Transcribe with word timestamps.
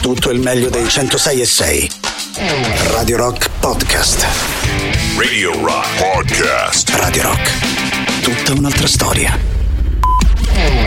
Tutto 0.00 0.30
il 0.30 0.40
meglio 0.40 0.70
dei 0.70 0.88
106 0.88 1.40
e 1.40 1.44
6. 1.44 1.90
Radio 2.92 3.16
Rock 3.16 3.50
Podcast. 3.58 4.26
Radio 5.16 5.52
Rock 5.60 5.86
Podcast. 5.96 6.88
Radio 6.90 7.22
Rock. 7.22 8.20
Tutta 8.22 8.52
un'altra 8.52 8.86
storia. 8.86 9.38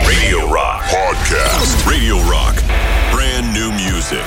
Radio 0.04 0.52
Rock 0.52 0.88
Podcast. 0.88 1.86
Radio 1.86 2.28
Rock. 2.28 2.62
Brand 3.10 3.54
new 3.54 3.70
music. 3.70 4.24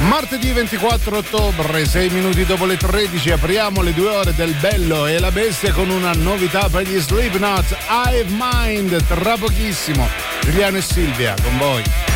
Martedì 0.00 0.52
24 0.52 1.16
ottobre, 1.18 1.84
6 1.84 2.10
minuti 2.10 2.44
dopo 2.44 2.64
le 2.64 2.76
13, 2.76 3.32
apriamo 3.32 3.82
le 3.82 3.92
due 3.92 4.08
ore 4.08 4.34
del 4.34 4.54
Bello 4.54 5.06
e 5.06 5.18
la 5.18 5.30
Bestia 5.30 5.72
con 5.72 5.90
una 5.90 6.12
novità 6.12 6.68
per 6.68 6.86
gli 6.86 6.98
Slipknot, 6.98 7.76
Hive 7.88 8.26
Mind, 8.28 9.04
tra 9.06 9.36
pochissimo. 9.36 10.08
Giuliano 10.42 10.76
e 10.76 10.82
Silvia 10.82 11.34
con 11.42 11.58
voi. 11.58 12.15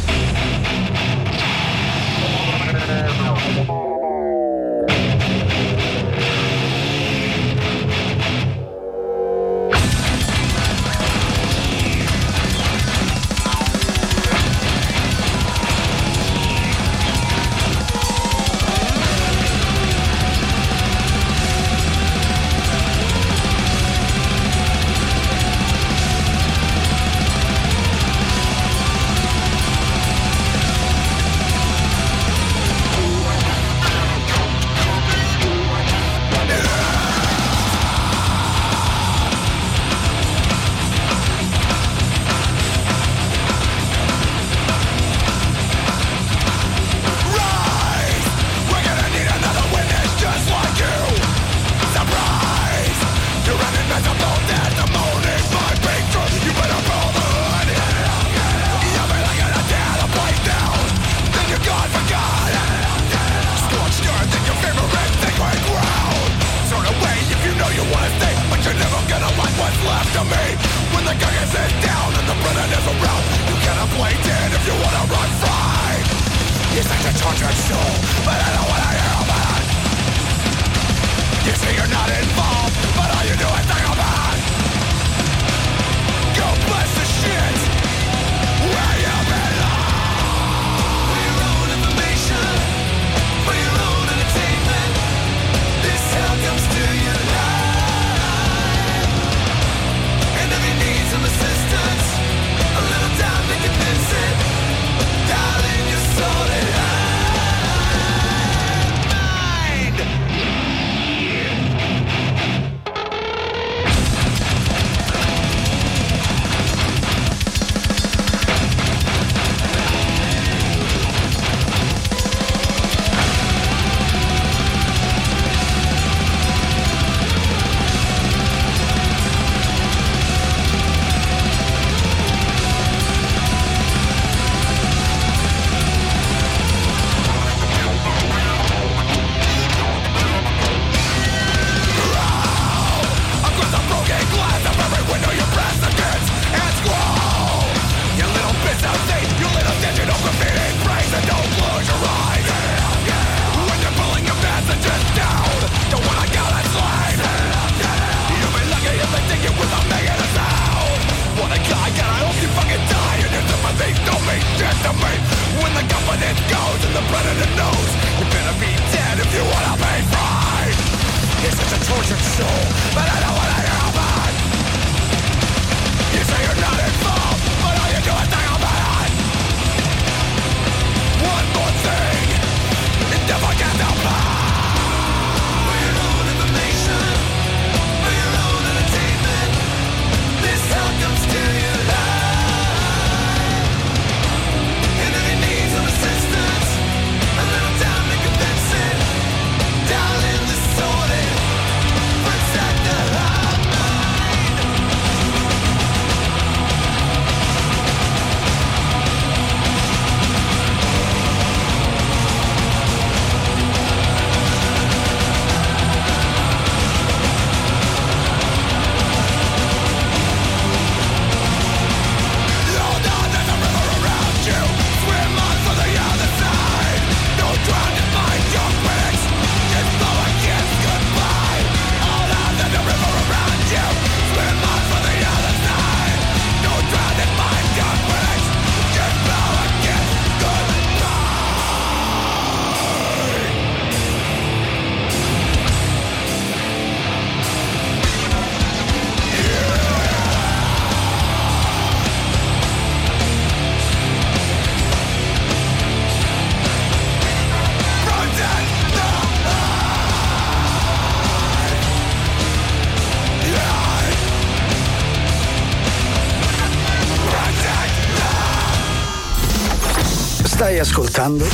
Ascoltando 271.21 271.45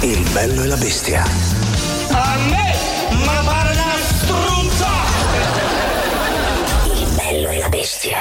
Il 0.00 0.28
bello 0.32 0.64
e 0.64 0.66
la 0.66 0.76
bestia. 0.76 1.22
A 1.22 2.36
me, 2.48 2.74
ma 3.24 3.42
pare 3.44 3.72
una 3.72 3.94
struzza! 4.00 4.88
Il 6.94 7.14
bello 7.14 7.48
e 7.50 7.58
la 7.58 7.68
bestia. 7.68 8.18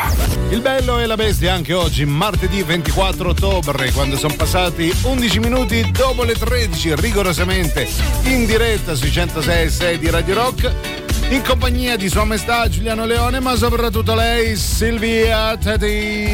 Il 0.50 0.62
bello 0.62 1.00
e 1.00 1.06
la 1.06 1.16
bestia 1.16 1.54
anche 1.54 1.74
oggi, 1.74 2.06
martedì 2.06 2.62
24 2.62 3.30
ottobre, 3.30 3.92
quando 3.92 4.18
sono 4.18 4.36
passati 4.36 4.94
11 5.04 5.40
minuti 5.40 5.92
dopo 5.92 6.24
le 6.24 6.34
13, 6.34 6.96
rigorosamente 6.96 7.88
in 8.24 8.46
diretta 8.46 8.94
sui 8.94 9.12
106 9.12 9.98
di 9.98 10.10
Radio 10.10 10.36
Rock 10.36 10.97
in 11.30 11.42
compagnia 11.44 11.98
di 11.98 12.08
Sua 12.08 12.24
Maestà 12.24 12.70
Giuliano 12.70 13.06
Leone, 13.06 13.40
ma 13.42 13.56
soprattutto 13.56 14.16
lei, 14.16 14.56
Silvia 14.56 15.58
Teti. 15.58 16.26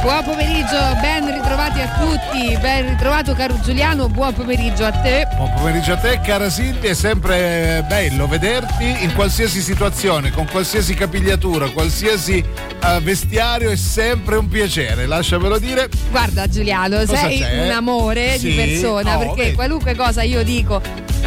Buon 0.00 0.22
pomeriggio, 0.24 0.78
ben 1.00 1.32
ritrovati 1.34 1.80
a 1.80 1.88
tutti, 1.98 2.56
ben 2.60 2.88
ritrovato 2.90 3.34
caro 3.34 3.58
Giuliano, 3.64 4.08
buon 4.08 4.32
pomeriggio 4.32 4.84
a 4.84 4.92
te. 4.92 5.26
Buon 5.36 5.52
pomeriggio 5.54 5.92
a 5.94 5.96
te, 5.96 6.20
cara 6.22 6.48
Silvia, 6.50 6.90
è 6.90 6.94
sempre 6.94 7.84
bello 7.88 8.28
vederti 8.28 9.02
in 9.02 9.12
qualsiasi 9.14 9.60
situazione, 9.60 10.30
con 10.30 10.46
qualsiasi 10.48 10.94
capigliatura, 10.94 11.68
qualsiasi 11.70 12.42
uh, 12.82 13.00
vestiario, 13.02 13.70
è 13.70 13.76
sempre 13.76 14.36
un 14.36 14.46
piacere, 14.46 15.06
lasciamelo 15.06 15.58
dire. 15.58 15.88
Guarda 16.10 16.46
Giuliano, 16.46 16.96
Cosa 16.98 17.16
sei 17.16 17.40
c'è? 17.40 17.64
un 17.64 17.70
amore 17.72 18.38
Sì? 18.38 18.50
di 18.50 18.54
persona, 18.54 19.16
Oh, 19.16 19.18
perché 19.18 19.42
vedi. 19.42 19.54
qualunque 19.56 19.96
cosa 19.96 20.22
io 20.22 20.44
dico 20.44 20.80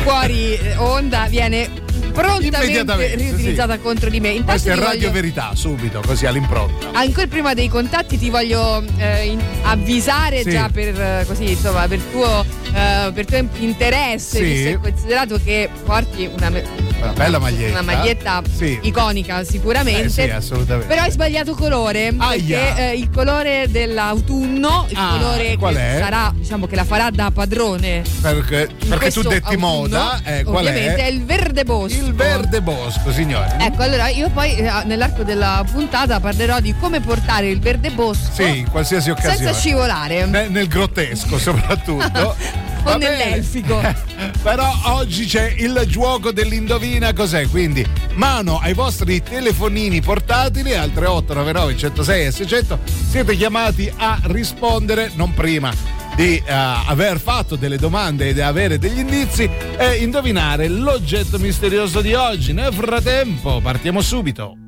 fuori 0.04 0.56
eh, 0.58 0.76
onda 0.78 1.28
viene 1.30 1.70
prontamente 2.12 3.16
riutilizzata 3.16 3.74
sì. 3.74 3.80
contro 3.80 4.10
di 4.10 4.20
me. 4.20 4.30
Intanto 4.30 4.52
Questa 4.52 4.72
è 4.72 4.76
Radio 4.76 4.90
voglio- 5.00 5.12
Verità, 5.12 5.52
subito, 5.54 6.02
così 6.06 6.26
all'impronta. 6.26 6.90
Ancora 6.94 7.28
prima 7.28 7.54
dei 7.54 7.68
contatti 7.70 8.18
ti 8.18 8.30
voglio 8.30 8.84
eh, 8.98 9.26
in- 9.26 9.42
avvisare 9.64 10.42
Sì. 10.44 10.52
già 10.52 10.70
per 10.72 11.00
eh, 11.00 11.24
così 11.28 11.52
insomma 11.52 11.88
per 11.88 12.00
tuo, 12.00 12.46
eh, 12.74 13.12
per 13.14 13.26
tuo 13.26 13.48
interesse, 13.60 14.42
visto 14.42 14.68
e 14.70 14.78
considerato 14.82 15.40
che 15.44 15.70
porti 15.86 16.30
una, 16.32 16.52
Una 17.02 17.14
bella 17.14 17.40
maglietta. 17.40 17.80
una 17.80 17.94
maglietta 17.96 18.42
Sì. 18.56 18.80
iconica 18.84 19.44
sicuramente. 19.44 20.06
Eh 20.06 20.10
sì, 20.10 20.30
assolutamente. 20.30 20.88
Però 20.88 21.02
hai 21.02 21.12
sbagliato 21.12 21.54
colore 21.56 22.14
Aia. 22.16 22.60
perché 22.60 22.92
eh, 22.92 22.96
il 22.98 23.10
colore 23.10 23.66
dell'autunno, 23.70 24.86
il 24.90 24.98
Ah, 24.98 25.10
colore 25.18 25.58
qual 25.58 25.74
che 25.76 25.96
è? 25.96 26.00
sarà, 26.00 26.32
diciamo 26.36 26.68
che 26.68 26.76
la 26.76 26.84
farà 26.84 27.10
da 27.10 27.32
padrone. 27.32 28.04
Perché, 28.22 28.70
perché 28.88 29.12
tu 29.12 29.22
detti 29.22 29.54
autunno, 29.56 29.68
moda, 29.68 30.22
eh, 30.24 30.44
qual 30.44 30.66
ovviamente 30.66 30.96
è? 31.02 31.06
è? 31.06 31.08
il 31.10 31.24
verde 31.26 31.64
bosco. 31.64 31.98
Il 32.04 32.14
verde 32.14 32.62
bosco, 32.62 33.12
signori. 33.12 33.50
Ecco, 33.60 33.82
allora 33.82 34.08
io 34.10 34.30
poi 34.30 34.56
eh, 34.56 34.72
nell'arco 34.86 35.24
della 35.24 35.66
puntata 35.72 36.20
parlerò 36.20 36.60
di 36.60 36.76
come 36.80 37.00
portare 37.02 37.48
il 37.50 37.60
verde 37.60 37.90
bosco 37.92 38.32
Sì, 38.34 38.60
in 38.60 38.70
qualsiasi 38.70 39.10
occasione. 39.10 39.36
senza 39.38 39.54
scivolare. 39.54 40.26
Ne- 40.26 40.48
nel 40.50 40.68
grottesco 40.68 41.38
soprattutto. 41.40 42.36
O 42.84 42.98
nell'elfico. 42.98 43.80
Però 44.42 44.72
oggi 44.86 45.26
c'è 45.26 45.54
il 45.58 45.84
gioco 45.88 46.32
dell'indovina 46.32 47.14
cos'è, 47.14 47.48
quindi 47.48 47.86
mano 48.14 48.60
ai 48.60 48.74
vostri 48.74 49.22
telefonini 49.22 50.02
portatili 50.02 50.74
al 50.74 50.92
3899 50.92 51.78
106 51.78 52.26
e 52.26 52.32
600 52.32 52.80
siete 53.10 53.36
chiamati 53.36 53.92
a 53.96 54.20
rispondere 54.24 55.12
non 55.16 55.34
prima 55.34 55.72
di 56.16 56.36
eh, 56.38 56.44
aver 56.46 57.20
fatto 57.20 57.56
delle 57.56 57.78
domande 57.78 58.30
ed 58.30 58.40
avere 58.40 58.78
degli 58.78 59.00
indizi 59.00 59.50
e 59.78 59.96
indovinare 59.96 60.68
l'oggetto 60.68 61.40
misterioso 61.40 62.02
di 62.02 62.14
oggi. 62.14 62.54
Nel 62.54 62.74
frattempo 62.74 63.60
partiamo 63.62 64.02
subito. 64.02 64.61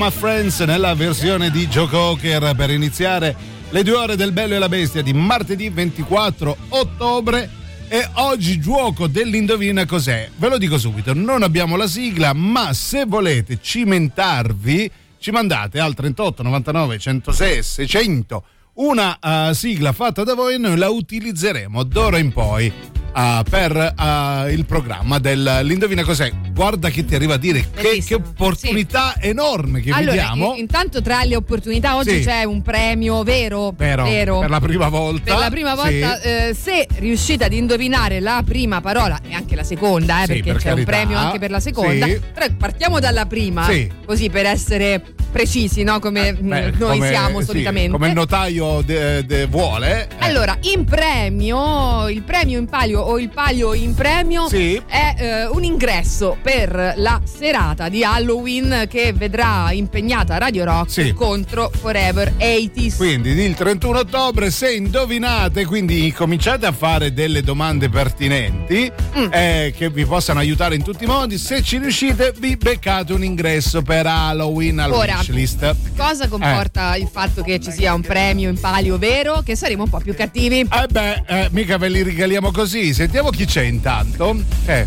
My 0.00 0.10
friends 0.10 0.60
nella 0.60 0.94
versione 0.94 1.50
di 1.50 1.66
Joe 1.66 1.86
Cocker 1.86 2.56
per 2.56 2.70
iniziare 2.70 3.36
le 3.68 3.82
due 3.82 3.96
ore 3.96 4.16
del 4.16 4.32
Bello 4.32 4.54
e 4.54 4.58
la 4.58 4.70
Bestia 4.70 5.02
di 5.02 5.12
martedì 5.12 5.68
24 5.68 6.56
ottobre. 6.70 7.50
E 7.86 8.08
oggi 8.14 8.58
gioco 8.58 9.08
dell'indovina 9.08 9.84
cos'è? 9.84 10.30
Ve 10.36 10.48
lo 10.48 10.56
dico 10.56 10.78
subito, 10.78 11.12
non 11.12 11.42
abbiamo 11.42 11.76
la 11.76 11.86
sigla, 11.86 12.32
ma 12.32 12.72
se 12.72 13.04
volete 13.04 13.58
cimentarvi, 13.60 14.90
ci 15.18 15.30
mandate 15.32 15.78
al 15.78 15.92
38 15.92 16.42
99 16.44 16.98
106 16.98 17.62
600 17.62 18.44
una 18.74 19.18
eh, 19.18 19.54
sigla 19.54 19.92
fatta 19.92 20.24
da 20.24 20.32
voi 20.32 20.54
e 20.54 20.58
noi 20.58 20.78
la 20.78 20.88
utilizzeremo 20.88 21.82
d'ora 21.82 22.16
in 22.16 22.32
poi 22.32 22.72
eh, 23.14 23.42
per 23.48 23.76
eh, 23.98 24.52
il 24.52 24.64
programma 24.66 25.18
dell'Indovina 25.18 26.02
cos'è. 26.04 26.30
Guarda 26.52 26.90
che 26.90 27.04
ti 27.04 27.14
arriva 27.14 27.34
a 27.34 27.38
dire 27.38 27.66
che, 27.74 28.02
che 28.06 28.14
opportunità 28.14 29.14
enorme 29.18 29.80
che 29.80 29.90
Allora, 29.90 30.10
vediamo. 30.12 30.54
intanto 30.56 31.00
tra 31.00 31.22
le 31.24 31.36
opportunità 31.36 31.96
oggi 31.96 32.18
Sì. 32.18 32.24
c'è 32.24 32.44
un 32.44 32.60
premio 32.62 33.22
vero, 33.22 33.72
Vero, 33.76 34.40
per 34.40 34.50
la 34.50 34.60
prima 34.60 34.88
volta. 34.88 35.32
Per 35.32 35.38
la 35.42 35.50
prima 35.50 35.74
volta, 35.74 36.20
Sì. 36.20 36.28
eh, 36.28 36.56
se 36.58 36.86
riuscite 36.98 37.44
ad 37.44 37.52
indovinare 37.52 38.20
la 38.20 38.42
prima 38.44 38.80
parola 38.80 39.18
e 39.26 39.32
anche 39.34 39.56
la 39.56 39.64
seconda, 39.64 40.18
eh, 40.18 40.26
Sì, 40.26 40.32
perché 40.34 40.52
per 40.52 40.60
c'è 40.60 40.68
un 40.70 40.74
carità. 40.84 40.90
premio 40.90 41.16
anche 41.18 41.38
per 41.38 41.50
la 41.50 41.60
seconda. 41.60 42.06
Sì. 42.06 42.20
Però 42.34 42.46
partiamo 42.58 43.00
dalla 43.00 43.26
prima, 43.26 43.64
Sì. 43.66 43.90
così 44.04 44.28
per 44.28 44.44
essere 44.46 45.02
precisi, 45.30 45.82
no? 45.84 45.98
come 46.00 46.32
mm, 46.32 46.48
Beh, 46.48 46.70
noi 46.76 46.98
come- 46.98 47.08
siamo 47.08 47.40
sì, 47.40 47.46
solitamente. 47.46 47.90
come 47.92 48.08
il 48.08 48.14
notaio 48.14 48.82
de- 48.84 49.24
de- 49.24 49.46
vuole. 49.46 50.08
eh. 50.10 50.14
Allora, 50.26 50.56
in 50.62 50.84
premio, 50.84 52.08
il 52.08 52.22
premio 52.22 52.58
in 52.58 52.66
palio 52.66 52.99
o 53.00 53.18
il 53.18 53.28
palio 53.30 53.74
in 53.74 53.94
premio 53.94 54.48
Sì. 54.48 54.80
è 54.86 55.14
eh, 55.18 55.46
un 55.46 55.64
ingresso 55.64 56.36
per 56.42 56.94
la 56.96 57.20
serata 57.24 57.88
di 57.88 58.04
Halloween 58.04 58.86
che 58.88 59.12
vedrà 59.12 59.70
impegnata 59.72 60.38
Radio 60.38 60.64
Rock 60.64 60.90
Sì. 60.90 61.12
contro 61.12 61.70
Forever 61.80 62.32
80s. 62.38 62.96
Quindi 62.96 63.30
il 63.30 63.54
31 63.54 63.98
ottobre, 64.00 64.50
se 64.50 64.72
indovinate, 64.72 65.64
quindi 65.64 66.12
cominciate 66.12 66.66
a 66.66 66.72
fare 66.72 67.12
delle 67.12 67.42
domande 67.42 67.88
pertinenti 67.88 68.90
Mm. 69.16 69.26
eh, 69.32 69.74
che 69.76 69.90
vi 69.90 70.04
possano 70.04 70.38
aiutare 70.38 70.74
in 70.76 70.82
tutti 70.82 71.04
i 71.04 71.06
modi. 71.06 71.36
Se 71.38 71.62
ci 71.62 71.78
riuscite, 71.78 72.32
vi 72.38 72.56
beccate 72.56 73.12
un 73.12 73.24
ingresso 73.24 73.82
per 73.82 74.06
Halloween 74.06 74.78
al 74.78 74.92
Ora, 74.92 75.16
wishlist. 75.16 75.74
Cosa 75.96 76.28
comporta 76.28 76.94
il 76.96 77.08
fatto 77.10 77.42
che 77.42 77.58
ci 77.60 77.70
sia 77.72 77.92
un 77.94 78.02
premio 78.02 78.48
in 78.48 78.58
palio 78.58 78.98
vero? 78.98 79.42
Che 79.44 79.56
saremo 79.56 79.84
un 79.84 79.90
po' 79.90 79.98
più 79.98 80.14
cattivi. 80.14 80.60
Eh 80.60 80.86
beh, 80.90 81.22
eh, 81.26 81.48
mica 81.50 81.76
ve 81.78 81.88
li 81.88 82.02
regaliamo 82.02 82.50
così. 82.52 82.89
Sentiamo 82.92 83.30
chi 83.30 83.44
c'è 83.44 83.62
intanto. 83.62 84.42
Eh, 84.66 84.86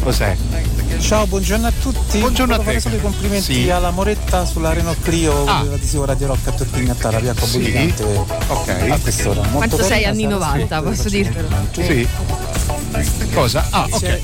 cos'è? 0.00 0.36
Ciao, 1.00 1.26
buongiorno 1.26 1.66
a 1.66 1.72
tutti. 1.80 2.18
Buongiorno 2.18 2.54
a 2.54 2.56
Volevo 2.56 2.72
te. 2.74 2.80
fare 2.80 2.80
solo 2.80 2.96
i 2.96 3.00
complimenti 3.00 3.52
Sì. 3.62 3.70
alla 3.70 3.90
Moretta 3.90 4.44
sulla 4.44 4.72
Renault 4.72 5.00
Clio 5.02 5.44
Ah. 5.46 5.62
dell'adesivo 5.62 6.04
Radio 6.04 6.26
Rock 6.28 6.46
a 6.48 6.52
Tortignattara, 6.52 7.18
via 7.20 7.34
Cobulicante 7.34 8.02
Ok. 8.48 8.68
a 8.90 8.98
quest'ora. 8.98 9.40
Molto 9.42 9.56
Quanto 9.56 9.82
sei 9.82 10.04
anni 10.04 10.22
sarà 10.22 10.34
90, 10.34 10.78
sì, 10.78 10.82
posso 10.84 11.08
dirtelo? 11.08 11.48
Sì. 11.72 12.08
Cosa? 13.32 13.66
Ah, 13.70 13.86
ok. 13.90 14.20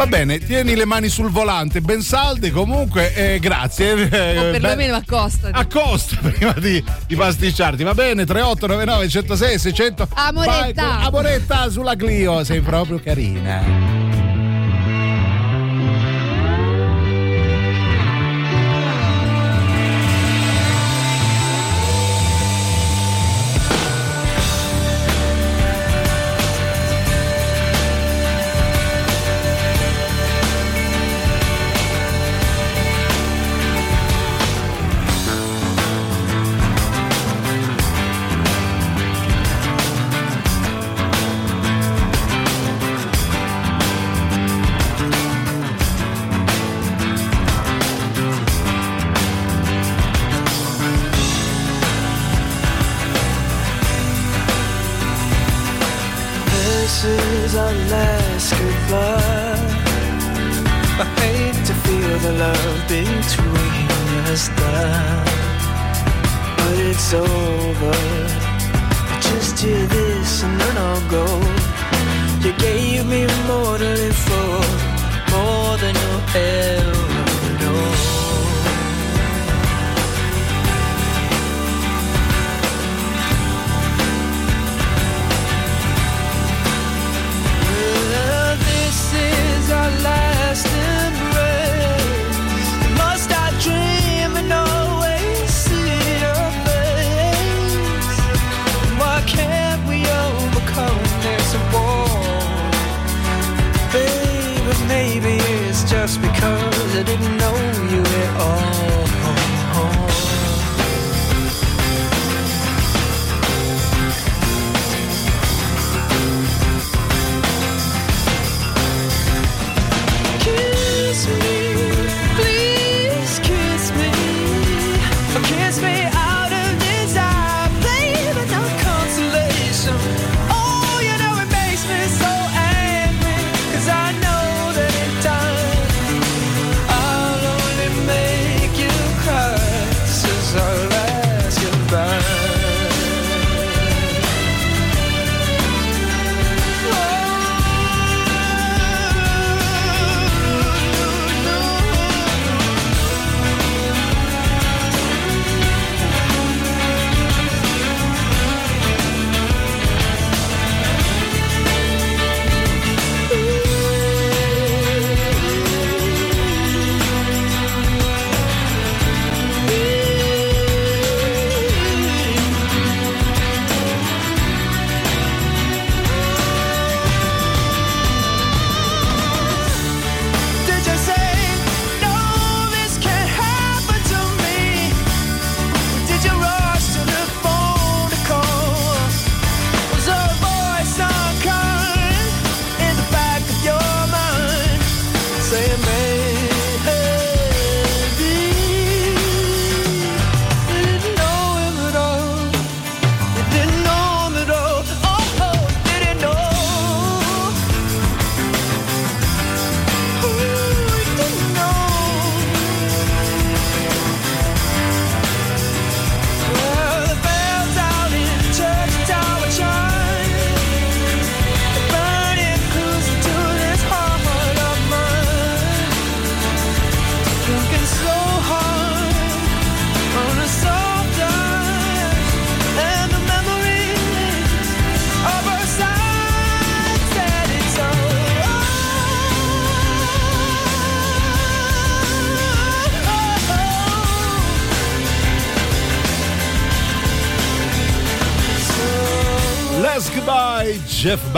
Va 0.00 0.06
bene, 0.06 0.38
tieni 0.38 0.74
le 0.76 0.86
mani 0.86 1.10
sul 1.10 1.28
volante, 1.30 1.82
ben 1.82 2.00
salde 2.00 2.50
comunque, 2.50 3.12
eh, 3.12 3.38
grazie. 3.38 4.08
eh, 4.08 4.38
O 4.38 4.42
beh- 4.50 4.58
perlomeno 4.58 4.96
accostati. 4.96 5.52
Accosta 5.52 6.16
prima 6.26 6.52
di, 6.52 6.82
di 7.06 7.14
pasticciarti, 7.16 7.82
va 7.82 7.92
bene? 7.92 8.24
3899 8.24 9.08
106 9.10 9.58
600 9.58 10.08
Amoretta. 10.14 10.82
Vai, 10.86 11.04
Amoretta 11.04 11.68
sulla 11.68 11.96
Clio, 11.96 12.42
sei 12.44 12.60
proprio 12.62 12.98
carina. 12.98 14.09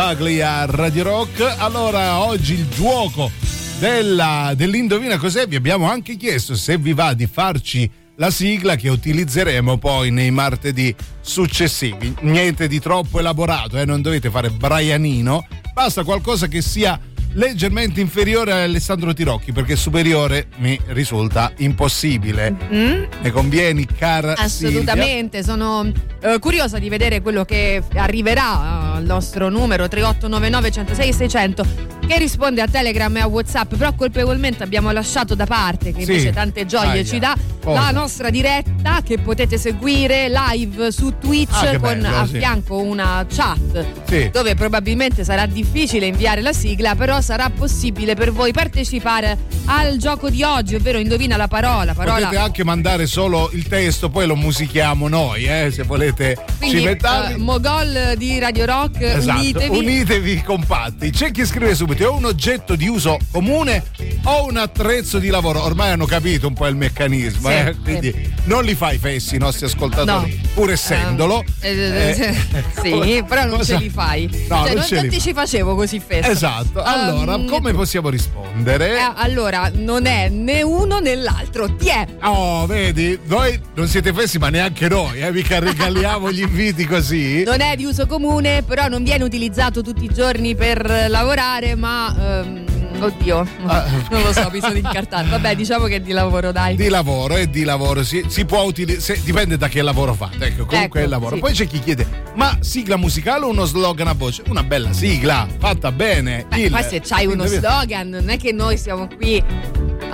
Buckley 0.05 0.41
a 0.41 0.65
Radio 0.65 1.05
Rock. 1.05 1.55
Allora, 1.59 2.25
oggi 2.25 2.55
il 2.55 2.69
gioco 2.69 3.31
della, 3.79 4.53
dell'Indovina 4.57 5.17
cos'è, 5.17 5.47
vi 5.47 5.55
abbiamo 5.55 5.89
anche 5.89 6.17
chiesto 6.17 6.57
se 6.57 6.77
vi 6.77 6.93
va 6.93 7.15
di 7.15 7.29
farci 7.29 7.89
la 8.17 8.33
sigla 8.33 8.75
che 8.75 8.89
utilizzeremo 8.89 9.79
poi 9.79 10.11
nei 10.11 10.33
martedì 10.33 10.93
successivi. 11.21 12.13
Niente 12.23 12.67
di 12.67 12.81
troppo 12.81 13.21
elaborato, 13.21 13.79
eh? 13.79 13.85
non 13.85 14.03
dovete 14.03 14.29
fare 14.29 14.51
Brianino, 14.51 15.47
basta 15.73 16.03
qualcosa 16.03 16.49
che 16.49 16.63
sia 16.63 16.99
leggermente 17.35 18.01
inferiore 18.01 18.53
a 18.53 18.63
Alessandro 18.63 19.13
Tirocchi 19.13 19.53
perché 19.53 19.77
superiore 19.77 20.47
mi 20.59 20.79
risulta 20.89 21.53
impossibile. 21.59 22.55
Mm? 22.73 23.03
Ne 23.23 23.31
convieni, 23.31 23.87
cara 23.87 24.35
Silvia? 24.47 24.81
Assolutamente, 24.81 25.43
sono 25.43 25.91
eh, 26.21 26.39
curiosa 26.39 26.79
di 26.79 26.89
vedere 26.89 27.21
quello 27.21 27.45
che 27.45 27.83
arriverà 27.95 28.93
al 28.95 29.05
nostro 29.05 29.49
numero 29.49 29.89
3899 29.89 30.71
106 30.71 31.13
600 31.13 31.91
che 32.07 32.19
risponde 32.19 32.61
a 32.61 32.67
Telegram 32.67 33.17
e 33.17 33.21
a 33.21 33.27
Whatsapp, 33.29 33.75
però 33.77 33.95
colpevolmente 33.95 34.63
abbiamo 34.65 34.91
lasciato 34.91 35.35
da 35.37 35.47
parte, 35.47 35.93
che 35.93 36.05
Sì. 36.05 36.11
invece 36.11 36.33
tante 36.33 36.67
gioie 36.67 36.91
Aia. 36.91 37.05
ci 37.05 37.19
dà, 37.21 37.35
Cosa? 37.63 37.81
la 37.81 37.91
nostra 37.93 38.29
diretta 38.29 39.01
che 39.05 39.19
potete 39.19 39.57
seguire 39.57 40.29
live 40.29 40.91
su 40.91 41.15
Twitch 41.21 41.53
Ah, 41.53 41.79
con 41.79 42.01
bello, 42.01 42.09
a 42.17 42.27
sì. 42.27 42.39
fianco 42.39 42.79
una 42.79 43.25
chat 43.33 43.85
Sì. 44.09 44.29
dove 44.33 44.55
probabilmente 44.57 45.23
sarà 45.23 45.47
difficile 45.47 46.07
inviare 46.07 46.43
la 46.43 46.53
sigla, 46.53 46.97
però 46.97 47.21
sarà 47.23 47.49
possibile 47.51 48.15
per 48.15 48.33
voi 48.33 48.53
partecipare 48.53 49.39
al 49.67 49.97
gioco 49.97 50.29
di 50.29 50.43
oggi, 50.43 50.75
ovvero 50.75 50.99
indovina 50.99 51.37
la 51.37 51.49
parola, 51.49 51.95
parola 51.95 52.19
Potete 52.27 52.37
anche 52.43 52.65
mandare 52.65 53.07
solo 53.07 53.49
il 53.53 53.67
testo, 53.69 54.11
poi 54.11 54.27
lo 54.27 54.35
musichiamo 54.37 55.09
noi, 55.09 55.45
eh, 55.45 55.71
se 55.73 55.83
volete 55.85 56.37
Quindi, 56.59 56.79
cimentarvi. 56.79 57.35
eh, 57.35 57.37
Mogol 57.37 58.15
di 58.17 58.39
Radio 58.39 58.65
Rock, 58.67 59.01
Esatto, 59.01 59.39
unitevi. 59.39 59.77
unitevi 59.79 60.43
compatti. 60.43 61.11
C'è 61.11 61.31
chi 61.31 61.47
scrive 61.47 61.75
subito: 61.75 62.03
è 62.05 62.09
un 62.09 62.25
oggetto 62.25 62.75
di 62.75 62.89
uso 62.89 63.19
comune 63.31 63.85
o 64.25 64.47
un 64.47 64.57
attrezzo 64.57 65.19
di 65.19 65.29
lavoro? 65.29 65.63
Ormai 65.63 65.91
hanno 65.93 66.07
capito 66.07 66.47
un 66.49 66.55
po' 66.55 66.67
il 66.67 66.75
meccanismo, 66.77 67.49
Sì, 67.49 67.55
eh, 67.55 67.77
quindi 67.83 68.33
non 68.45 68.65
li 68.65 68.75
fai 68.75 68.99
fessi 68.99 69.37
i 69.37 69.39
nostri 69.39 69.67
ascoltatori, 69.67 70.39
No. 70.43 70.49
pur 70.55 70.71
essendolo. 70.71 71.45
Eh, 71.61 71.71
eh, 71.71 72.35
sì, 72.83 73.25
però 73.27 73.45
non 73.45 73.59
cosa- 73.59 73.77
ce 73.77 73.83
li 73.83 73.89
fai. 73.91 74.29
No, 74.49 74.65
cioè, 74.65 74.75
non 74.75 74.85
non, 74.91 75.01
non 75.03 75.09
ti 75.09 75.21
ci 75.21 75.33
facevo 75.33 75.75
così 75.75 76.01
fesso. 76.05 76.31
Esatto. 76.31 76.83
Allora, 76.83 77.12
Ehm, 77.21 77.47
come 77.47 77.73
possiamo 77.73 78.09
rispondere? 78.09 78.97
eh, 78.99 79.13
allora, 79.15 79.71
non 79.75 80.07
è 80.07 80.29
né 80.29 80.63
uno 80.63 80.99
né 80.99 81.15
l'altro. 81.17 81.75
Ti 81.77 81.89
è. 81.89 82.07
Oh, 82.23 82.67
vedi, 82.67 83.19
voi 83.25 83.61
non 83.75 83.87
siete 83.87 84.13
fessi, 84.13 84.39
ma 84.39 84.49
neanche 84.49 84.89
noi, 84.89 85.21
eh, 85.21 85.31
mica 85.33 85.59
regaliamo 85.59 86.31
gli 86.33 86.41
inviti 86.43 86.87
così. 86.87 87.43
Non 87.45 87.61
è 87.61 87.77
di 87.77 87.85
uso 87.85 88.07
comune, 88.07 88.63
però 88.63 88.89
non 88.89 89.03
viene 89.03 89.25
utilizzato 89.25 89.83
tutti 89.83 90.05
i 90.05 90.09
giorni 90.13 90.55
per 90.55 91.07
lavorare, 91.09 91.75
ma. 91.75 92.15
ehm, 92.19 92.72
oddio, 93.07 93.47
Ah. 93.67 93.85
non 94.11 94.23
lo 94.23 94.33
so, 94.33 94.49
bisogna 94.51 94.77
incartare. 94.79 95.29
Vabbè, 95.29 95.55
diciamo 95.57 95.87
che 95.87 95.97
è 95.97 96.01
di 96.01 96.13
lavoro, 96.13 96.53
dai. 96.53 96.77
Di 96.77 96.89
lavoro 96.89 97.37
e 97.37 97.49
di 97.51 97.65
lavoro 97.65 98.03
si, 98.05 98.25
si 98.29 98.45
può 98.45 98.63
utilizzare, 98.63 99.21
dipende 99.23 99.57
da 99.57 99.69
che 99.69 99.83
lavoro 99.83 100.15
fate. 100.15 100.45
Ecco, 100.47 100.65
comunque 100.67 100.79
Ecco, 100.85 100.99
è 100.99 101.03
il 101.03 101.09
lavoro. 101.09 101.35
sì. 101.37 101.41
Poi 101.41 101.53
c'è 101.53 101.67
chi 101.67 101.79
chiede: 101.81 102.07
ma 102.35 102.57
sigla 102.61 102.97
musicale 102.97 103.45
o 103.45 103.49
uno 103.51 103.65
slogan 103.65 104.09
a 104.09 104.13
voce? 104.15 104.43
Una 104.49 104.63
bella 104.63 104.93
sigla, 104.93 105.47
fatta 105.59 105.91
bene. 105.93 106.47
Beh, 106.49 106.61
il- 106.61 106.71
poi 106.71 106.83
se 106.83 107.01
c'hai 107.01 107.27
uno 107.27 107.47
slogan, 107.47 108.09
non 108.09 108.29
è 108.29 108.37
che 108.39 108.53
noi 108.53 108.77
siamo 108.79 109.09
qui. 109.17 109.43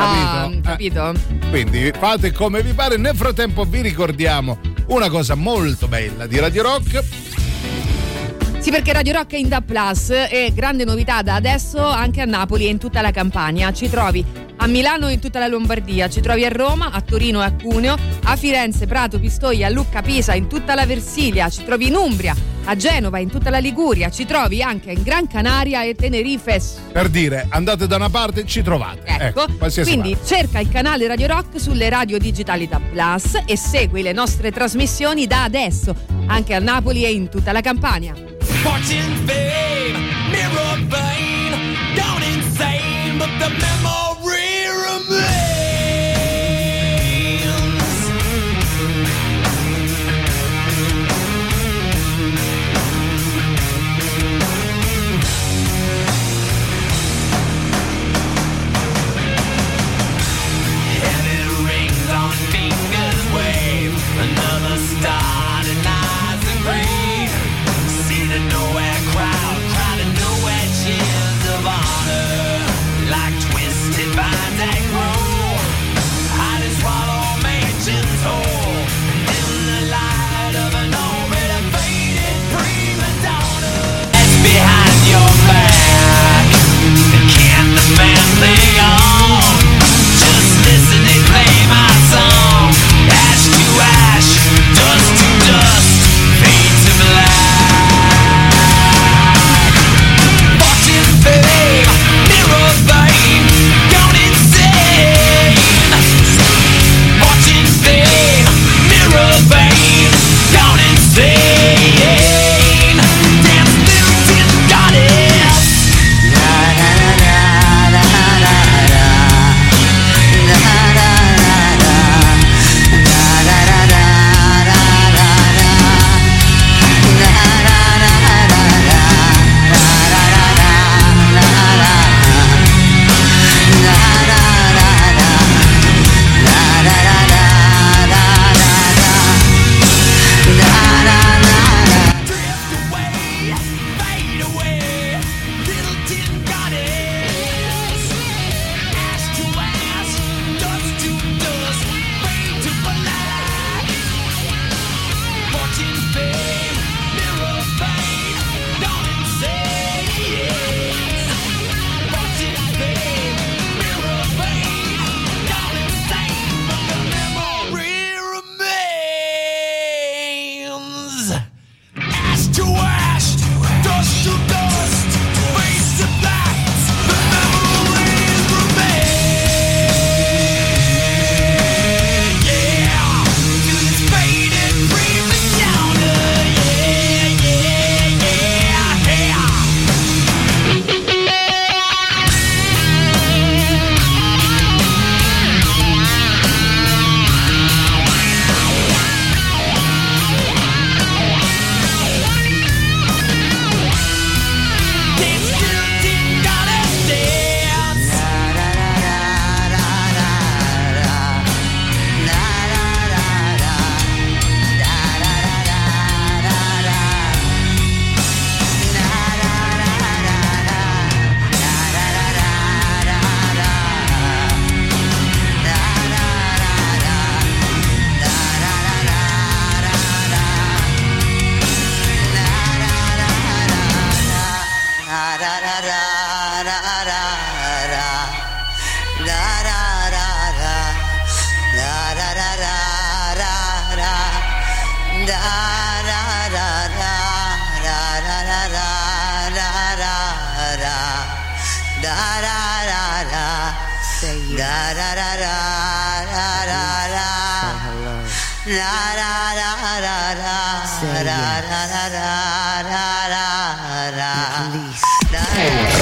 a- 0.00 0.48
Capito? 0.50 0.58
Eh. 0.58 0.60
capito? 0.62 1.12
Quindi 1.50 1.92
fate 1.98 2.32
come 2.32 2.62
vi 2.62 2.72
pare. 2.72 2.96
Nel 2.96 3.16
frattempo 3.16 3.64
vi 3.64 3.80
ricordiamo 3.80 4.58
una 4.88 5.08
cosa 5.08 5.34
molto 5.34 5.88
bella 5.88 6.26
di 6.26 6.38
Radio 6.38 6.62
Rock. 6.62 7.02
Sì, 8.68 8.74
perché 8.74 8.92
Radio 8.92 9.14
Rock 9.14 9.32
è 9.32 9.38
in 9.38 9.48
Da 9.48 9.62
Plus 9.62 10.10
e 10.10 10.52
grande 10.54 10.84
novità 10.84 11.22
da 11.22 11.36
adesso 11.36 11.82
anche 11.82 12.20
a 12.20 12.26
Napoli 12.26 12.66
e 12.66 12.68
in 12.68 12.76
tutta 12.76 13.00
la 13.00 13.10
Campania. 13.10 13.72
Ci 13.72 13.88
trovi 13.88 14.22
a 14.56 14.66
Milano 14.66 15.08
e 15.08 15.14
in 15.14 15.20
tutta 15.20 15.38
la 15.38 15.46
Lombardia, 15.46 16.10
ci 16.10 16.20
trovi 16.20 16.44
a 16.44 16.50
Roma, 16.50 16.90
a 16.90 17.00
Torino 17.00 17.40
e 17.40 17.46
a 17.46 17.52
Cuneo, 17.54 17.96
a 18.24 18.36
Firenze, 18.36 18.86
Prato, 18.86 19.18
Pistoia, 19.18 19.70
Lucca, 19.70 20.02
Pisa, 20.02 20.34
in 20.34 20.48
tutta 20.48 20.74
la 20.74 20.84
Versilia, 20.84 21.48
ci 21.48 21.64
trovi 21.64 21.86
in 21.86 21.94
Umbria, 21.94 22.36
a 22.64 22.76
Genova, 22.76 23.18
in 23.20 23.30
tutta 23.30 23.48
la 23.48 23.56
Liguria, 23.56 24.10
ci 24.10 24.26
trovi 24.26 24.60
anche 24.60 24.92
in 24.92 25.02
Gran 25.02 25.26
Canaria 25.26 25.82
e 25.84 25.94
Tenerife. 25.94 26.60
Per 26.92 27.08
dire, 27.08 27.46
andate 27.48 27.86
da 27.86 27.96
una 27.96 28.10
parte, 28.10 28.44
ci 28.44 28.60
trovate. 28.60 29.00
Ecco, 29.06 29.46
qualsiasi 29.56 29.90
quindi 29.90 30.12
parte. 30.12 30.26
cerca 30.26 30.58
il 30.58 30.68
canale 30.68 31.06
Radio 31.06 31.28
Rock 31.28 31.58
sulle 31.58 31.88
radio 31.88 32.18
digitali 32.18 32.68
Da 32.68 32.78
Plus 32.78 33.44
e 33.46 33.56
segui 33.56 34.02
le 34.02 34.12
nostre 34.12 34.52
trasmissioni 34.52 35.26
da 35.26 35.44
adesso, 35.44 35.94
anche 36.26 36.52
a 36.52 36.58
Napoli 36.58 37.06
e 37.06 37.12
in 37.12 37.30
tutta 37.30 37.50
la 37.52 37.62
Campania. 37.62 38.36
Fortune, 38.64 39.14
fame, 39.26 39.98
mirror 40.32 40.76
vein, 40.88 41.52
gone 41.96 42.22
insane, 42.22 43.18
but 43.18 43.30
the 43.38 43.50
memory 43.50 44.68
remains. 44.84 45.57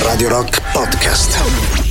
Radio 0.02 0.28
Rock 0.28 0.60
Podcast. 0.72 1.85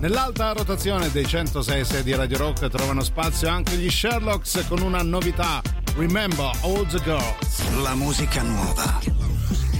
Nell'alta 0.00 0.52
rotazione 0.52 1.10
dei 1.10 1.26
106 1.26 2.04
di 2.04 2.14
Radio 2.14 2.38
Rock 2.38 2.68
trovano 2.68 3.02
spazio 3.02 3.48
anche 3.48 3.74
gli 3.74 3.90
Sherlocks 3.90 4.64
con 4.68 4.80
una 4.80 5.02
novità. 5.02 5.60
Remember 5.96 6.52
All 6.62 6.86
the 6.86 7.00
Girls. 7.02 7.82
La 7.82 7.96
musica 7.96 8.42
nuova 8.42 9.00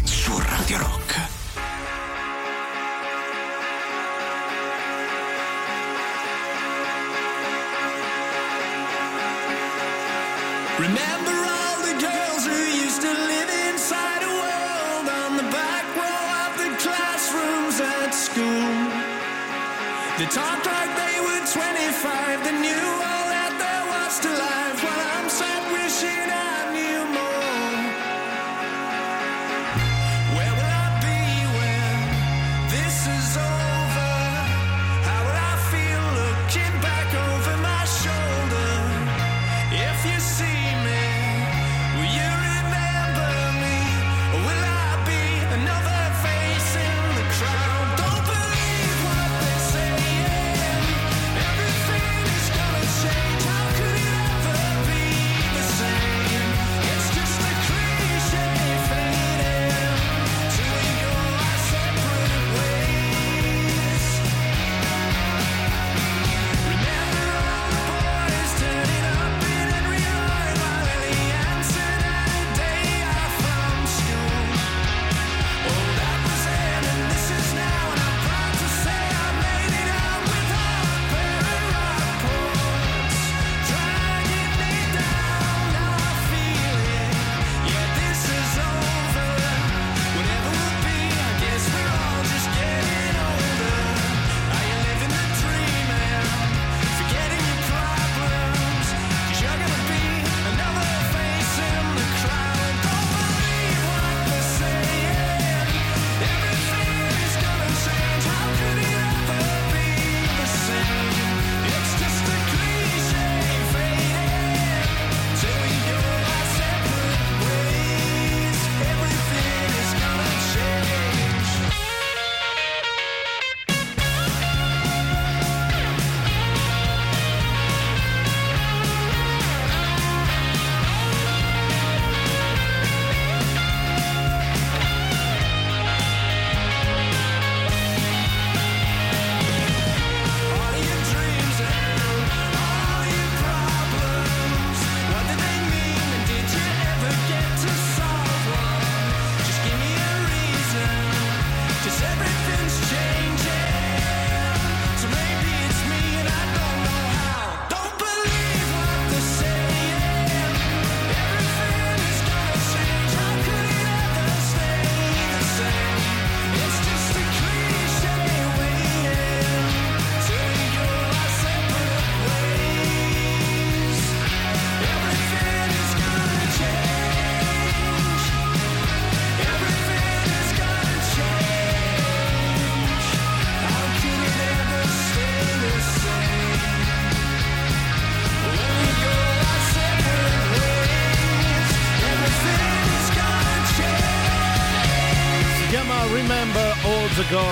su 0.03 0.37
Radio 0.37 0.79
Rock. 0.79 1.37
Remember 10.79 11.18
Talked 20.31 20.67
like 20.67 20.95
they 20.95 21.21
were 21.21 21.41
25, 21.41 22.45
they 22.45 22.53
knew 22.61 22.87
all 23.01 23.27
that 23.33 23.53
there 23.57 23.85
was 23.89 24.21
to 24.21 24.29
life. 24.29 24.77
While 24.85 25.01
I'm 25.17 25.29
sat 25.31 25.73
wishing 25.73 26.29
I 26.29 26.48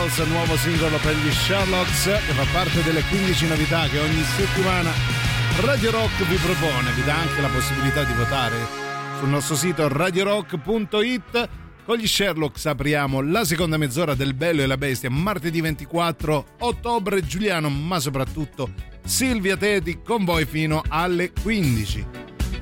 Girls, 0.06 0.28
nuovo 0.28 0.56
singolo 0.56 0.98
per 0.98 1.16
gli 1.16 1.30
Sherlocks 1.32 2.04
che 2.04 2.32
fa 2.32 2.44
parte 2.52 2.82
delle 2.82 3.02
15 3.02 3.48
novità 3.48 3.88
che 3.88 3.98
ogni 3.98 4.22
settimana 4.22 4.90
Radio 5.60 5.90
Rock 5.90 6.24
vi 6.26 6.36
propone. 6.36 6.92
Vi 6.92 7.02
dà 7.02 7.16
anche 7.16 7.40
la 7.40 7.48
possibilità 7.48 8.04
di 8.04 8.12
votare 8.12 8.56
sul 9.18 9.28
nostro 9.28 9.56
sito 9.56 9.88
radiorock.it. 9.88 11.48
Con 11.84 11.96
gli 11.96 12.06
Sherlocks 12.06 12.66
apriamo 12.66 13.20
la 13.20 13.44
seconda 13.44 13.76
mezz'ora 13.76 14.14
del 14.14 14.34
Bello 14.34 14.62
e 14.62 14.66
la 14.66 14.76
Bestia, 14.76 15.10
martedì 15.10 15.60
24 15.60 16.46
ottobre. 16.60 17.24
Giuliano, 17.24 17.68
ma 17.68 17.98
soprattutto 17.98 18.70
Silvia 19.04 19.56
Teti 19.56 20.02
con 20.04 20.24
voi 20.24 20.44
fino 20.44 20.82
alle 20.88 21.32
15. 21.32 22.15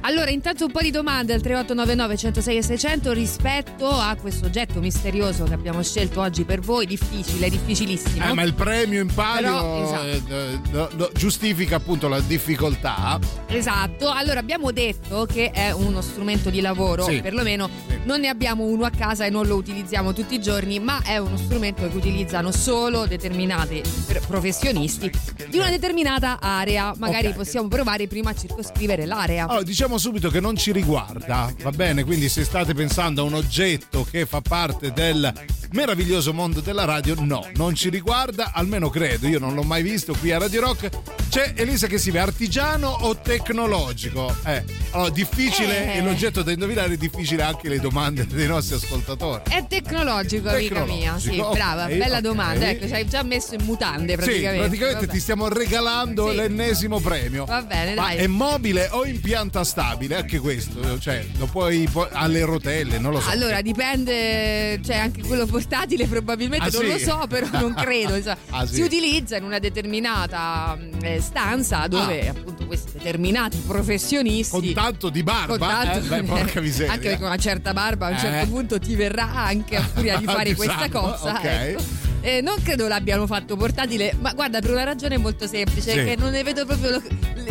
Allora, 0.06 0.28
intanto 0.28 0.66
un 0.66 0.70
po' 0.70 0.82
di 0.82 0.90
domande 0.90 1.32
al 1.32 1.40
3899 1.40 2.16
106 2.18 2.56
e 2.58 2.62
600 2.62 3.12
rispetto 3.12 3.88
a 3.88 4.14
questo 4.20 4.44
oggetto 4.44 4.78
misterioso 4.80 5.44
che 5.44 5.54
abbiamo 5.54 5.82
scelto 5.82 6.20
oggi 6.20 6.44
per 6.44 6.60
voi, 6.60 6.84
difficile, 6.84 7.48
difficilissimo. 7.48 8.22
Eh, 8.22 8.34
ma 8.34 8.42
il 8.42 8.52
premio 8.52 9.00
in 9.00 9.10
palio 9.14 9.50
Però, 9.50 9.82
esatto. 9.82 10.34
eh, 10.34 10.60
lo- 10.72 10.90
lo- 10.96 11.10
giustifica 11.14 11.76
appunto 11.76 12.08
la 12.08 12.20
difficoltà. 12.20 13.18
Esatto, 13.46 14.10
allora 14.10 14.40
abbiamo 14.40 14.72
detto 14.72 15.24
che 15.24 15.50
è 15.50 15.70
uno 15.70 16.02
strumento 16.02 16.50
di 16.50 16.60
lavoro, 16.60 17.04
Sì. 17.04 17.22
perlomeno 17.22 17.70
non 18.04 18.20
ne 18.20 18.28
abbiamo 18.28 18.64
uno 18.64 18.84
a 18.84 18.90
casa 18.90 19.24
e 19.24 19.30
non 19.30 19.46
lo 19.46 19.56
utilizziamo 19.56 20.12
tutti 20.12 20.34
i 20.34 20.40
giorni, 20.42 20.80
ma 20.80 21.00
è 21.02 21.16
uno 21.16 21.38
strumento 21.38 21.88
che 21.88 21.96
utilizzano 21.96 22.52
solo 22.52 23.06
determinati 23.06 23.80
professionisti 24.26 25.10
di 25.48 25.56
una 25.56 25.70
determinata 25.70 26.38
area. 26.42 26.92
Magari 26.98 27.28
Ok. 27.28 27.36
possiamo 27.36 27.68
provare 27.68 28.06
prima 28.06 28.30
a 28.30 28.34
circoscrivere 28.34 29.06
l'area. 29.06 29.44
Allora, 29.44 29.62
diciamo 29.62 29.92
subito 29.98 30.30
che 30.30 30.40
non 30.40 30.56
ci 30.56 30.72
riguarda, 30.72 31.52
va 31.62 31.70
bene? 31.70 32.04
Quindi 32.04 32.28
se 32.28 32.44
state 32.44 32.74
pensando 32.74 33.22
a 33.22 33.24
un 33.24 33.34
oggetto 33.34 34.06
che 34.10 34.26
fa 34.26 34.40
parte 34.40 34.92
del 34.92 35.32
meraviglioso 35.72 36.32
mondo 36.32 36.60
della 36.60 36.84
radio, 36.84 37.14
no, 37.18 37.46
non 37.56 37.74
ci 37.74 37.88
riguarda, 37.88 38.52
almeno 38.54 38.90
credo, 38.90 39.26
io 39.26 39.38
non 39.38 39.54
l'ho 39.54 39.62
mai 39.62 39.82
visto 39.82 40.14
qui 40.14 40.30
a 40.32 40.38
Radio 40.38 40.60
Rock. 40.60 40.88
C'è 41.28 41.52
Elisa 41.56 41.88
che 41.88 41.98
scrive 41.98 42.20
artigiano 42.20 42.88
o 42.88 43.16
tecnologico? 43.16 44.32
Eh, 44.44 44.62
allora 44.90 45.10
difficile 45.10 45.94
Eh. 45.96 46.02
l'oggetto 46.02 46.42
da 46.42 46.52
indovinare 46.52 46.96
difficile 46.96 47.42
anche 47.42 47.68
le 47.68 47.80
domande 47.80 48.24
dei 48.26 48.46
nostri 48.46 48.76
ascoltatori. 48.76 49.42
È 49.48 49.64
tecnologico, 49.66 50.48
amica 50.48 50.84
mia. 50.84 51.18
Sì, 51.18 51.30
Tecnologico, 51.30 51.50
brava, 51.54 51.86
bella 51.86 52.16
ok. 52.18 52.22
domanda. 52.22 52.68
Ecco, 52.68 52.86
ci 52.86 52.92
hai 52.92 53.08
già 53.08 53.22
messo 53.24 53.54
in 53.54 53.64
mutande 53.64 54.14
praticamente. 54.14 54.52
Sì, 54.52 54.58
praticamente 54.60 55.00
Vabbè. 55.06 55.12
ti 55.12 55.20
stiamo 55.20 55.48
regalando 55.48 56.28
Sì. 56.30 56.36
l'ennesimo 56.36 57.00
premio. 57.00 57.44
Va 57.46 57.62
bene, 57.62 57.94
Ma 57.94 58.02
dai. 58.02 58.16
è 58.18 58.26
mobile 58.28 58.88
o 58.92 59.04
in 59.04 59.20
pianta 59.20 59.64
stabile? 59.64 59.83
Anche 59.94 60.38
questo, 60.38 60.98
cioè, 60.98 61.24
lo 61.38 61.46
puoi 61.46 61.88
pu- 61.90 62.06
alle 62.10 62.44
rotelle, 62.44 62.98
non 62.98 63.12
lo 63.12 63.20
so. 63.20 63.30
Allora 63.30 63.60
dipende, 63.62 64.80
cioè 64.84 64.96
anche 64.96 65.22
quello 65.22 65.46
portatile 65.46 66.06
probabilmente 66.06 66.66
Ah, 66.66 66.70
non 66.82 66.82
sì? 66.82 66.88
lo 66.90 66.98
so, 66.98 67.26
però 67.28 67.46
non 67.52 67.74
credo. 67.78 68.14
insomma. 68.16 68.36
Ah, 68.50 68.66
sì. 68.66 68.74
Si 68.74 68.80
utilizza 68.82 69.36
in 69.36 69.44
una 69.44 69.58
determinata 69.58 70.76
mh, 70.76 71.04
eh, 71.04 71.20
stanza 71.20 71.86
dove 71.86 72.28
appunto 72.28 72.66
questi 72.66 72.92
determinati 72.92 73.56
professionisti 73.66 74.56
Ah. 74.56 74.60
Con 74.60 74.72
tanto 74.72 75.08
di 75.10 75.22
barba, 75.22 75.58
con 75.58 75.68
tanto- 75.68 75.98
eh? 76.14 76.20
Beh, 76.20 76.22
porca 76.24 76.60
miseria. 76.60 76.92
Anche 76.92 77.08
perché 77.10 77.24
una 77.24 77.36
certa 77.36 77.72
barba 77.72 78.06
a 78.06 78.10
un 78.10 78.18
certo 78.18 78.44
Eh. 78.44 78.46
punto 78.48 78.78
ti 78.78 78.94
verrà 78.96 79.32
anche 79.34 79.76
a 79.76 79.82
furia 79.94 80.16
di 80.18 80.24
fare 80.24 80.54
questa 80.54 80.88
cosa. 80.90 81.34
ok. 81.36 81.44
ecco. 81.44 81.82
Eh, 82.20 82.40
non 82.40 82.56
credo 82.62 82.88
l'abbiano 82.88 83.26
fatto 83.26 83.54
portatile, 83.54 84.14
ma 84.18 84.32
guarda, 84.32 84.58
per 84.60 84.70
una 84.70 84.82
ragione 84.84 85.18
molto 85.18 85.46
semplice, 85.46 85.90
Sì. 85.92 86.04
che 86.04 86.16
non 86.16 86.30
ne 86.30 86.42
vedo 86.42 86.64
proprio 86.64 86.90
lo- 86.92 87.02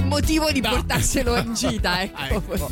motivo 0.06 0.52
di 0.52 0.62
No. 0.62 0.70
portarselo 0.70 1.38
in 1.38 1.54
gita. 1.54 2.02
Ecco. 2.04 2.42
Ecco. 2.54 2.72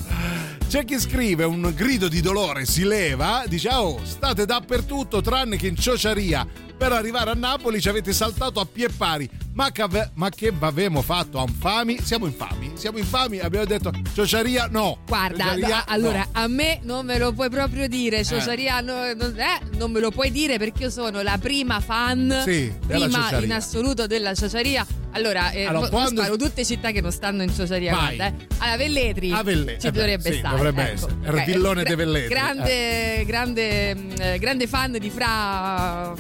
C'è 0.67 0.85
chi 0.85 0.97
scrive 0.99 1.43
un 1.43 1.71
grido 1.75 2.07
di 2.07 2.21
dolore, 2.21 2.65
si 2.65 2.83
leva, 2.85 3.43
dice 3.47 3.69
oh 3.73 3.99
state 4.05 4.45
dappertutto 4.45 5.19
tranne 5.21 5.57
che 5.57 5.67
in 5.67 5.75
ciociaria. 5.75 6.47
Per 6.81 6.91
arrivare 6.91 7.29
a 7.29 7.33
Napoli 7.35 7.79
ci 7.79 7.89
avete 7.89 8.11
saltato 8.11 8.59
a 8.59 8.65
pie 8.65 8.89
pari. 8.89 9.29
Ma 9.53 9.69
che, 9.71 9.83
ave- 9.83 10.11
ma 10.15 10.29
che 10.29 10.51
avevamo 10.59 11.03
fatto? 11.03 11.43
Infami? 11.45 11.99
Siamo 12.01 12.25
infami? 12.25 12.71
Siamo 12.73 12.97
infami? 12.97 13.37
Abbiamo 13.37 13.65
detto 13.65 13.91
ciociaria 14.15 14.67
no. 14.71 14.97
Guarda, 15.05 15.43
Ciociaria, 15.53 15.77
a- 15.85 15.91
allora 15.91 16.19
no. 16.19 16.41
a 16.41 16.47
me 16.47 16.79
non 16.81 17.05
me 17.05 17.19
lo 17.19 17.33
puoi 17.33 17.49
proprio 17.51 17.87
dire, 17.87 18.23
Ciociaria, 18.25 18.79
no, 18.81 19.13
non, 19.13 19.37
eh, 19.37 19.59
non 19.77 19.91
me 19.91 19.99
lo 19.99 20.09
puoi 20.09 20.31
dire 20.31 20.57
perché 20.57 20.83
io 20.83 20.89
sono 20.89 21.21
la 21.21 21.37
prima 21.37 21.81
fan, 21.81 22.41
Sì, 22.45 22.73
prima 22.87 23.29
in 23.39 23.53
assoluto 23.53 24.07
della 24.07 24.33
Ciociaria. 24.33 24.87
Allora, 25.13 25.51
eh, 25.51 25.65
Allora, 25.65 25.89
quando- 25.89 26.21
sparo 26.21 26.37
tutte 26.37 26.63
città 26.63 26.91
che 26.91 27.01
non 27.01 27.11
stanno 27.11 27.43
in 27.43 27.53
Ciociaria, 27.53 27.91
guarda, 27.91 28.27
eh. 28.27 28.33
Allora, 28.59 28.77
Velletri 28.77 29.31
A 29.33 29.43
Velletri, 29.43 29.81
ci 29.81 29.87
eh 29.87 29.91
beh, 29.91 29.97
dovrebbe 29.99 30.31
sì, 30.31 30.37
stare. 30.37 30.55
dovrebbe 30.55 30.81
ecco. 30.83 30.93
essere. 30.93 31.13
Il 31.21 31.27
Ok, 31.27 31.43
villone 31.43 31.83
gra- 31.83 31.83
dei 31.83 32.05
Velletri, 32.05 32.29
Grande, 32.29 33.23
grande, 33.25 33.95
mh, 33.95 34.13
eh, 34.21 34.39
grande 34.39 34.67
fan 34.67 34.91
di 34.93 35.09
Fra... 35.09 36.13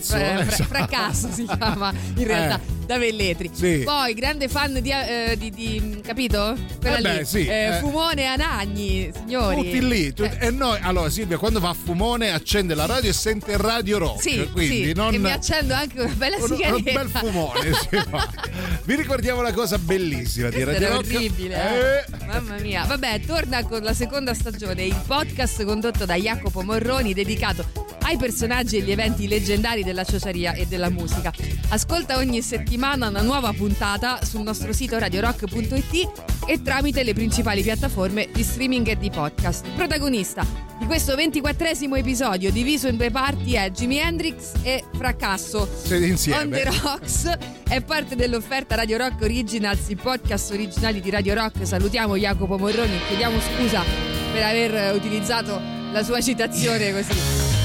Fracazzo, 0.00 0.16
Fra, 0.16 0.40
eh, 0.40 0.44
Fra- 0.44 0.54
so. 0.56 0.64
Fracasso 0.64 1.30
si 1.32 1.44
chiama 1.58 1.92
in 2.16 2.26
realtà, 2.26 2.56
Eh. 2.56 2.86
da 2.86 2.98
Velletri. 2.98 3.50
Sì. 3.52 3.82
Poi, 3.84 4.14
grande 4.14 4.48
fan 4.48 4.80
di... 4.80 4.90
eh, 4.90 5.36
di- 5.38 5.50
di- 5.50 6.00
capito? 6.04 6.56
Quella 6.80 6.98
Eh 6.98 7.18
beh, 7.18 7.24
sì, 7.24 7.46
Eh, 7.46 7.66
eh. 7.66 7.78
Fumone 7.78 8.24
Anagni, 8.26 9.10
signori. 9.14 9.56
Tutti 9.56 9.86
lì. 9.86 10.12
tu- 10.12 10.28
E 10.38 10.50
noi, 10.50 10.78
allora 10.82 11.08
Silvia, 11.10 11.38
quando 11.38 11.60
va 11.60 11.68
a 11.70 11.74
Fumone 11.74 12.30
accende 12.32 12.74
la 12.74 12.86
radio 12.86 13.10
e 13.10 13.12
sente 13.12 13.56
Radio 13.56 13.98
Rock. 13.98 14.22
Sì, 14.22 14.48
quindi 14.52 14.84
sì, 14.86 14.92
non... 14.94 15.14
e 15.14 15.18
mi 15.18 15.30
accendo 15.30 15.74
anche 15.74 16.00
una 16.00 16.12
bella 16.14 16.36
un, 16.36 16.42
un 16.42 16.48
sigaretta. 16.56 16.92
bel 16.92 17.08
fumone 17.08 17.72
si 17.74 17.88
fa. 18.08 18.28
Vi 18.84 18.94
ricordiamo 18.96 19.40
una 19.40 19.52
cosa 19.52 19.78
bellissima 19.78 20.48
di 20.48 20.64
Radio 20.64 20.88
Rock. 20.88 21.06
orribile, 21.14 21.54
Eh, 21.54 21.98
eh. 21.98 22.26
mamma 22.26 22.56
mia. 22.60 22.84
Vabbè, 22.84 23.20
torna 23.20 23.62
con 23.64 23.82
la 23.82 23.92
seconda 23.94 24.34
stagione, 24.34 24.84
il 24.84 25.00
podcast 25.06 25.64
condotto 25.64 26.04
da 26.04 26.14
Jacopo 26.16 26.62
Morroni 26.62 27.12
dedicato 27.14 27.64
ai 28.10 28.16
personaggi 28.16 28.76
e 28.76 28.82
gli 28.82 28.90
eventi 28.90 29.28
leggendari 29.28 29.84
della 29.84 30.02
ciociaria 30.02 30.52
e 30.52 30.66
della 30.66 30.90
musica. 30.90 31.32
Ascolta 31.68 32.16
ogni 32.16 32.42
settimana 32.42 33.06
una 33.06 33.22
nuova 33.22 33.52
puntata 33.52 34.18
sul 34.24 34.42
nostro 34.42 34.72
sito 34.72 34.98
radiorock.it 34.98 36.10
e 36.44 36.60
tramite 36.60 37.04
le 37.04 37.14
principali 37.14 37.62
piattaforme 37.62 38.28
di 38.32 38.42
streaming 38.42 38.88
e 38.88 38.98
di 38.98 39.10
podcast. 39.10 39.64
Protagonista 39.76 40.44
di 40.78 40.86
questo 40.86 41.14
ventiquattresimo 41.14 41.94
episodio 41.94 42.50
diviso 42.50 42.88
in 42.88 42.96
due 42.96 43.10
parti 43.10 43.54
è 43.54 43.70
Jimi 43.70 43.98
Hendrix 43.98 44.54
e 44.62 44.82
Fracasso. 44.92 45.68
Siete 45.84 46.06
insieme. 46.06 46.42
On 46.42 46.50
the 46.50 46.64
Rocks 46.64 47.38
è 47.68 47.80
parte 47.80 48.16
dell'offerta 48.16 48.74
Radio 48.74 48.98
Rock 48.98 49.22
Originals, 49.22 49.88
i 49.88 49.94
podcast 49.94 50.50
originali 50.50 51.00
di 51.00 51.10
Radio 51.10 51.34
Rock. 51.34 51.64
Salutiamo 51.64 52.16
Jacopo 52.16 52.58
Morroni 52.58 52.96
e 52.96 53.06
chiediamo 53.06 53.38
scusa 53.38 53.84
per 54.32 54.42
aver 54.42 54.96
utilizzato 54.96 55.60
la 55.92 56.02
sua 56.02 56.20
citazione 56.20 56.92
così. 56.92 57.59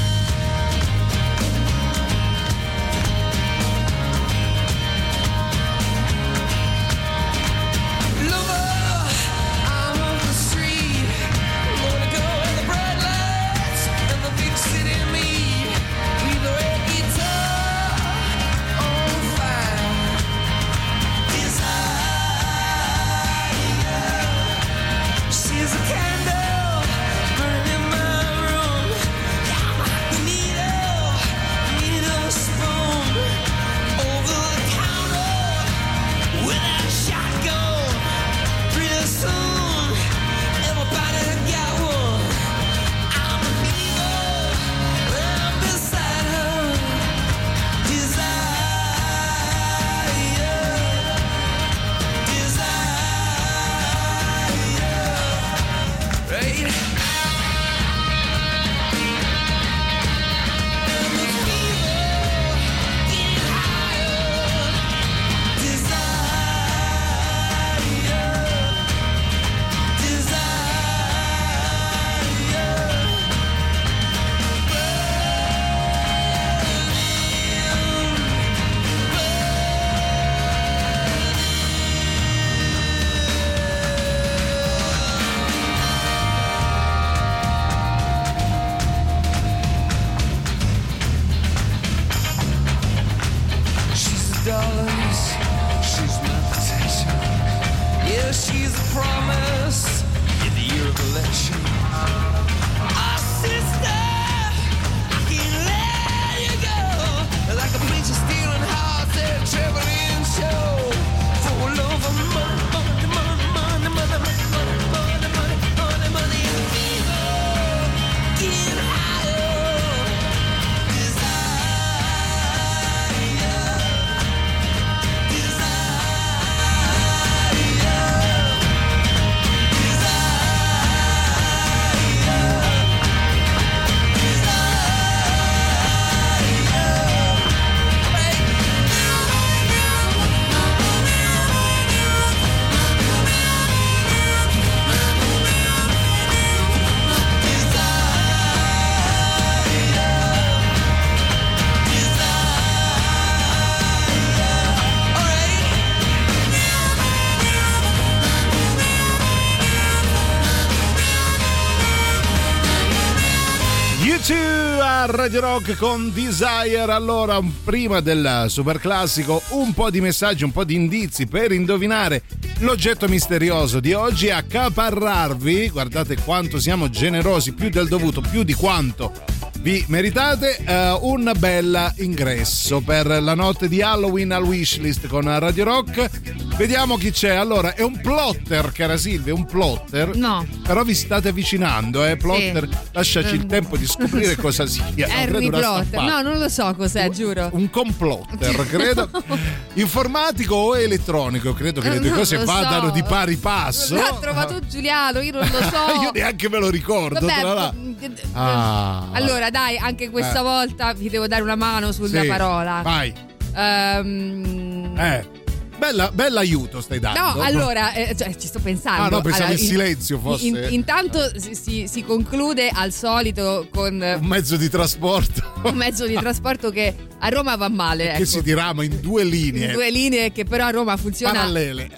Radio 165.36 165.54
Rock 165.54 165.76
con 165.76 166.14
Desire. 166.14 166.94
Allora, 166.94 167.42
prima 167.66 168.00
del 168.00 168.46
super 168.48 168.80
classico, 168.80 169.42
un 169.50 169.74
po' 169.74 169.90
di 169.90 170.00
messaggi, 170.00 170.46
un 170.46 170.54
po' 170.54 170.64
di 170.64 170.76
indizi 170.76 171.28
per 171.28 171.52
indovinare 171.52 172.24
l'oggetto 172.60 173.10
misterioso 173.10 173.82
di 173.82 173.92
oggi. 173.92 174.30
Accaparrarvi, 174.30 175.72
guardate 175.72 176.16
quanto 176.24 176.58
siamo 176.58 176.90
generosi, 176.90 177.52
più 177.52 177.70
del 177.70 177.90
dovuto, 177.90 178.22
più 178.22 178.44
di 178.44 178.54
quanto 178.54 179.12
vi 179.60 179.84
meritate 179.90 180.58
eh, 180.64 180.98
un 181.02 181.30
bel 181.38 181.94
ingresso 181.98 182.80
per 182.80 183.06
la 183.22 183.34
notte 183.34 183.68
di 183.68 183.82
Halloween 183.82 184.32
al 184.32 184.44
wishlist 184.44 185.08
con 185.08 185.24
Radio 185.38 185.66
Rock. 185.66 186.45
Vediamo 186.58 186.96
chi 186.96 187.12
c'è. 187.12 187.36
Allora, 187.36 187.74
è 187.76 187.82
un 187.82 188.00
plotter, 188.00 188.72
cara 188.72 188.96
Silvia, 188.96 189.34
un 189.34 189.44
plotter. 189.46 190.16
No. 190.16 190.46
Però 190.66 190.84
vi 190.84 190.94
state 190.94 191.28
avvicinando, 191.28 192.06
eh, 192.06 192.16
plotter. 192.16 192.68
Lasciaci 192.94 193.36
il 193.36 193.46
tempo 193.46 193.76
di 193.76 193.86
scoprire 193.86 194.36
cosa 194.40 194.66
sia. 194.66 194.86
Harry 195.10 195.48
una 195.48 195.58
Plotter. 195.60 196.02
No, 196.02 196.22
non 196.22 196.38
lo 196.40 196.48
so 196.48 196.74
cos'è, 196.74 197.10
giuro. 197.10 197.50
Un 197.52 197.70
complotter, 197.70 198.68
credo. 198.68 199.10
Informatico 199.76 200.56
o 200.56 200.78
elettronico, 200.78 201.54
credo 201.54 201.82
che 201.82 201.90
le 201.90 202.00
due 202.00 202.12
cose 202.12 202.38
lo 202.38 202.46
so. 202.46 202.52
vadano 202.54 202.90
di 202.92 203.04
pari 203.04 203.36
passo. 203.36 203.96
L'ha 203.96 204.18
trovato 204.22 204.60
Giuliano, 204.66 205.20
io 205.20 205.34
non 205.34 205.42
lo 205.52 205.62
so. 205.62 205.74
Io 206.06 206.12
neanche 206.14 206.48
me 206.50 206.60
lo 206.60 206.70
ricordo. 206.70 207.20
Vabbè, 207.20 207.72
mm, 207.76 207.94
Ah, 208.34 209.10
allora, 209.12 209.50
dai, 209.50 209.78
anche 209.78 210.10
questa 210.10 210.40
Eh. 210.40 210.44
volta 210.44 210.94
vi 210.94 211.10
devo 211.10 211.28
dare 211.28 211.42
una 211.42 211.56
mano 211.56 211.92
sulla 211.92 212.22
Sì, 212.22 212.28
parola. 212.28 212.80
Vai. 212.82 213.14
Ehm, 213.56 214.96
Eh. 214.98 215.44
Bella, 215.78 216.10
bell'aiuto 216.12 216.80
stai 216.82 217.00
dando. 217.00 217.20
No, 217.20 217.42
allora, 217.42 217.94
eh, 217.94 218.16
cioè, 218.18 218.34
ci 218.36 218.48
sto 218.48 218.60
pensando. 218.60 219.02
Ah, 219.04 219.10
no, 219.10 219.22
pensavo 219.22 219.46
Allora, 219.50 219.60
il 219.60 219.68
silenzio 219.68 220.20
fosse- 220.20 220.46
in- 220.48 220.68
intanto 220.70 221.20
si, 221.38 221.88
si- 221.88 222.04
conclude 222.04 222.70
al 222.70 222.92
solito 222.94 223.68
con 223.72 224.02
eh, 224.02 224.14
Un 224.16 224.26
mezzo 224.26 224.56
di 224.56 224.70
trasporto 224.70 225.44
un 225.64 225.76
mezzo 225.76 226.06
di 226.08 226.14
trasporto 226.16 226.70
che 226.72 226.94
a 227.20 227.28
Roma 227.30 227.56
va 227.56 227.68
male. 227.70 228.06
che 228.06 228.12
ecco. 228.14 228.26
si 228.26 228.42
dirama 228.42 228.84
in 228.84 229.00
due 229.02 229.24
linee 229.24 229.68
In 229.68 229.74
due 229.74 229.92
linee 229.92 230.32
che 230.32 230.46
però 230.46 230.66
a 230.68 230.70
Roma 230.72 230.96
funziona 230.98 231.34
parallele. 231.34 231.90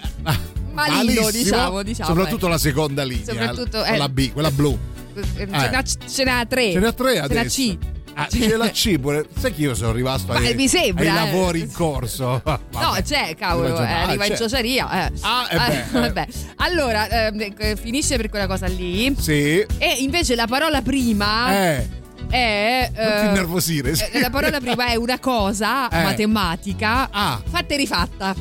malino, 0.72 1.30
diciamo, 1.30 1.82
diciamo. 1.82 2.08
Soprattutto 2.08 2.44
ecco. 2.46 2.48
la 2.48 2.58
seconda 2.58 3.04
linea. 3.04 3.24
Soprattutto, 3.24 3.84
eh, 3.84 3.88
quella 3.88 4.08
B, 4.08 4.32
quella 4.32 4.50
blu. 4.50 4.78
Eh, 5.14 5.22
Ce 5.36 5.70
n'ha, 5.70 5.82
ce 5.82 6.24
n'ha 6.24 6.46
tre. 6.46 6.72
Ce 6.72 6.78
n'ha 6.78 6.92
tre 6.92 7.12
Ce 7.14 7.18
n'ha 7.18 7.24
adesso. 7.24 7.62
C. 7.62 7.78
Ah, 8.20 8.26
c'è 8.26 8.56
la 8.56 8.68
C 8.70 8.98
pure. 8.98 9.26
Sai 9.38 9.54
che 9.54 9.60
io 9.62 9.74
sono 9.74 9.92
rimasto 9.92 10.32
Ma 10.32 10.38
ai, 10.40 10.54
mi 10.56 10.66
sembra, 10.66 11.02
ai 11.04 11.08
eh. 11.28 11.30
lavori 11.30 11.60
in 11.60 11.72
corso. 11.72 12.42
No, 12.44 12.58
Vabbè. 12.72 13.02
c'è, 13.02 13.34
cavolo, 13.36 13.78
eh, 13.80 13.84
Ah, 13.84 14.02
arriva 14.02 14.24
in 14.24 14.32
c'è. 14.32 14.36
ciociaria. 14.38 15.06
Eh. 15.06 15.12
Ah, 15.20 15.46
eh 15.50 15.56
beh, 15.56 15.74
eh. 15.98 16.00
vabbè. 16.00 16.26
Allora, 16.56 17.08
ehm, 17.08 17.54
eh, 17.56 17.76
finisce 17.76 18.16
per 18.16 18.28
quella 18.28 18.46
cosa 18.48 18.66
lì. 18.66 19.14
Sì. 19.18 19.64
E 19.78 19.94
invece 19.98 20.34
la 20.34 20.46
parola 20.46 20.82
prima 20.82 21.52
Eh, 21.52 21.88
è. 22.28 22.90
eh, 22.92 22.92
eh, 22.94 24.20
la 24.20 24.30
parola 24.30 24.58
prima 24.60 24.86
è 24.88 24.96
una 24.96 25.18
cosa 25.18 25.88
Eh. 25.90 26.02
matematica 26.02 27.08
Ah. 27.10 27.40
fatta 27.48 27.74
e 27.74 27.76
rifatta. 27.76 28.34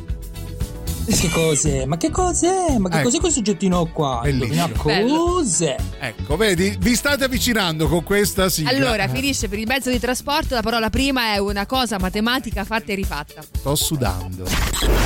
Che 1.10 1.30
cos'è? 1.30 1.86
Ma 1.86 1.96
che 1.98 2.10
cos'è? 2.10 2.78
Ma 2.78 2.90
che 2.90 2.96
Ecco. 2.98 3.06
cos'è 3.06 3.20
questo 3.20 3.40
oggettino 3.40 3.86
qua? 3.88 4.20
Bellissimo. 4.24 4.70
Cos'è? 4.76 5.76
Ecco, 6.00 6.36
vedi, 6.36 6.76
vi 6.80 6.96
state 6.96 7.24
avvicinando 7.24 7.88
con 7.88 8.04
questa 8.04 8.50
sigla. 8.50 8.72
Allora, 8.72 9.08
finisce 9.08 9.48
per 9.48 9.58
il 9.58 9.68
mezzo 9.68 9.90
di 9.90 10.00
trasporto. 10.00 10.54
La 10.54 10.62
parola 10.62 10.90
prima 10.90 11.34
è 11.34 11.38
una 11.38 11.66
cosa 11.66 11.98
matematica 11.98 12.66
fatta 12.66 12.92
e 12.92 12.96
rifatta. 12.96 13.42
Sto 13.42 13.76
sudando. 13.76 14.46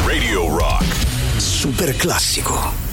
Radio 0.05 0.57
Rock. 0.57 0.85
Super 1.37 1.95
classico. 1.95 2.90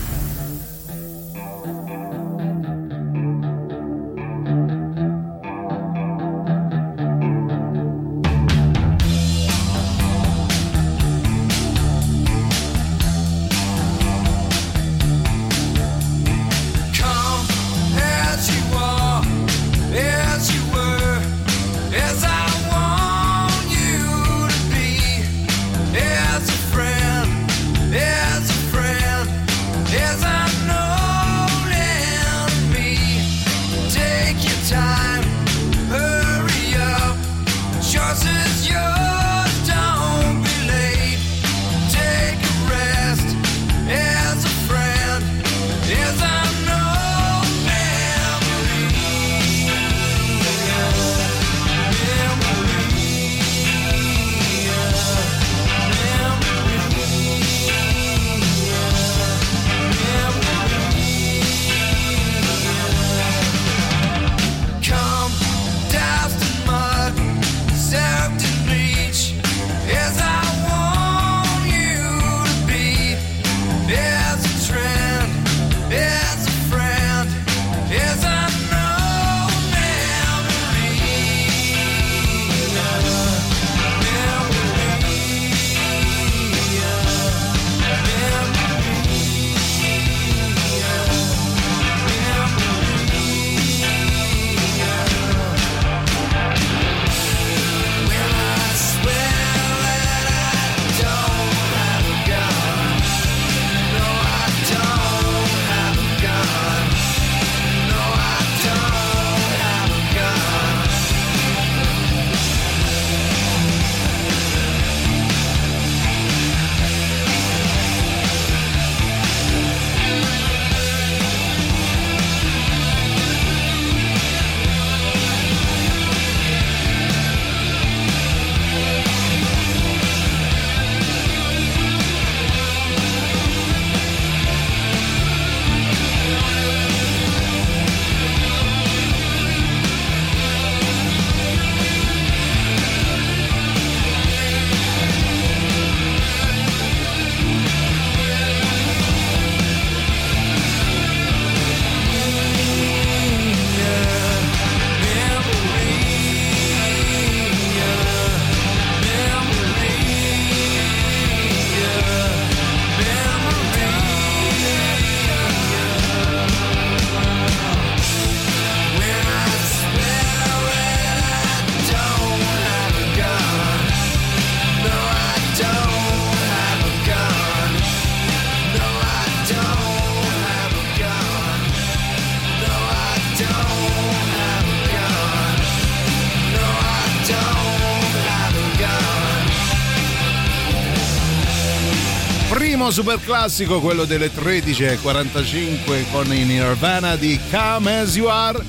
Primo 192.89 192.91
super 192.91 193.21
classico, 193.23 193.81
quello 193.81 194.05
delle 194.05 194.31
13.45 194.33 196.11
con 196.11 196.33
i 196.33 196.45
Nirvana 196.45 197.17
di 197.17 197.39
Come 197.51 198.01
As 198.01 198.17
You 198.17 198.29
Are. 198.29 198.63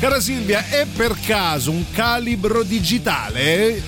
Cara 0.00 0.20
Silvia, 0.20 0.66
è 0.68 0.86
per 0.86 1.14
caso 1.20 1.70
un 1.70 1.84
calibro 1.90 2.62
digitale? 2.62 3.82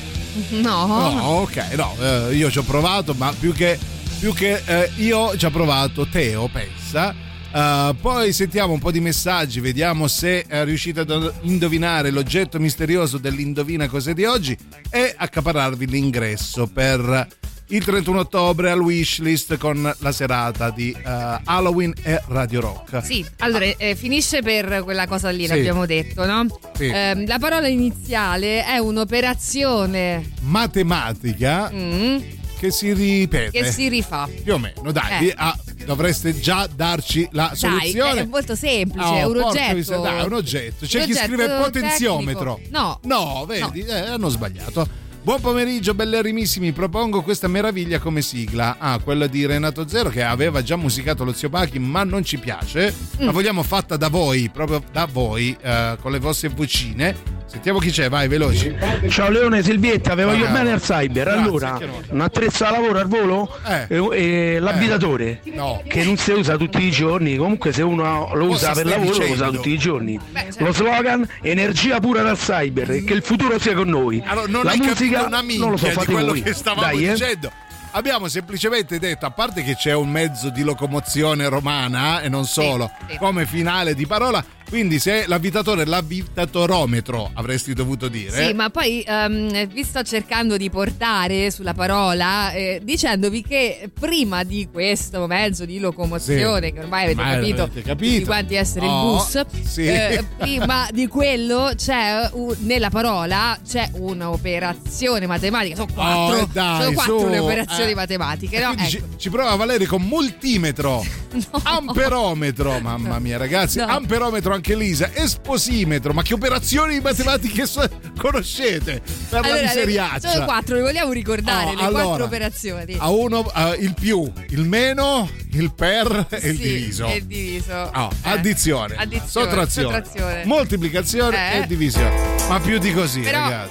No. 0.50 0.86
No, 0.86 1.22
ok, 1.42 1.56
no, 1.76 1.94
eh, 1.98 2.34
io 2.34 2.50
ci 2.50 2.58
ho 2.58 2.62
provato, 2.62 3.14
ma 3.14 3.32
più 3.38 3.52
che, 3.52 3.78
più 4.18 4.34
che 4.34 4.62
eh, 4.64 4.90
io 4.96 5.36
ci 5.36 5.46
ho 5.46 5.50
provato 5.50 6.06
Teo, 6.06 6.48
pensa. 6.48 7.14
Eh, 7.52 7.94
poi 8.00 8.32
sentiamo 8.32 8.72
un 8.74 8.80
po' 8.80 8.90
di 8.90 9.00
messaggi, 9.00 9.60
vediamo 9.60 10.08
se 10.08 10.44
eh, 10.46 10.64
riuscite 10.64 11.00
ad 11.00 11.32
indovinare 11.42 12.10
l'oggetto 12.10 12.58
misterioso 12.58 13.18
dell'Indovina 13.18 13.88
Cos'è 13.88 14.12
di 14.12 14.24
oggi 14.24 14.56
e 14.90 15.14
accaparrarvi 15.16 15.86
l'ingresso 15.86 16.66
per 16.66 17.38
il 17.70 17.84
31 17.84 18.18
ottobre 18.20 18.70
al 18.70 18.80
Wishlist 18.80 19.56
con 19.56 19.92
la 19.98 20.12
serata 20.12 20.70
di 20.70 20.90
eh, 20.92 21.40
Halloween 21.44 21.92
e 22.02 22.20
Radio 22.28 22.60
Rock. 22.60 23.04
Sì, 23.04 23.24
allora 23.38 23.64
eh, 23.64 23.94
finisce 23.94 24.42
per 24.42 24.82
quella 24.84 25.06
cosa 25.06 25.30
lì, 25.30 25.42
Sì. 25.46 25.48
l'abbiamo 25.54 25.86
detto, 25.86 26.24
no? 26.26 26.46
Sì. 26.74 26.86
Ehm, 26.92 27.26
la 27.26 27.38
parola 27.38 27.68
iniziale 27.68 28.64
è 28.64 28.78
un'operazione 28.78 30.32
Matematica 30.40 31.70
mm, 31.72 32.16
che 32.58 32.70
si 32.70 32.92
ripete. 32.92 33.50
che 33.50 33.70
si 33.70 33.88
rifà. 33.88 34.28
Più 34.42 34.54
o 34.54 34.58
meno, 34.58 34.90
dai, 34.92 35.28
Eh. 35.28 35.34
ah, 35.36 35.56
dovreste 35.86 36.38
già 36.38 36.68
darci 36.74 37.28
la 37.32 37.46
Dai, 37.48 37.56
soluzione. 37.56 38.20
è 38.20 38.24
molto 38.26 38.54
semplice, 38.54 39.06
Oh, 39.06 39.16
è 39.16 39.24
un 39.24 39.40
oggetto. 39.42 40.00
dai, 40.00 40.24
un 40.26 40.32
oggetto. 40.32 40.86
C'è 40.86 40.98
Un 41.00 41.04
chi 41.06 41.10
oggetto 41.12 41.26
scrive 41.26 41.48
potenziometro. 41.62 42.54
tecnico. 42.56 42.78
No. 42.78 42.98
No, 43.04 43.44
vedi, 43.46 43.80
eh, 43.84 43.92
hanno 44.00 44.28
sbagliato. 44.28 45.08
Buon 45.22 45.40
pomeriggio, 45.42 45.92
bellerimissimi. 45.92 46.72
Propongo 46.72 47.20
questa 47.20 47.46
meraviglia 47.46 47.98
come 47.98 48.22
sigla. 48.22 48.76
Ah, 48.78 48.98
quella 48.98 49.26
di 49.26 49.44
Renato 49.44 49.86
Zero 49.86 50.08
che 50.08 50.22
aveva 50.22 50.62
già 50.62 50.76
musicato 50.76 51.24
lo 51.24 51.34
zio 51.34 51.50
Pachi, 51.50 51.78
ma 51.78 52.04
non 52.04 52.24
ci 52.24 52.38
piace. 52.38 52.94
Mm. 53.20 53.26
La 53.26 53.30
vogliamo 53.30 53.62
fatta 53.62 53.98
da 53.98 54.08
voi, 54.08 54.48
proprio 54.48 54.82
da 54.90 55.04
voi, 55.04 55.54
eh, 55.60 55.98
con 56.00 56.12
le 56.12 56.18
vostre 56.18 56.48
vocine. 56.48 57.39
Sentiamo 57.50 57.80
chi 57.80 57.90
c'è, 57.90 58.08
vai, 58.08 58.28
veloci. 58.28 58.72
Ciao 59.08 59.28
Leone 59.28 59.62
Silvietta, 59.64 60.14
vi 60.14 60.22
voglio 60.22 60.46
bene 60.50 60.70
al 60.70 60.80
cyber. 60.80 61.24
Grazie, 61.24 61.42
allora, 61.42 61.78
un 62.10 62.20
attrezzo 62.20 62.62
da 62.62 62.70
lavoro 62.70 62.98
al 63.00 63.08
volo? 63.08 63.58
Eh. 63.66 63.86
E- 63.88 64.54
e 64.54 64.58
l'abitatore? 64.60 65.40
No. 65.52 65.82
Che 65.86 66.04
non 66.04 66.16
si 66.16 66.30
usa 66.30 66.56
tutti 66.56 66.80
i 66.80 66.90
giorni, 66.92 67.36
comunque 67.36 67.72
se 67.72 67.82
uno 67.82 68.30
lo 68.34 68.46
Cosa 68.46 68.70
usa 68.70 68.72
per 68.72 68.86
lavoro 68.86 69.06
lo 69.10 69.12
dicendo? 69.18 69.32
usa 69.34 69.50
tutti 69.50 69.70
i 69.72 69.78
giorni. 69.78 70.20
certo. 70.32 70.64
Lo 70.64 70.72
slogan 70.72 71.28
energia 71.42 71.98
pura 71.98 72.22
dal 72.22 72.38
cyber, 72.38 72.90
e 72.92 73.04
che 73.04 73.14
il 73.14 73.22
futuro 73.22 73.58
sia 73.58 73.74
con 73.74 73.88
noi. 73.88 74.22
Allora, 74.24 74.46
non 74.48 74.62
La 74.64 74.76
musica 74.76 75.26
non 75.28 75.70
lo 75.70 75.76
so, 75.76 75.86
di 75.86 75.92
fate 75.92 76.12
quello 76.12 76.26
voi. 76.28 76.42
che 76.42 76.52
stavamo 76.54 76.82
Dai, 76.86 77.08
eh. 77.08 77.12
dicendo. 77.14 77.50
Abbiamo 77.92 78.28
semplicemente 78.28 79.00
detto, 79.00 79.26
a 79.26 79.32
parte 79.32 79.64
che 79.64 79.74
c'è 79.74 79.92
un 79.92 80.08
mezzo 80.08 80.50
di 80.50 80.62
locomozione 80.62 81.48
romana 81.48 82.20
eh, 82.20 82.26
e 82.26 82.28
non 82.28 82.44
solo, 82.46 82.88
sì. 83.08 83.16
come 83.16 83.46
finale 83.46 83.96
di 83.96 84.06
parola, 84.06 84.44
quindi 84.70 84.98
se 84.98 85.24
l'abitatore 85.26 85.82
è 85.82 85.84
l'abitatometro 85.84 87.30
avresti 87.34 87.74
dovuto 87.74 88.08
dire. 88.08 88.46
Sì, 88.46 88.52
ma 88.54 88.70
poi 88.70 89.02
ehm, 89.06 89.66
vi 89.66 89.82
sto 89.84 90.02
cercando 90.02 90.56
di 90.56 90.70
portare 90.70 91.50
sulla 91.50 91.74
parola 91.74 92.52
eh, 92.52 92.80
dicendovi 92.82 93.42
che 93.42 93.90
prima 93.98 94.42
di 94.44 94.68
questo 94.72 95.26
mezzo 95.26 95.64
di 95.66 95.78
locomozione, 95.80 96.68
Sì. 96.68 96.72
che 96.72 96.78
ormai 96.80 97.04
avete 97.04 97.20
Ormai 97.20 97.34
capito, 97.40 97.62
avete 97.62 97.82
capito. 97.82 98.12
tutti 98.14 98.24
quanti 98.24 98.54
essere 98.54 98.86
Oh, 98.86 99.10
il 99.16 99.16
bus, 99.16 99.46
sì. 99.68 99.86
eh, 99.86 100.24
prima 100.38 100.88
di 100.92 101.06
quello 101.08 101.72
c'è 101.76 102.30
un- 102.32 102.54
nella 102.60 102.90
parola 102.90 103.58
c'è 103.68 103.90
un'operazione 103.92 105.26
matematica, 105.26 105.74
sono 105.76 105.92
quattro, 105.92 106.36
Oh, 106.42 106.48
dai, 106.52 106.80
sono 106.82 106.92
quattro 106.94 107.18
su, 107.20 107.26
le 107.28 107.38
operazioni 107.38 107.90
eh. 107.90 107.94
matematiche, 107.94 108.60
no? 108.60 108.72
quindi 108.74 108.90
ci, 108.90 108.96
Ecco. 108.98 109.06
ci 109.16 109.30
prova 109.30 109.54
Valerio 109.56 109.86
con 109.88 110.02
multimetro, 110.02 111.04
amperometro, 111.64 112.78
mamma 112.80 113.18
mia 113.18 113.36
ragazzi, 113.36 113.78
No. 113.78 113.86
amperometro 113.86 114.52
anche 114.54 114.58
Lisa, 114.68 115.10
esposimetro, 115.14 116.12
ma 116.12 116.22
che 116.22 116.34
operazioni 116.34 116.94
di 116.94 117.00
matematica 117.00 117.64
so- 117.66 117.88
conoscete 118.18 119.00
per 119.28 119.40
la 119.40 119.46
Allora, 119.48 119.62
miseriaccia? 119.62 120.28
sono 120.30 120.44
quattro, 120.44 120.76
le 120.76 120.82
vogliamo 120.82 121.12
ricordare 121.12 121.70
Oh, 121.70 121.74
le 121.74 121.82
allora, 121.82 122.02
quattro 122.04 122.24
operazioni. 122.24 122.96
A 122.98 123.10
uno 123.10 123.50
eh, 123.54 123.76
il 123.80 123.94
più, 123.94 124.30
il 124.50 124.64
meno, 124.64 125.28
il 125.52 125.72
per 125.74 126.26
e 126.30 126.48
il 126.50 126.56
Sì, 126.56 126.62
diviso. 126.62 127.06
e 127.06 127.16
il 127.16 127.24
diviso. 127.26 127.90
Oh, 127.94 128.10
Eh. 128.24 128.30
addizione, 128.30 128.94
Addizione, 128.96 129.46
sottrazione, 129.48 129.94
sottrazione. 129.96 130.44
moltiplicazione 130.44 131.52
Eh. 131.54 131.58
e 131.58 131.66
divisione. 131.66 132.38
Ma 132.48 132.60
più 132.60 132.78
di 132.78 132.92
così, 132.92 133.20
Però, 133.20 133.38
ragazzi. 133.38 133.70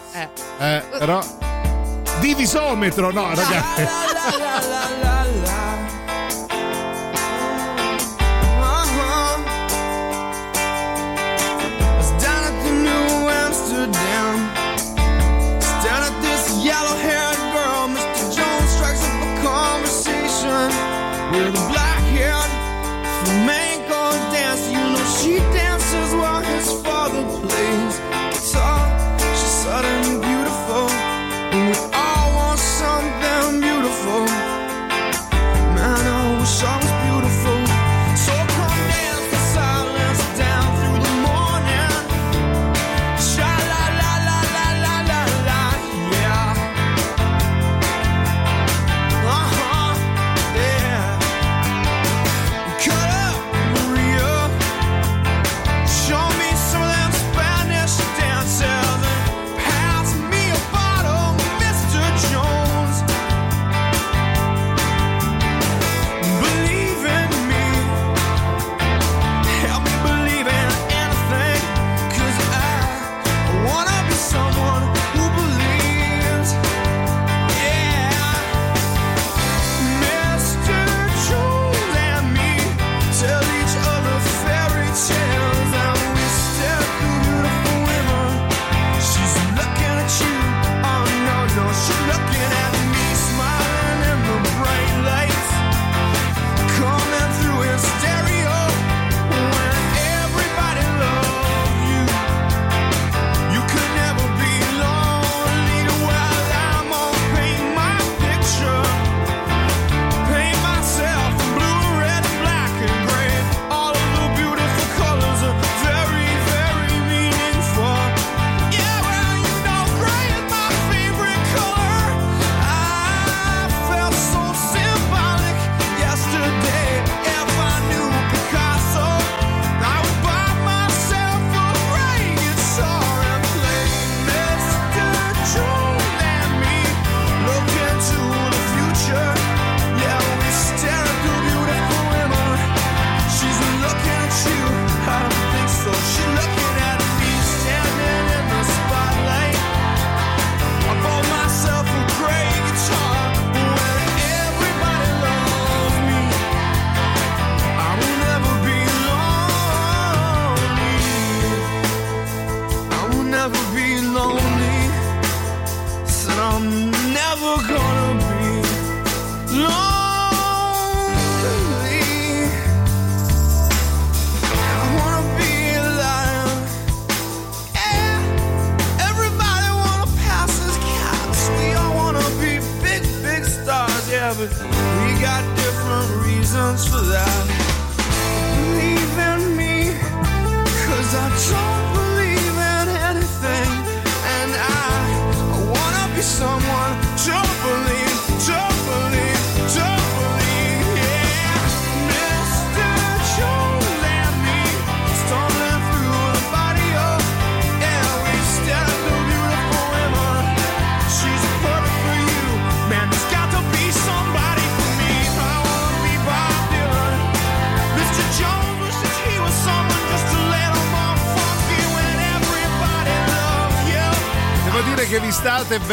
eh. 0.60 0.66
Eh, 0.66 0.84
però 1.00 1.22
divisometro, 2.20 3.12
no, 3.12 3.34
ragazzi. 3.34 3.82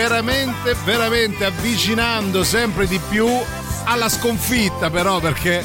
Veramente, 0.09 0.75
veramente 0.85 1.45
avvicinando 1.45 2.45
sempre 2.45 2.87
di 2.87 3.01
più 3.09 3.27
alla 3.85 4.09
sconfitta, 4.09 4.89
però, 4.89 5.19
perché 5.19 5.65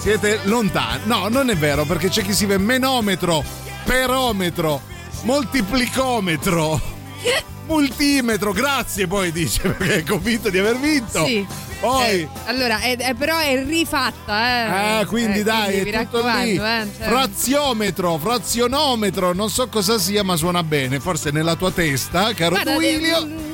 siete 0.00 0.40
lontani. 0.44 1.02
No, 1.04 1.28
non 1.28 1.50
è 1.50 1.56
vero, 1.56 1.84
perché 1.84 2.08
c'è 2.08 2.22
chi 2.22 2.32
si 2.34 2.46
vede 2.46 2.62
menometro, 2.62 3.44
perometro, 3.84 4.80
moltiplicometro, 5.22 6.80
multimetro. 7.66 8.52
Grazie, 8.52 9.06
poi 9.06 9.30
dice, 9.30 9.60
perché 9.68 9.96
è 9.98 10.02
convinto 10.04 10.50
di 10.50 10.58
aver 10.58 10.78
vinto. 10.78 11.24
Sì. 11.24 11.46
Poi. 11.78 12.20
Eh, 12.22 12.28
allora, 12.46 12.80
è- 12.80 12.96
è- 12.96 13.12
però 13.14 13.36
è 13.38 13.62
rifatta, 13.66 14.96
eh. 14.96 15.00
Eh, 15.00 15.04
quindi 15.06 15.40
Eh, 15.40 15.42
dai, 15.42 15.70
quindi 15.82 15.90
è 15.90 16.08
tutto 16.08 16.26
lì. 16.26 16.52
eh, 16.54 16.56
cioè- 16.56 17.06
Fraziometro, 17.06 18.16
frazionometro, 18.16 19.34
non 19.34 19.50
so 19.50 19.68
cosa 19.68 19.98
sia, 19.98 20.22
ma 20.24 20.36
suona 20.36 20.62
bene. 20.62 21.00
Forse 21.00 21.30
nella 21.30 21.54
tua 21.54 21.70
testa, 21.70 22.32
caro 22.32 22.52
Guarda, 22.54 22.72
Duilio. 22.72 23.45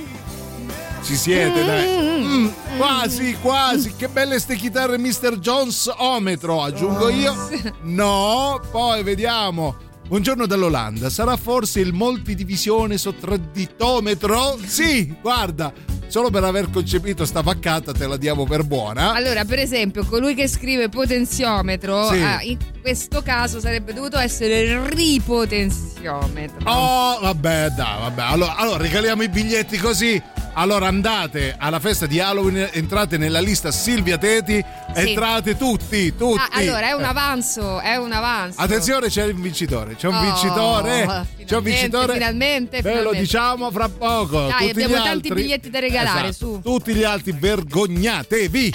Ci 1.05 1.17
siete, 1.17 1.65
dai. 1.65 2.23
Mm, 2.25 2.49
quasi, 2.77 3.37
quasi. 3.41 3.95
Che 3.97 4.09
belle 4.09 4.39
ste 4.39 4.55
chitarre 4.55 4.99
Mr. 4.99 5.39
Jones 5.39 5.91
ometro, 5.97 6.63
aggiungo 6.63 7.09
io. 7.09 7.35
No, 7.83 8.61
poi 8.71 9.03
vediamo. 9.03 9.75
Buongiorno 10.07 10.47
dall'Olanda. 10.47 11.11
Sarà 11.11 11.37
forse 11.37 11.81
il 11.81 11.93
multidivisione 11.93 12.99
sottraditometro? 12.99 14.59
Sì, 14.65 15.13
guarda. 15.21 15.73
Solo 16.07 16.29
per 16.29 16.45
aver 16.45 16.69
concepito 16.71 17.25
sta 17.25 17.41
vaccata 17.41 17.93
te 17.93 18.07
la 18.07 18.19
diamo 18.19 18.45
per 18.45 18.65
buona. 18.65 19.15
Allora, 19.15 19.47
per 19.47 19.59
esempio, 19.59 20.05
colui 20.05 20.35
che 20.35 20.47
scrive 20.47 20.91
potenziometro, 20.91 22.09
Sì. 22.11 22.21
ah, 22.21 22.43
in 22.43 22.59
questo 22.83 23.23
caso 23.23 23.61
sarebbe 23.61 23.95
dovuto 23.95 24.19
essere 24.19 24.87
ripotenziometro. 24.91 26.71
Oh, 26.71 27.19
vabbè, 27.19 27.69
dai, 27.71 28.01
vabbè. 28.01 28.23
Allora, 28.23 28.57
allora, 28.57 28.77
regaliamo 28.77 29.23
i 29.23 29.31
biglietti 29.31 29.79
così. 29.79 30.23
Allora 30.55 30.87
andate 30.87 31.55
alla 31.59 31.81
festa 31.81 32.05
di 32.07 32.21
Halloween, 32.21 32.69
entrate 32.73 33.17
nella 33.17 33.41
lista 33.41 33.71
Silvia 33.71 34.19
Teti, 34.19 34.63
Sì. 34.95 35.01
entrate 35.09 35.57
tutti, 35.57 36.15
tutti. 36.15 36.39
Ah, 36.39 36.49
allora, 36.59 36.89
è 36.89 36.93
un 36.93 37.05
avanzo, 37.05 37.81
è 37.81 37.97
un 37.97 38.13
avanzo. 38.13 38.61
Attenzione, 38.61 39.09
c'è 39.09 39.25
un 39.25 39.41
vincitore, 39.41 39.97
c'è 39.97 40.09
un 40.09 40.15
Oh, 40.17 40.21
vincitore. 40.21 41.27
C'è 41.47 41.57
un 41.57 41.63
vincitore. 41.63 42.13
finalmente, 42.13 42.83
Ve 42.83 42.91
lo 42.91 42.97
finalmente. 42.97 43.21
diciamo 43.21 43.71
fra 43.71 43.89
poco. 43.89 44.41
Dai, 44.47 44.69
Tutti 44.69 44.71
abbiamo 44.83 44.95
tanti 44.97 45.09
altri- 45.09 45.35
biglietti 45.35 45.71
da 45.71 45.79
regalare, 45.79 46.29
Esatto. 46.29 46.53
su. 46.55 46.61
Tutti 46.63 46.95
gli 46.95 47.03
altri 47.05 47.33
vergognatevi. 47.33 48.71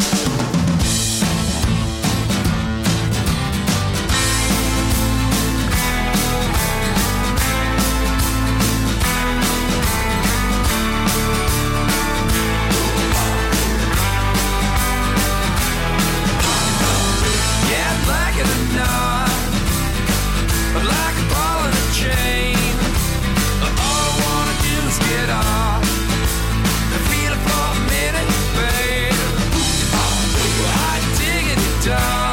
down. 31.87 32.26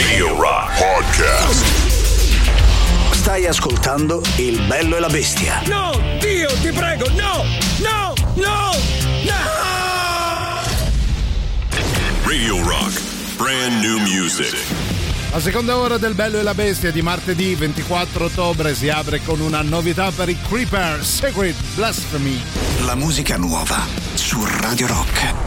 Radio 0.00 0.34
Rock 0.34 0.78
Podcast. 0.78 1.64
Stai 3.12 3.44
ascoltando 3.46 4.22
Il 4.36 4.58
bello 4.62 4.96
e 4.96 5.00
la 5.00 5.10
bestia. 5.10 5.60
No, 5.66 5.92
Dio, 6.18 6.48
ti 6.62 6.72
prego, 6.72 7.06
no, 7.10 7.44
no, 7.80 8.14
no, 8.36 8.70
no! 9.24 9.50
Radio 12.24 12.62
Rock. 12.66 12.98
Brand 13.36 13.84
new 13.84 13.98
music. 13.98 14.56
La 15.32 15.40
seconda 15.40 15.76
ora 15.76 15.98
del 15.98 16.14
Bello 16.14 16.38
e 16.38 16.42
la 16.42 16.54
Bestia 16.54 16.90
di 16.90 17.02
martedì 17.02 17.54
24 17.54 18.24
ottobre 18.24 18.74
si 18.74 18.88
apre 18.88 19.20
con 19.22 19.40
una 19.40 19.60
novità 19.60 20.10
per 20.12 20.30
i 20.30 20.36
Creeper 20.48 21.04
Secret 21.04 21.56
Blasphemy. 21.74 22.40
La 22.86 22.94
musica 22.94 23.36
nuova 23.36 23.84
su 24.14 24.42
Radio 24.62 24.86
Rock. 24.86 25.39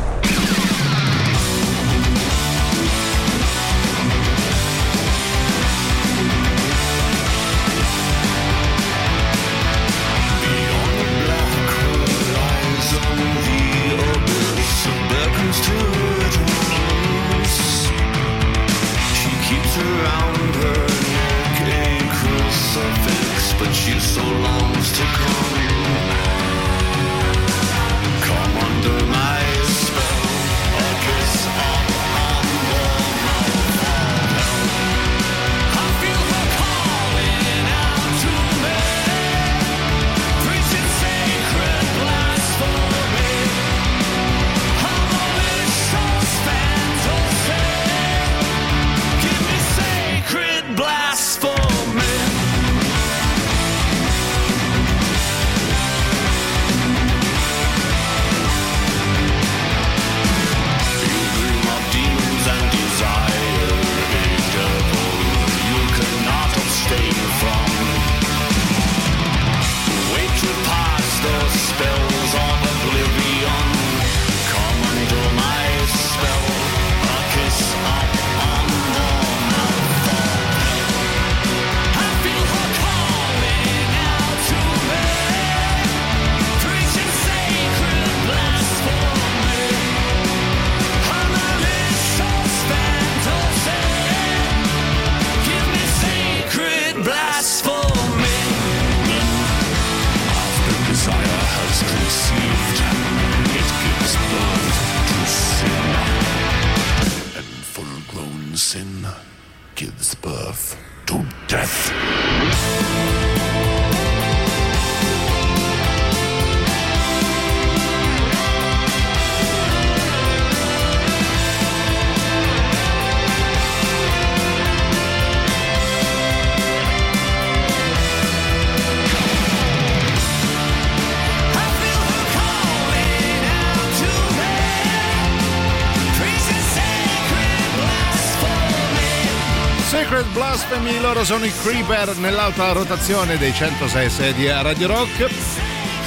Blasphemy, 140.53 140.99
loro 140.99 141.23
sono 141.23 141.45
i 141.45 141.51
Creeper 141.63 142.15
nell'alta 142.17 142.73
rotazione 142.73 143.39
dei 143.39 143.51
106 143.51 144.33
di 144.35 144.45
Radio 144.47 144.85
Rock. 144.85 145.27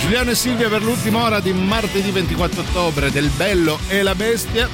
Giuliano 0.01 0.31
e 0.31 0.37
Silvia 0.37 0.69
per 0.69 0.85
l'ultima 0.85 1.25
ora 1.25 1.41
di 1.41 1.53
martedì 1.53 2.13
24 2.13 2.61
ottobre 2.61 3.11
del 3.11 3.29
Bello 3.31 3.77
e 3.89 4.03
la 4.03 4.15
Bestia. 4.15 4.69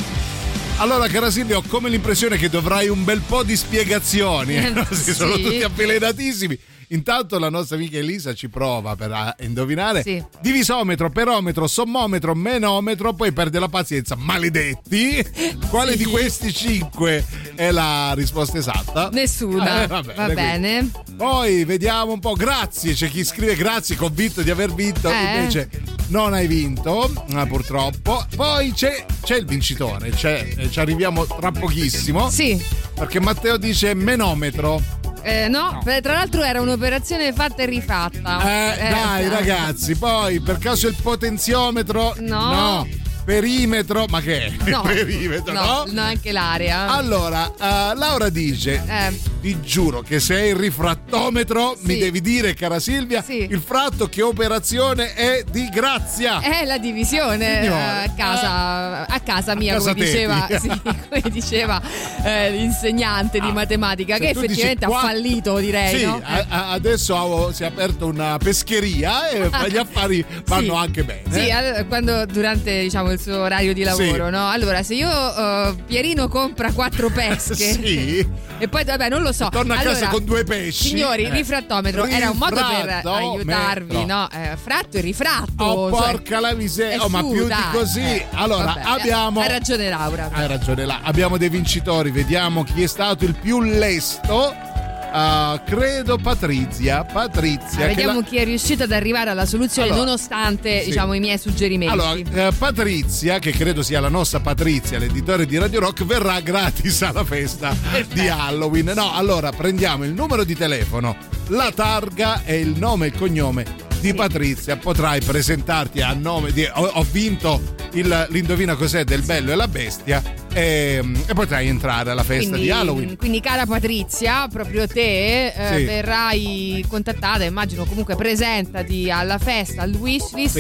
Allora, 0.77 1.09
cara 1.09 1.31
Silvia, 1.31 1.57
ho 1.57 1.63
come 1.67 1.89
l'impressione 1.89 2.37
che 2.37 2.51
dovrai 2.51 2.89
un 2.91 3.03
bel 3.03 3.23
po' 3.27 3.45
di 3.45 3.57
spiegazioni. 3.57 4.57
eh, 4.57 4.69
no? 4.77 4.87
Sì, 4.91 5.15
Sono 5.15 5.39
tutti 5.39 5.63
avvelenatissimi. 5.63 6.59
Intanto 6.93 7.39
la 7.39 7.49
nostra 7.49 7.77
amica 7.77 7.97
Elisa 7.97 8.35
ci 8.35 8.51
prova 8.51 8.95
per 8.97 9.35
indovinare. 9.41 10.03
Sì. 10.03 10.23
Divisometro, 10.41 11.09
perometro, 11.09 11.67
sommometro, 11.67 12.35
menometro, 12.35 13.15
poi 13.15 13.33
perde 13.33 13.59
la 13.59 13.69
pazienza. 13.69 14.15
Maledetti! 14.15 15.25
Quale 15.71 15.97
di 15.97 16.05
questi 16.05 16.53
cinque 16.53 17.25
è 17.55 17.71
la 17.71 18.13
risposta 18.15 18.59
esatta? 18.59 19.09
Nessuna. 19.11 19.83
Eh, 19.83 19.87
va 19.87 20.03
bene, 20.03 20.15
Va 20.15 20.35
bene. 20.35 20.91
Poi 21.17 21.65
vediamo 21.65 22.13
un 22.13 22.21
po'. 22.21 22.35
Grazie, 22.35 22.93
c'è 22.93 23.09
chi 23.09 23.25
scrive 23.25 23.57
grazie, 23.57 23.97
convinto 23.97 24.43
di 24.43 24.51
aver 24.51 24.75
vinto. 24.75 25.11
Eh. 25.11 25.37
Invece 25.37 25.71
non 26.09 26.35
hai 26.35 26.47
vinto, 26.47 27.11
purtroppo. 27.49 28.27
Poi 28.37 28.73
c'è, 28.73 29.07
c'è 29.23 29.37
il 29.37 29.47
vincitore, 29.47 30.11
c'è, 30.11 30.69
ci 30.69 30.79
arriviamo 30.79 31.25
tra 31.25 31.51
pochissimo. 31.53 32.29
Sì. 32.29 32.63
Perché 32.95 33.19
Matteo 33.19 33.57
dice 33.57 33.95
menometro. 33.95 35.01
Eh, 35.23 35.49
no, 35.49 35.81
per- 35.85 36.03
tra 36.03 36.15
l'altro 36.15 36.43
era 36.43 36.61
un'operazione 36.61 37.33
fatta 37.33 37.63
e 37.63 37.67
rifatta. 37.67 38.75
Eh, 38.75 38.89
dai, 38.91 39.23
sì. 39.25 39.29
ragazzi, 39.29 39.97
poi 39.97 40.41
per 40.41 40.59
caso 40.59 40.89
il 40.89 40.97
potenziometro? 41.01 42.15
No. 42.19 42.87
Perimetro, 43.25 44.07
ma 44.09 44.21
che 44.21 44.47
è? 44.47 44.53
No, 44.69 44.83
Perimetro, 44.87 45.53
no? 45.53 45.85
no, 45.89 46.01
anche 46.01 46.33
l'area. 46.33 46.89
Allora, 46.89 47.47
eh, 47.47 47.95
Laura 47.95 48.29
dice: 48.29 48.83
Eh. 48.87 49.31
Ti 49.43 49.61
giuro 49.61 50.03
che 50.03 50.21
se 50.21 50.37
è 50.37 50.43
il 50.45 50.55
rifrattometro, 50.55 51.77
mi 51.81 51.95
Sì. 51.95 51.99
devi 51.99 52.21
dire, 52.21 52.55
cara 52.55 52.79
Silvia, 52.79 53.23
Sì. 53.23 53.45
il 53.51 53.61
fratto 53.61 54.09
che 54.09 54.23
operazione 54.23 55.15
è 55.15 55.43
di 55.51 55.69
grazia. 55.69 56.41
È 56.41 56.65
la 56.65 56.79
divisione 56.79 57.63
eh, 57.63 57.67
a 57.67 58.13
casa, 58.17 59.05
a 59.07 59.21
casa 59.21 59.57
mia, 59.57 59.73
casa 59.75 59.93
come 59.95 60.05
diceva, 60.05 60.47
sì, 60.61 60.69
come 60.69 61.23
diceva 61.31 61.83
eh, 62.25 62.51
l'insegnante 62.53 63.41
di 63.41 63.51
matematica, 63.51 64.15
Se 64.17 64.21
che 64.21 64.29
Ah. 64.29 64.33
tu 64.33 64.41
dici 64.43 64.61
effettivamente 64.61 64.87
qua- 64.87 64.99
ha 65.01 65.07
fallito, 65.07 65.59
direi. 65.59 65.99
Sì, 65.99 66.05
no? 66.05 66.21
a- 66.23 66.47
a- 66.49 66.71
adesso 66.71 67.17
ha- 67.49 67.53
si 67.53 67.63
è 67.65 67.67
aperta 67.67 68.05
una 68.05 68.37
pescheria 68.39 69.29
e 69.29 69.51
gli 69.69 69.77
affari 69.77 70.25
vanno 70.47 70.75
anche 70.75 71.03
bene. 71.03 71.23
Sì, 71.31 71.51
allora, 71.51 71.85
quando 71.85 72.27
durante 72.27 72.81
diciamo, 72.81 73.12
il 73.13 73.21
suo 73.21 73.39
orario 73.41 73.73
di 73.73 73.83
lavoro, 73.85 74.25
Sì. 74.27 74.31
no? 74.31 74.49
Allora, 74.49 74.83
se 74.83 74.95
io 74.95 75.09
eh, 75.11 75.75
Pierino 75.87 76.29
compra 76.29 76.73
quattro 76.73 77.09
pesche 77.15 77.55
Sì. 77.55 78.27
e 78.59 78.69
poi 78.69 78.85
vabbè, 78.85 79.09
non 79.09 79.23
lo 79.23 79.33
so. 79.33 79.49
Torna 79.51 79.75
a 79.75 79.79
allora, 79.81 79.95
casa 79.95 80.09
con 80.09 80.25
due 80.25 80.45
pesci. 80.45 80.89
Signori, 80.89 81.25
Eh. 81.25 81.31
rifrattometro 81.31 82.05
era 82.07 82.31
un 82.31 82.37
modo 82.39 82.55
per 82.57 83.01
aiutarvi, 83.05 84.05
no? 84.05 84.29
Eh, 84.33 84.57
fratto 84.63 84.97
e 84.97 85.01
rifratto. 85.01 85.63
Oh, 85.65 85.91
cioè, 85.91 86.11
porca 86.13 86.41
la 86.41 86.55
miseria, 86.55 87.05
oh, 87.05 87.09
ma 87.09 87.21
più 87.23 87.47
dai. 87.47 87.57
di 87.57 87.79
così. 87.79 88.01
Eh, 88.01 88.27
allora, 88.33 88.65
vabbè, 88.65 88.81
abbiamo. 88.85 89.41
Ha 89.41 89.47
ragione 89.47 89.89
Laura. 89.89 90.29
Hai 90.33 90.47
ragione 90.47 90.85
là. 90.85 91.01
Abbiamo 91.03 91.37
dei 91.37 91.49
vincitori, 91.49 92.11
vediamo 92.11 92.65
chi 92.65 92.83
è 92.83 92.87
stato 92.87 93.25
il 93.25 93.35
più 93.35 93.61
lesto. 93.61 94.71
Ah, 95.15 95.63
credo 95.65 96.17
Patrizia. 96.17 97.05
Patrizia. 97.05 97.81
che 97.81 97.87
Vediamo 97.89 98.21
la- 98.21 98.27
chi 98.27 98.37
è 98.39 98.45
riuscito 98.45 98.85
ad 98.85 98.93
arrivare 98.93 99.31
alla 99.31 99.45
soluzione 99.47 99.89
Allora, 99.89 100.05
nonostante 100.05 100.81
sì. 100.81 100.87
diciamo, 100.87 101.13
i 101.13 101.21
miei 101.21 101.39
suggerimenti. 101.39 101.93
Allora, 101.93 102.15
eh, 102.49 102.53
Patrizia, 102.57 103.39
che 103.39 103.53
credo 103.53 103.83
sia 103.83 104.01
la 104.01 104.09
nostra 104.09 104.41
Patrizia, 104.41 104.99
l'editore 104.99 105.45
di 105.47 105.59
Radio 105.59 105.81
Rock, 105.81 106.05
verrà 106.05 106.41
gratis 106.41 107.03
alla 107.03 107.25
festa 107.25 107.77
di 108.13 108.27
Halloween. 108.29 108.93
No, 108.95 109.13
allora 109.15 109.51
prendiamo 109.53 110.05
il 110.05 110.13
numero 110.13 110.45
di 110.45 110.57
telefono, 110.57 111.17
la 111.49 111.71
targa 111.75 112.43
e 112.45 112.59
il 112.61 112.75
nome 112.79 113.07
e 113.07 113.09
il 113.11 113.15
cognome 113.19 113.65
di 114.01 114.15
Patrizia. 114.15 114.77
Potrai 114.77 115.21
presentarti 115.21 116.01
a 116.01 116.13
nome 116.15 116.53
di. 116.53 116.65
Ho, 116.73 116.85
ho 116.87 117.07
vinto 117.11 117.61
il- 117.93 118.27
l'indovina 118.31 118.75
cos'è 118.77 119.05
del 119.05 119.23
bello 119.23 119.53
e 119.53 119.55
la 119.57 119.69
bestia. 119.69 120.23
E, 120.55 121.03
e 121.27 121.33
potrai 121.33 121.67
entrare 121.69 122.11
alla 122.11 122.23
festa 122.25 122.51
quindi, 122.51 122.67
di 122.67 122.71
Halloween. 122.71 123.17
quindi, 123.17 123.41
cara 123.41 123.65
Patrizia, 123.65 124.49
proprio 124.53 124.87
te 124.87 125.47
eh, 125.47 125.77
Sì. 125.79 125.85
verrai 125.85 126.85
contattata, 126.89 127.45
immagino 127.45 127.85
comunque 127.87 128.17
presentati 128.17 129.11
alla 129.11 129.39
festa, 129.39 129.81
al 129.83 129.95
wishlist 129.95 130.59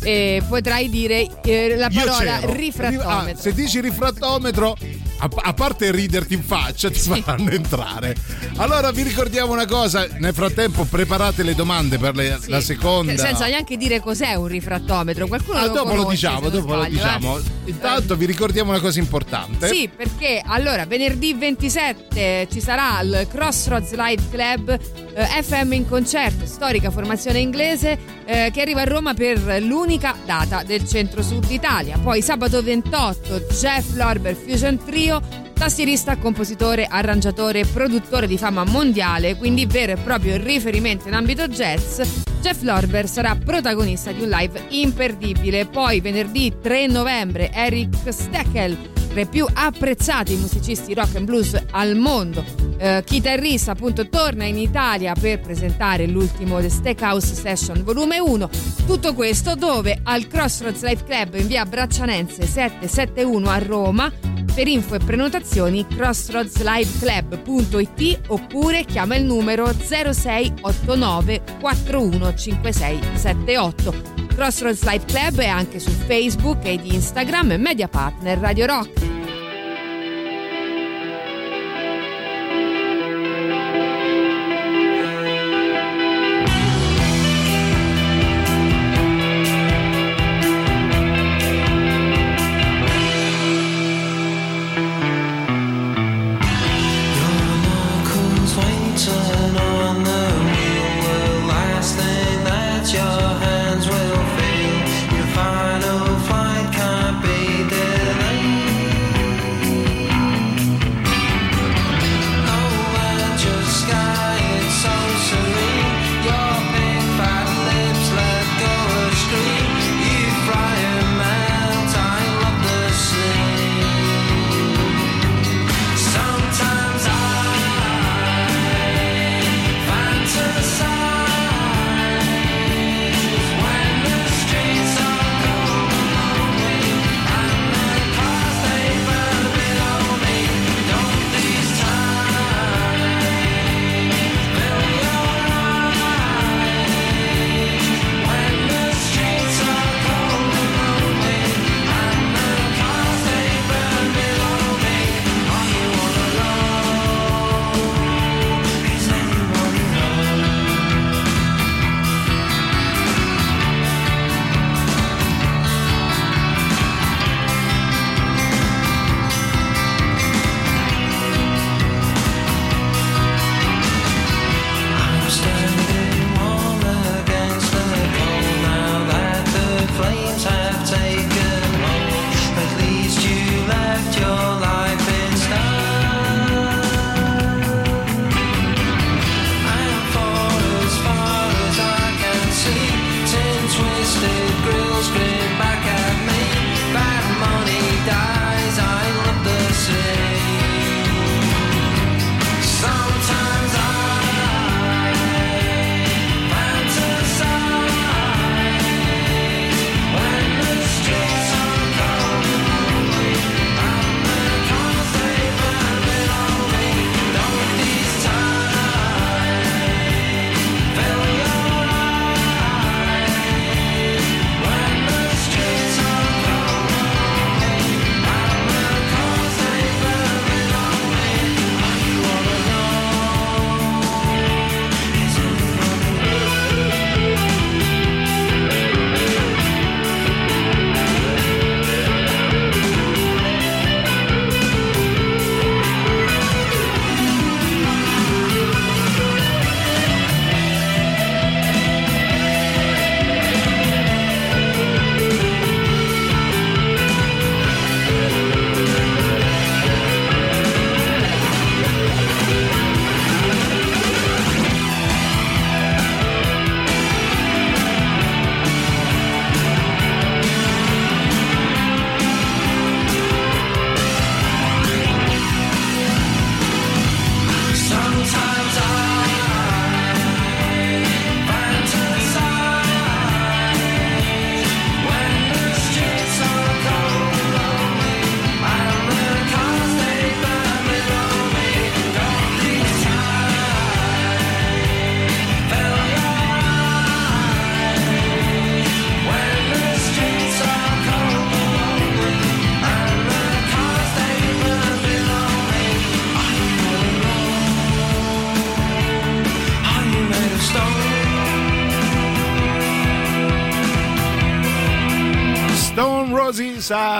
Sì. 0.00 0.08
e 0.08 0.42
potrai 0.48 0.88
dire 0.88 1.26
eh, 1.44 1.76
la 1.76 1.90
parola 1.92 2.40
rifrattometro. 2.44 3.08
Ah, 3.10 3.34
se 3.36 3.52
dici 3.52 3.80
rifrattometro, 3.82 4.76
a, 5.18 5.52
parte 5.52 5.90
riderti 5.90 6.32
in 6.34 6.42
faccia, 6.42 6.90
ti 6.90 6.98
faranno 6.98 7.50
entrare. 7.50 8.16
Allora 8.56 8.90
vi 8.92 9.02
ricordiamo 9.02 9.52
una 9.52 9.66
cosa: 9.66 10.06
nel 10.20 10.32
frattempo 10.32 10.84
preparate 10.84 11.42
le 11.42 11.54
domande 11.54 11.98
per 11.98 12.14
le- 12.16 12.38
Sì. 12.40 12.48
la 12.50 12.60
seconda. 12.62 13.14
Senza 13.16 13.46
neanche 13.46 13.76
dire 13.76 14.00
cos'è 14.00 14.32
un 14.34 14.46
rifrattometro. 14.46 15.26
Qualcuno 15.26 15.58
Ah, 15.58 15.66
lo 15.66 15.72
dopo 15.72 15.94
lo 15.94 16.02
conosce, 16.04 16.10
diciamo, 16.28 16.36
se 16.36 16.42
non 16.42 16.50
dopo 16.52 16.74
lo 16.74 16.80
sbaglio, 16.80 16.94
diciamo. 16.96 17.38
eh. 17.38 17.42
Intanto 17.66 18.16
vi 18.16 18.24
ricordiamo 18.26 18.70
una 18.70 18.80
cosa 18.80 18.98
importante. 18.98 19.32
Sì, 19.66 19.90
perché 19.94 20.40
allora 20.44 20.86
venerdì 20.86 21.34
27 21.34 22.48
ci 22.50 22.60
sarà 22.60 23.00
il 23.00 23.26
Crossroads 23.28 23.92
Live 23.94 24.22
Club 24.30 24.78
eh, 25.14 25.42
FM 25.42 25.72
in 25.72 25.88
concerto, 25.88 26.46
storica 26.46 26.90
formazione 26.90 27.38
inglese 27.38 27.98
eh, 28.24 28.50
che 28.52 28.60
arriva 28.60 28.82
a 28.82 28.84
Roma 28.84 29.14
per 29.14 29.62
l'unica 29.62 30.14
data 30.24 30.62
del 30.62 30.86
centro-sud 30.86 31.50
Italia. 31.50 31.98
Poi 31.98 32.22
sabato 32.22 32.62
28 32.62 33.46
Jeff 33.58 33.94
Lorber 33.94 34.34
Fusion 34.34 34.78
Trio, 34.84 35.20
tastierista, 35.52 36.16
compositore, 36.16 36.86
arrangiatore 36.86 37.64
produttore 37.64 38.26
di 38.26 38.38
fama 38.38 38.64
mondiale, 38.64 39.36
quindi 39.36 39.66
vero 39.66 39.92
e 39.92 39.96
proprio 39.96 40.36
riferimento 40.36 41.08
in 41.08 41.14
ambito 41.14 41.48
jazz. 41.48 42.00
Jeff 42.40 42.60
Lorber 42.62 43.08
sarà 43.08 43.34
protagonista 43.36 44.12
di 44.12 44.22
un 44.22 44.28
live 44.28 44.66
imperdibile. 44.68 45.64
Poi 45.64 46.00
venerdì 46.00 46.52
3 46.60 46.86
novembre 46.88 47.50
Eric 47.50 48.12
Steckel 48.12 48.93
tra 49.14 49.22
i 49.22 49.26
più 49.26 49.46
apprezzati 49.50 50.34
musicisti 50.34 50.92
rock 50.92 51.14
and 51.14 51.24
blues 51.24 51.56
al 51.70 51.94
mondo. 51.94 52.44
Eh, 52.76 53.04
chitarrista 53.06 53.70
appunto 53.70 54.08
torna 54.08 54.44
in 54.44 54.58
Italia 54.58 55.14
per 55.14 55.38
presentare 55.38 56.06
l'ultimo 56.08 56.60
The 56.60 56.68
Steakhouse 56.68 57.32
Session 57.32 57.84
volume 57.84 58.18
1. 58.18 58.50
Tutto 58.84 59.14
questo 59.14 59.54
dove 59.54 60.00
al 60.02 60.26
Crossroads 60.26 60.82
Life 60.82 61.04
Club 61.04 61.36
in 61.36 61.46
via 61.46 61.64
Braccianense 61.64 62.44
771 62.44 63.48
a 63.48 63.58
Roma. 63.58 64.43
Per 64.54 64.68
info 64.68 64.94
e 64.94 64.98
prenotazioni 64.98 65.84
crossroadsliveclub.it 65.84 68.20
oppure 68.28 68.84
chiama 68.84 69.16
il 69.16 69.24
numero 69.24 69.68
0689 69.72 71.42
415678. 71.58 73.94
Crossroads 74.28 74.84
Live 74.84 75.06
Club 75.06 75.40
è 75.40 75.48
anche 75.48 75.80
su 75.80 75.90
Facebook 75.90 76.64
ed 76.66 76.84
Instagram 76.84 77.50
e 77.50 77.56
media 77.56 77.88
partner 77.88 78.38
Radio 78.38 78.66
Rock. 78.66 79.23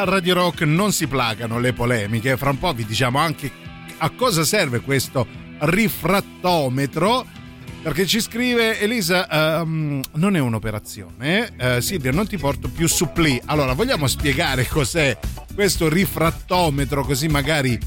Radio 0.05 0.35
Rock 0.35 0.63
non 0.63 0.93
si 0.93 1.07
placano 1.07 1.59
le 1.59 1.73
polemiche. 1.73 2.37
Fra 2.37 2.51
un 2.51 2.59
po' 2.59 2.73
vi 2.73 2.85
diciamo 2.85 3.19
anche 3.19 3.51
a 3.99 4.11
cosa 4.11 4.45
serve 4.45 4.81
questo 4.81 5.27
rifrattometro. 5.61 7.27
Perché 7.83 8.07
ci 8.07 8.21
scrive 8.21 8.81
Elisa, 8.81 9.61
ehm, 9.61 10.01
non 10.15 10.37
è 10.37 10.39
un'operazione. 10.39 11.53
eh, 11.59 11.81
Silvia, 11.83 12.13
non 12.13 12.27
ti 12.27 12.39
porto 12.39 12.69
più 12.69 12.89
suppli. 12.89 13.41
Allora, 13.45 13.75
vogliamo 13.75 14.07
spiegare 14.07 14.67
cos'è 14.67 15.19
questo 15.55 15.89
rifrattometro? 15.89 17.05
Così 17.05 17.29
magari. 17.29 17.79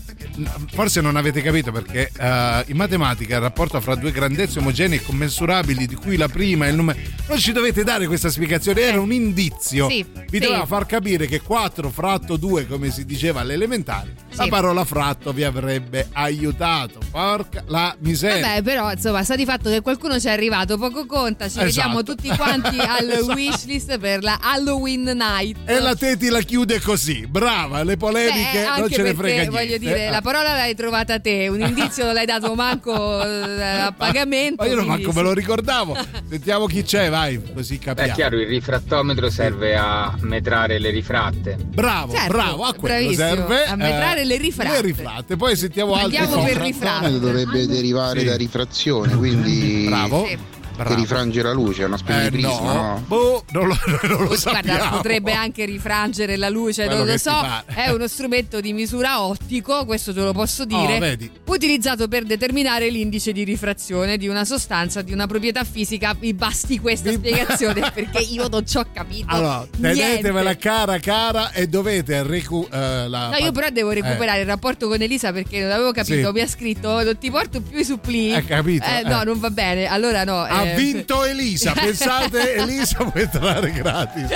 Forse 0.72 1.02
non 1.02 1.16
avete 1.16 1.42
capito 1.42 1.72
perché 1.72 2.12
eh, 2.18 2.64
in 2.68 2.76
matematica 2.76 3.36
il 3.36 3.42
rapporto 3.42 3.80
fra 3.82 3.96
due 3.96 4.12
grandezze 4.12 4.60
omogenee 4.60 5.00
e 5.00 5.02
commensurabili, 5.04 5.88
di 5.88 5.96
cui 5.96 6.18
la 6.18 6.28
prima 6.28 6.66
è 6.66 6.70
il 6.70 6.76
numero. 6.76 7.00
Non 7.28 7.38
ci 7.38 7.52
dovete 7.52 7.84
dare 7.84 8.08
questa 8.08 8.30
spiegazione, 8.30 8.82
era 8.82 9.00
un 9.00 9.12
indizio. 9.12 9.90
Sì, 9.90 10.06
Vi 10.14 10.28
sì. 10.30 10.40
doveva 10.40 10.66
far 10.66 10.86
capire 10.86 11.26
che 11.28 11.42
4 11.42 11.90
fratto 11.90 12.38
2, 12.38 12.68
come 12.68 12.92
si 12.92 13.06
diceva 13.06 13.42
alle 13.42 13.54
elementari, 13.54 14.14
la 14.38 14.44
Sì. 14.44 14.50
parola 14.50 14.86
fratto 14.86 15.34
vi 15.34 15.44
avrebbe 15.44 16.08
aiutato. 16.14 17.00
Porca 17.12 17.64
la 17.68 17.96
miseria. 18.00 18.46
Vabbè, 18.48 18.62
però 18.62 18.92
insomma, 18.92 19.24
sta 19.24 19.36
di 19.36 19.46
fatto 19.46 19.70
che 19.70 19.82
qualcuno 19.82 20.20
ci 20.20 20.28
è 20.28 20.32
arrivato, 20.32 20.78
poco 20.78 21.06
conta. 21.06 21.46
Ci 21.50 21.58
Esatto. 21.60 21.66
vediamo 21.66 22.04
tutti 22.04 22.28
quanti 22.30 22.78
al 22.80 23.10
Esatto. 23.10 23.34
wishlist 23.34 23.98
per 23.98 24.24
la 24.24 24.38
Halloween 24.42 25.04
night. 25.04 25.58
E 25.66 25.80
la 25.80 25.96
Teti 25.96 26.30
la 26.30 26.42
chiude 26.42 26.80
così, 26.80 27.26
brava, 27.28 27.84
le 27.84 27.98
polemiche 27.98 28.66
Beh, 28.74 28.80
non 28.80 28.90
ce 28.92 29.02
ne 29.02 29.14
frega 29.14 29.34
niente. 29.42 29.50
voglio 29.50 29.78
dire, 29.78 30.06
Eh, 30.06 30.10
la 30.10 30.22
parola 30.22 30.54
l'hai 30.56 30.76
trovata 30.76 31.20
te, 31.20 31.48
un 31.48 31.60
indizio 31.68 32.06
non 32.06 32.14
l'hai 32.14 32.26
dato 32.26 32.54
manco 32.56 33.24
eh, 33.24 33.62
a 33.62 33.92
pagamento. 33.92 34.64
Ma 34.64 34.70
io 34.70 34.76
non 34.76 34.86
manco 34.86 35.12
me 35.14 35.22
lo 35.22 35.34
ricordavo. 35.34 35.96
Sentiamo 36.30 36.66
chi 36.68 36.84
c'è, 36.84 37.10
vai, 37.10 37.42
così 37.54 37.78
Beh, 37.78 37.84
capiamo. 37.86 38.12
è 38.12 38.14
chiaro, 38.14 38.40
il 38.40 38.48
rifrattometro 38.48 39.30
serve 39.30 39.76
a 39.76 40.14
metrare 40.22 40.78
le 40.80 40.90
rifratte. 40.92 41.58
Bravo, 41.60 42.14
Certo, 42.14 42.28
bravo, 42.34 42.64
a 42.64 42.74
quello 42.74 42.96
bravissimo, 42.96 43.28
serve. 43.28 43.66
a 43.66 43.76
metrare 43.76 44.24
le 44.28 44.38
rifratte. 44.38 44.70
Le 44.72 44.82
rifratte, 44.82 45.36
poi 45.38 45.56
sentiamo 45.56 45.94
altre 45.94 46.18
Andiamo 46.18 46.42
cose. 46.42 46.54
per 46.54 46.62
rifratte. 46.64 47.20
dovrebbe 47.20 47.66
derivare 47.68 48.20
Sì. 48.20 48.26
da 48.26 48.36
rifrazione, 48.36 49.16
quindi 49.16 49.86
Bravo. 49.88 50.26
Sì. 50.28 50.38
Che 50.78 50.84
bravo. 50.84 51.02
rifrange 51.02 51.42
la 51.42 51.54
luce, 51.54 51.84
è 51.84 51.86
una 51.86 51.98
specie 51.98 52.20
Eh, 52.26 52.30
di 52.32 52.38
prisma, 52.42 52.74
no, 52.74 52.82
no? 52.82 53.04
boh, 53.08 53.44
non 53.52 53.68
lo, 53.68 53.78
non 54.04 54.24
lo 54.24 54.36
Guarda, 54.42 54.90
potrebbe 54.90 55.34
anche 55.34 55.66
rifrangere 55.66 56.36
la 56.38 56.50
luce, 56.50 56.84
Quello 56.86 56.98
non 57.00 57.08
lo 57.08 57.12
che 57.14 57.18
so. 57.20 57.36
È 57.66 57.90
uno 57.90 58.08
strumento 58.08 58.60
di 58.62 58.74
misura 58.74 59.22
ottico, 59.22 59.86
questo 59.86 60.14
te 60.14 60.22
lo 60.22 60.34
posso 60.34 60.66
dire. 60.66 61.18
Oh. 61.46 61.54
Utilizzato 61.54 62.08
per 62.08 62.24
determinare 62.26 62.90
l'indice 62.90 63.32
di 63.32 63.44
rifrazione 63.44 64.18
di 64.18 64.28
una 64.28 64.46
sostanza, 64.46 65.02
di 65.02 65.12
una 65.14 65.28
proprietà 65.28 65.64
fisica. 65.64 66.16
Mi 66.20 66.34
basti 66.34 66.80
questa 66.80 67.10
Mi- 67.10 67.16
spiegazione 67.16 67.92
perché 67.94 68.20
io 68.20 68.48
non 68.48 68.66
ci 68.66 68.78
ho 68.78 68.86
capito. 68.94 69.26
Allora, 69.30 69.68
niente. 69.78 70.02
tenetevela 70.04 70.56
cara 70.58 71.00
cara 71.00 71.52
e 71.52 71.68
dovete 71.68 72.24
recu- 72.24 72.72
eh, 72.74 73.08
la 73.08 73.30
No, 73.30 73.38
io 73.38 73.52
però 73.52 73.70
devo 73.70 73.90
recuperare 73.92 74.40
Eh. 74.40 74.42
il 74.42 74.48
rapporto 74.48 74.88
con 74.88 75.02
Elisa 75.02 75.32
perché 75.32 75.62
non 75.62 75.72
avevo 75.72 75.92
capito. 75.92 76.28
Sì. 76.28 76.34
Mi 76.34 76.40
ha 76.42 76.48
scritto: 76.48 77.04
Non 77.04 77.18
ti 77.18 77.30
porto 77.32 77.62
più 77.62 77.80
i 77.80 77.84
suppli. 77.84 78.34
Hai 78.34 78.46
capito? 78.46 78.86
Eh, 78.86 79.02
no, 79.04 79.22
Eh. 79.22 79.26
non 79.26 79.40
va 79.40 79.50
bene. 79.50 79.86
Allora 79.88 80.24
no. 80.24 80.46
Ha 80.74 80.76
vinto 80.76 81.24
Elisa, 81.24 81.74
pensate 81.74 82.56
Elisa 82.58 82.98
può 82.98 83.20
entrare 83.20 83.72
gratis. 83.72 84.28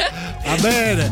Va 0.45 0.55
bene. 0.55 1.11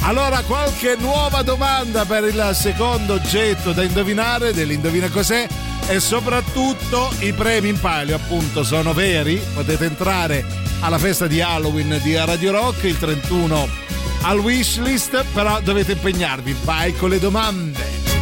Allora, 0.00 0.40
qualche 0.42 0.96
nuova 0.98 1.42
domanda 1.42 2.04
per 2.04 2.24
il 2.24 2.50
secondo 2.54 3.14
oggetto 3.14 3.72
da 3.72 3.82
indovinare 3.82 4.52
dell'Indovina 4.54 5.08
cos'è 5.08 5.46
e 5.86 6.00
soprattutto 6.00 7.12
i 7.20 7.32
premi 7.32 7.68
in 7.68 7.80
palio 7.80 8.16
appunto 8.16 8.62
sono 8.62 8.94
veri, 8.94 9.40
potete 9.54 9.84
entrare 9.84 10.44
alla 10.80 10.98
festa 10.98 11.26
di 11.26 11.40
Halloween 11.40 12.00
di 12.02 12.14
Radio 12.16 12.52
Rock 12.52 12.84
il 12.84 12.98
31 12.98 13.68
al 14.22 14.38
wishlist, 14.38 15.24
però 15.32 15.60
dovete 15.60 15.92
impegnarvi, 15.92 16.56
vai 16.62 16.94
con 16.94 17.10
le 17.10 17.18
domande. 17.18 18.17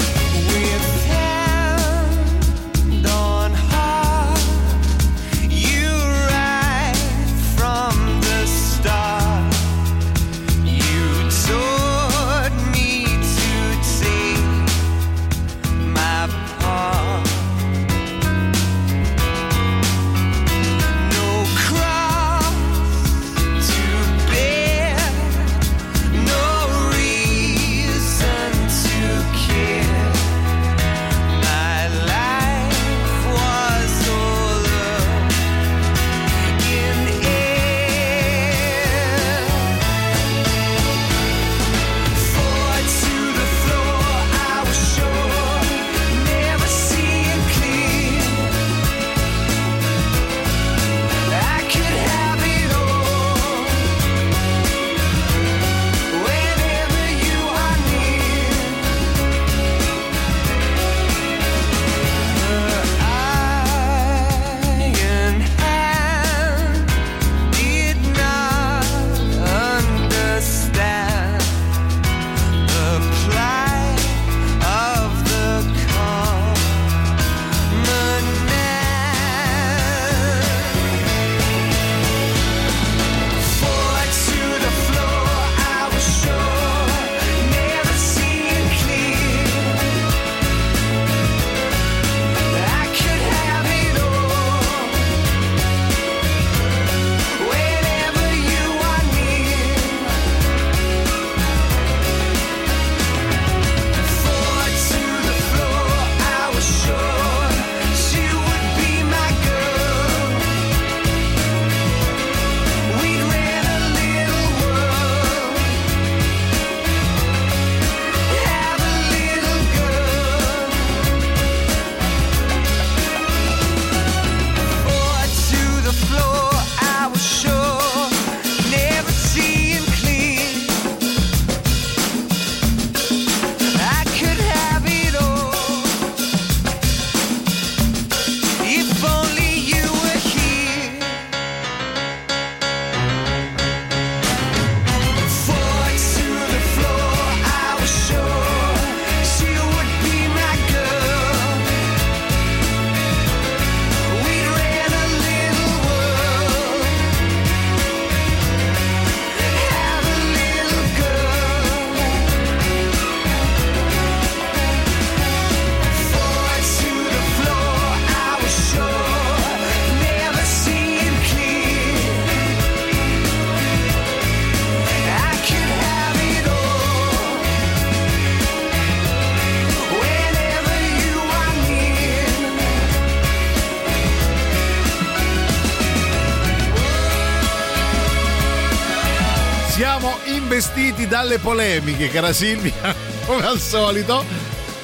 Dalle 191.27 191.39
polemiche, 191.41 192.09
cara 192.09 192.33
Silvia, 192.33 192.95
come 193.27 193.45
al 193.45 193.59
solito. 193.59 194.25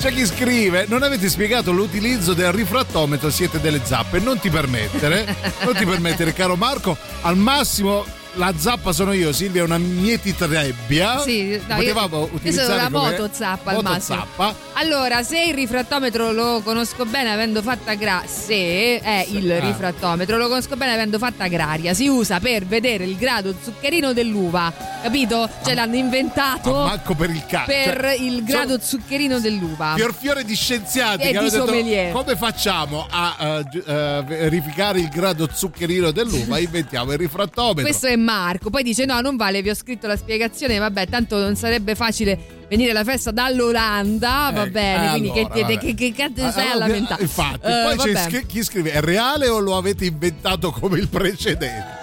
C'è 0.00 0.12
chi 0.12 0.26
scrive: 0.26 0.86
Non 0.88 1.04
avete 1.04 1.28
spiegato 1.28 1.70
l'utilizzo 1.70 2.32
del 2.34 2.50
rifrattometro, 2.52 3.30
siete 3.30 3.60
delle 3.60 3.80
zappe. 3.84 4.18
Non 4.18 4.40
ti 4.40 4.50
permettere, 4.50 5.36
non 5.64 5.74
ti 5.74 5.84
permettere, 5.86 6.32
caro 6.32 6.56
Marco. 6.56 6.96
Al 7.20 7.36
massimo 7.36 8.04
la 8.34 8.52
zappa 8.56 8.92
sono 8.92 9.12
io, 9.12 9.32
Silvia 9.32 9.62
è 9.62 9.64
una 9.64 9.78
mietitrebbia. 9.78 11.20
Sì, 11.20 11.60
no, 11.68 11.76
Potevamo 11.76 12.18
io, 12.22 12.28
utilizzare 12.32 12.74
la 12.76 12.88
come- 12.90 13.10
motozappa 13.10 13.70
al 13.70 13.82
massimo. 13.82 14.16
motozappa. 14.18 14.54
Allora, 14.74 15.22
se 15.22 15.40
il 15.42 15.54
rifrattometro 15.54 16.32
lo 16.32 16.60
conosco 16.64 17.04
bene 17.04 17.30
avendo 17.30 17.60
fatta 17.62 17.94
gra- 17.94 18.22
se 18.26 19.00
è 19.00 19.26
il 19.30 19.50
ah. 19.50 19.58
rifrattometro 19.60 20.38
lo 20.38 20.48
conosco 20.48 20.76
bene 20.76 20.94
avendo 20.94 21.18
fatta 21.18 21.44
agraria, 21.44 21.92
si 21.92 22.08
usa 22.08 22.40
per 22.40 22.64
vedere 22.64 23.04
il 23.04 23.16
grado 23.16 23.54
zuccherino 23.60 24.12
dell'uva, 24.12 24.72
capito? 25.02 25.48
Cioè 25.62 25.74
l'hanno 25.74 25.96
inventato 25.96 26.72
Ma 26.72 26.84
manco 26.86 27.14
per 27.14 27.30
il 27.30 27.44
cazzo. 27.46 27.66
per 27.66 28.00
Cioè, 28.00 28.12
il 28.14 28.44
grado 28.44 28.78
zuccherino 28.80 29.40
dell'uva. 29.40 29.92
Fior 29.94 30.14
fiore 30.14 30.42
di 30.42 30.54
scienziati 30.54 31.22
E 31.22 31.30
che 31.30 31.36
hanno 31.36 31.48
di 31.48 31.82
detto 31.82 32.18
come 32.18 32.36
facciamo 32.36 33.06
a 33.10 33.62
gi- 33.68 33.82
eh, 33.86 34.24
verificare 34.26 35.00
il 35.00 35.08
grado 35.08 35.48
zuccherino 35.52 36.10
dell'uva 36.10 36.58
inventiamo 36.58 37.12
il 37.12 37.18
rifrattometro 37.18 37.82
Questo 37.82 38.06
è 38.06 38.16
Marco. 38.16 38.70
Poi 38.70 38.82
dice: 38.82 39.04
No, 39.04 39.20
non 39.20 39.36
vale, 39.36 39.60
vi 39.60 39.68
ho 39.70 39.74
scritto 39.74 40.06
la 40.06 40.16
spiegazione. 40.16 40.78
Vabbè, 40.78 41.08
tanto 41.08 41.38
non 41.38 41.56
sarebbe 41.56 41.94
facile 41.94 42.60
venire 42.72 42.90
alla 42.92 43.04
festa 43.04 43.30
dall'Olanda. 43.30 44.50
Va 44.52 44.62
Eh, 44.62 44.70
bene, 44.70 45.06
eh, 45.06 45.10
quindi 45.10 45.28
allora, 45.30 45.48
che, 45.48 45.54
che, 45.54 45.60
vabbè. 45.62 45.78
che, 45.78 45.94
che 45.94 46.12
cazzo 46.14 46.44
Ah, 46.46 46.50
stai 46.50 46.66
a 46.68 46.70
ah, 46.72 46.76
lamentare? 46.76 47.22
infatti 47.22 47.66
Eh, 47.66 47.94
poi 47.96 48.12
c'è 48.14 48.46
chi 48.46 48.62
scrive 48.62 48.92
è 48.92 49.00
reale 49.00 49.48
o 49.48 49.58
lo 49.58 49.76
avete 49.76 50.04
inventato 50.06 50.70
come 50.70 50.98
il 50.98 51.08
precedente 51.08 52.00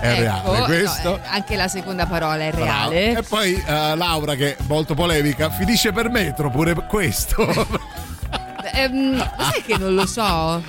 è 0.00 0.12
Ecco, 0.12 0.20
reale 0.20 0.58
no, 0.58 0.64
questo 0.66 1.16
eh, 1.16 1.20
anche 1.28 1.56
la 1.56 1.68
seconda 1.68 2.06
parola 2.06 2.36
è 2.44 2.50
Bravo. 2.50 2.90
reale. 2.90 3.18
e 3.18 3.22
poi 3.22 3.54
eh, 3.54 3.96
Laura 3.96 4.34
che 4.36 4.56
è 4.56 4.62
molto 4.68 4.94
polemica 4.94 5.50
finisce 5.50 5.92
per 5.92 6.08
metro 6.10 6.50
pure 6.50 6.74
questo 6.88 7.44
Ehm, 8.72 9.18
sai 9.18 9.62
che 9.62 9.76
non 9.76 9.94
lo 9.94 10.06
so? 10.06 10.62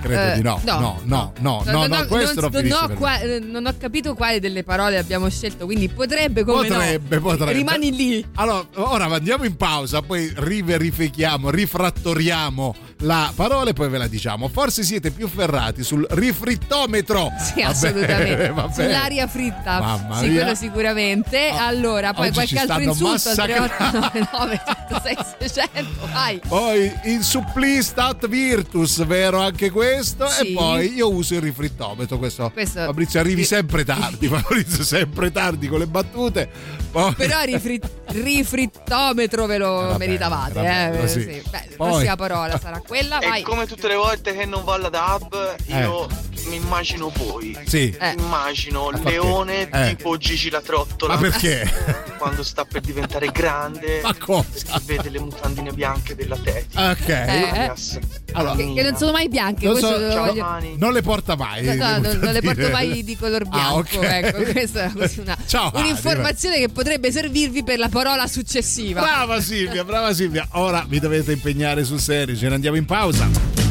Credo 0.00 0.32
Eh, 0.32 0.34
di 0.36 0.42
no 0.42 0.60
no, 0.64 0.78
no 0.78 1.00
no 1.04 1.32
no 1.38 1.62
no, 1.64 1.86
no, 1.86 2.06
questo 2.06 2.40
non, 2.40 2.50
non 2.50 2.60
finisce 2.60 2.84
ho 2.84 2.88
qua- 2.94 3.18
non 3.42 3.66
ho 3.66 3.74
capito 3.78 4.14
quale 4.14 4.40
delle 4.40 4.62
parole 4.64 4.98
abbiamo 4.98 5.28
scelto, 5.28 5.64
quindi 5.64 5.88
potrebbe 5.88 6.44
come 6.44 6.68
no. 6.68 6.74
Potrebbe, 6.76 7.18
potrebbe. 7.20 7.52
Rimani 7.52 7.94
lì. 7.94 8.26
Allora, 8.34 8.66
ora 8.74 9.04
andiamo 9.06 9.44
in 9.44 9.56
pausa, 9.56 10.02
poi 10.02 10.32
riverifichiamo, 10.34 11.50
rifrattoriamo 11.50 12.74
la 13.02 13.30
parola 13.34 13.70
e 13.70 13.72
poi 13.74 13.88
ve 13.88 13.98
la 13.98 14.06
diciamo. 14.08 14.48
Forse 14.48 14.82
siete 14.82 15.10
più 15.10 15.28
ferrati 15.28 15.82
sul 15.82 16.06
rifrittometro. 16.10 17.30
Sì, 17.38 17.62
Va 17.62 17.68
assolutamente. 17.68 18.52
Sull'aria 18.74 19.26
fritta. 19.26 19.80
Mamma 19.80 20.18
sì, 20.18 20.32
quello 20.32 20.54
sicuramente. 20.54 21.48
allora, 21.56 22.12
poi 22.12 22.32
qualche 22.32 22.58
altro 22.58 22.80
insulto 22.80 23.06
al 23.06 23.12
massacrando. 23.12 23.66
3899 23.76 24.60
106 24.88 25.16
600. 25.38 26.06
Vai. 26.12 26.40
Poi 26.46 26.92
in 27.04 27.22
supplistat 27.22 28.26
virtus, 28.28 29.04
vero 29.04 29.40
anche 29.40 29.70
questo? 29.70 29.86
Sì. 30.28 30.50
E 30.50 30.52
poi 30.54 30.94
io 30.94 31.10
uso 31.10 31.34
il 31.34 31.40
rifrittometro. 31.40 32.18
Questo, 32.18 32.50
Questo- 32.52 32.80
Fabrizio, 32.84 33.20
arrivi 33.20 33.44
sempre 33.44 33.84
tardi. 33.84 34.28
Fabrizio, 34.28 34.84
sempre 34.84 35.30
tardi 35.32 35.68
con 35.68 35.78
le 35.78 35.86
battute. 35.86 36.48
Poi- 36.90 37.14
Però 37.14 37.42
rifri- 37.42 37.80
rifrittometro 38.06 39.46
ve 39.46 39.58
lo 39.58 39.72
va 39.74 39.82
bene, 39.92 39.98
meritavate. 39.98 40.52
va 40.54 40.60
bene, 40.62 41.02
eh, 41.02 41.08
sì. 41.08 41.24
Beh, 41.24 41.42
la 41.50 41.60
Poi- 41.76 41.90
prossima 41.90 42.16
parola 42.16 42.58
sarà 42.58 42.80
quella. 42.86 43.18
Vai. 43.18 43.40
E 43.40 43.44
come 43.44 43.66
tutte 43.66 43.88
le 43.88 43.94
volte 43.96 44.34
che 44.34 44.44
non 44.44 44.64
va 44.64 44.74
alla 44.74 44.88
DAB, 44.88 45.54
io 45.66 46.06
mi 46.48 46.56
immagino 46.56 47.12
voi. 47.14 47.56
Sì. 47.66 47.94
Eh. 47.98 48.14
Immagino 48.18 48.84
Ma 48.90 48.98
perché? 48.98 49.10
Leone 49.10 49.68
Eh. 49.70 49.94
tipo 49.96 50.16
Gigi 50.16 50.50
la 50.50 50.60
trottola. 50.60 51.14
Ma 51.14 51.20
perché? 51.20 51.70
Quando 52.18 52.42
sta 52.42 52.64
per 52.64 52.80
diventare 52.80 53.28
grande. 53.30 54.00
Ma 54.02 54.14
cosa? 54.18 54.44
Si 54.52 54.82
vede 54.86 55.08
le 55.10 55.20
mutandine 55.20 55.72
bianche 55.72 56.14
della 56.14 56.36
Teti. 56.36 56.76
Ok. 56.76 57.08
Alias 57.10 57.98
Allora, 58.32 58.56
che, 58.56 58.72
che 58.74 58.82
non 58.82 58.96
sono 58.96 59.12
mai 59.12 59.28
bianche, 59.28 59.66
Non 59.66 59.76
so- 59.78 59.88
voglio- 59.90 60.58
non 60.76 60.92
le 60.92 61.02
porta 61.02 61.36
mai. 61.36 61.64
No, 61.64 61.74
no, 61.74 61.98
le 62.00 62.14
non, 62.14 62.32
le 62.32 62.40
porto 62.42 62.68
mai 62.70 63.04
di 63.04 63.16
color 63.16 63.42
Ah, 63.42 63.48
bianco. 63.48 63.98
ok. 63.98 64.02
Ecco, 64.02 64.52
questa 64.52 64.84
è 64.84 64.90
una- 65.20 65.36
Ciao, 65.46 65.70
un'informazione 65.74 66.58
che 66.58 66.68
potrebbe 66.68 67.12
servirvi 67.12 67.62
per 67.62 67.78
la 67.78 67.88
parola 67.88 68.26
successiva. 68.26 69.00
Brava 69.00 69.40
Silvia, 69.40 69.84
brava 69.84 70.12
Silvia. 70.12 70.46
Ora 70.52 70.84
vi 70.88 70.98
dovete 70.98 71.32
impegnare 71.32 71.84
sul 71.84 72.00
serio, 72.00 72.36
ce 72.36 72.48
ne 72.48 72.54
andiamo 72.54 72.76
in 72.76 72.84
pausa. 72.84 73.67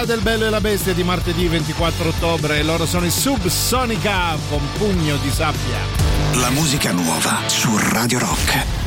Novità 0.00 0.04
del 0.14 0.22
Bello 0.22 0.46
e 0.46 0.50
la 0.50 0.60
Bestia 0.60 0.94
di 0.94 1.02
martedì 1.02 1.46
24 1.46 2.08
ottobre. 2.08 2.62
Loro 2.62 2.86
sono 2.86 3.04
i 3.04 3.10
Subsonica 3.10 4.36
con 4.48 4.60
pugno 4.78 5.16
di 5.16 5.30
sabbia. 5.30 5.78
La 6.34 6.50
musica 6.50 6.92
nuova 6.92 7.42
su 7.46 7.76
Radio 7.76 8.18
Rock. 8.20 8.79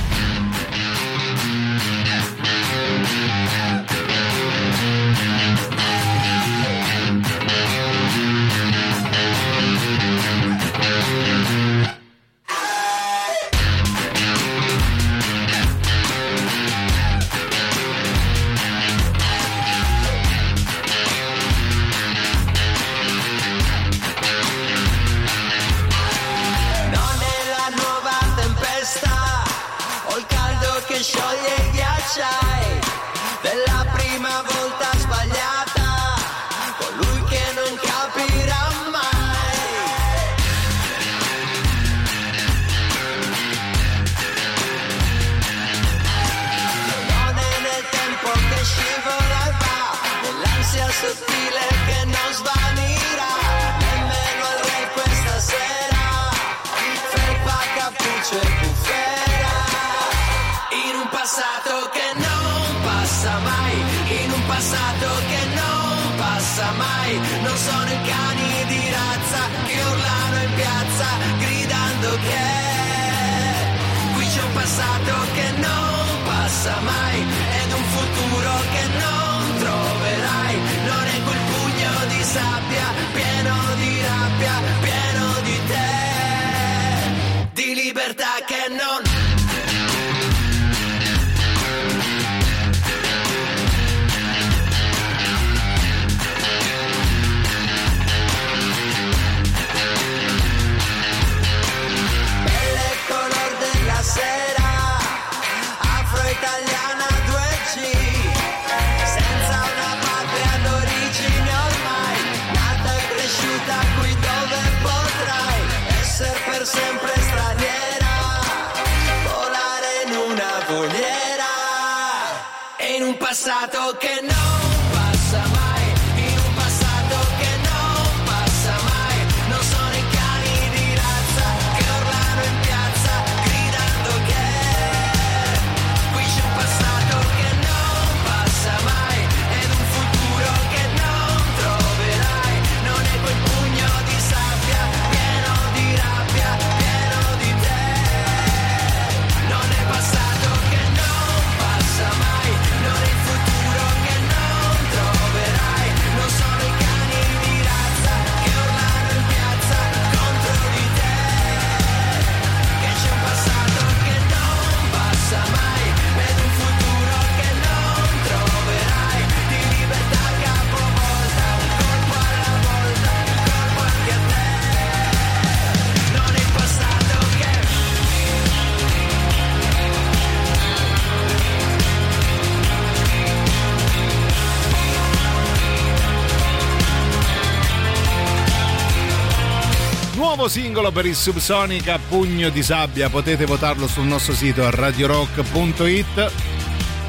Singolo 190.53 190.91
per 190.91 191.07
il 191.07 191.15
Subsonica 191.15 191.97
Pugno 191.97 192.49
di 192.49 192.61
Sabbia, 192.61 193.09
potete 193.09 193.43
votarlo 193.45 193.88
sul 193.88 194.03
nostro 194.03 194.35
sito 194.35 194.69
radiorock.it. 194.69 196.31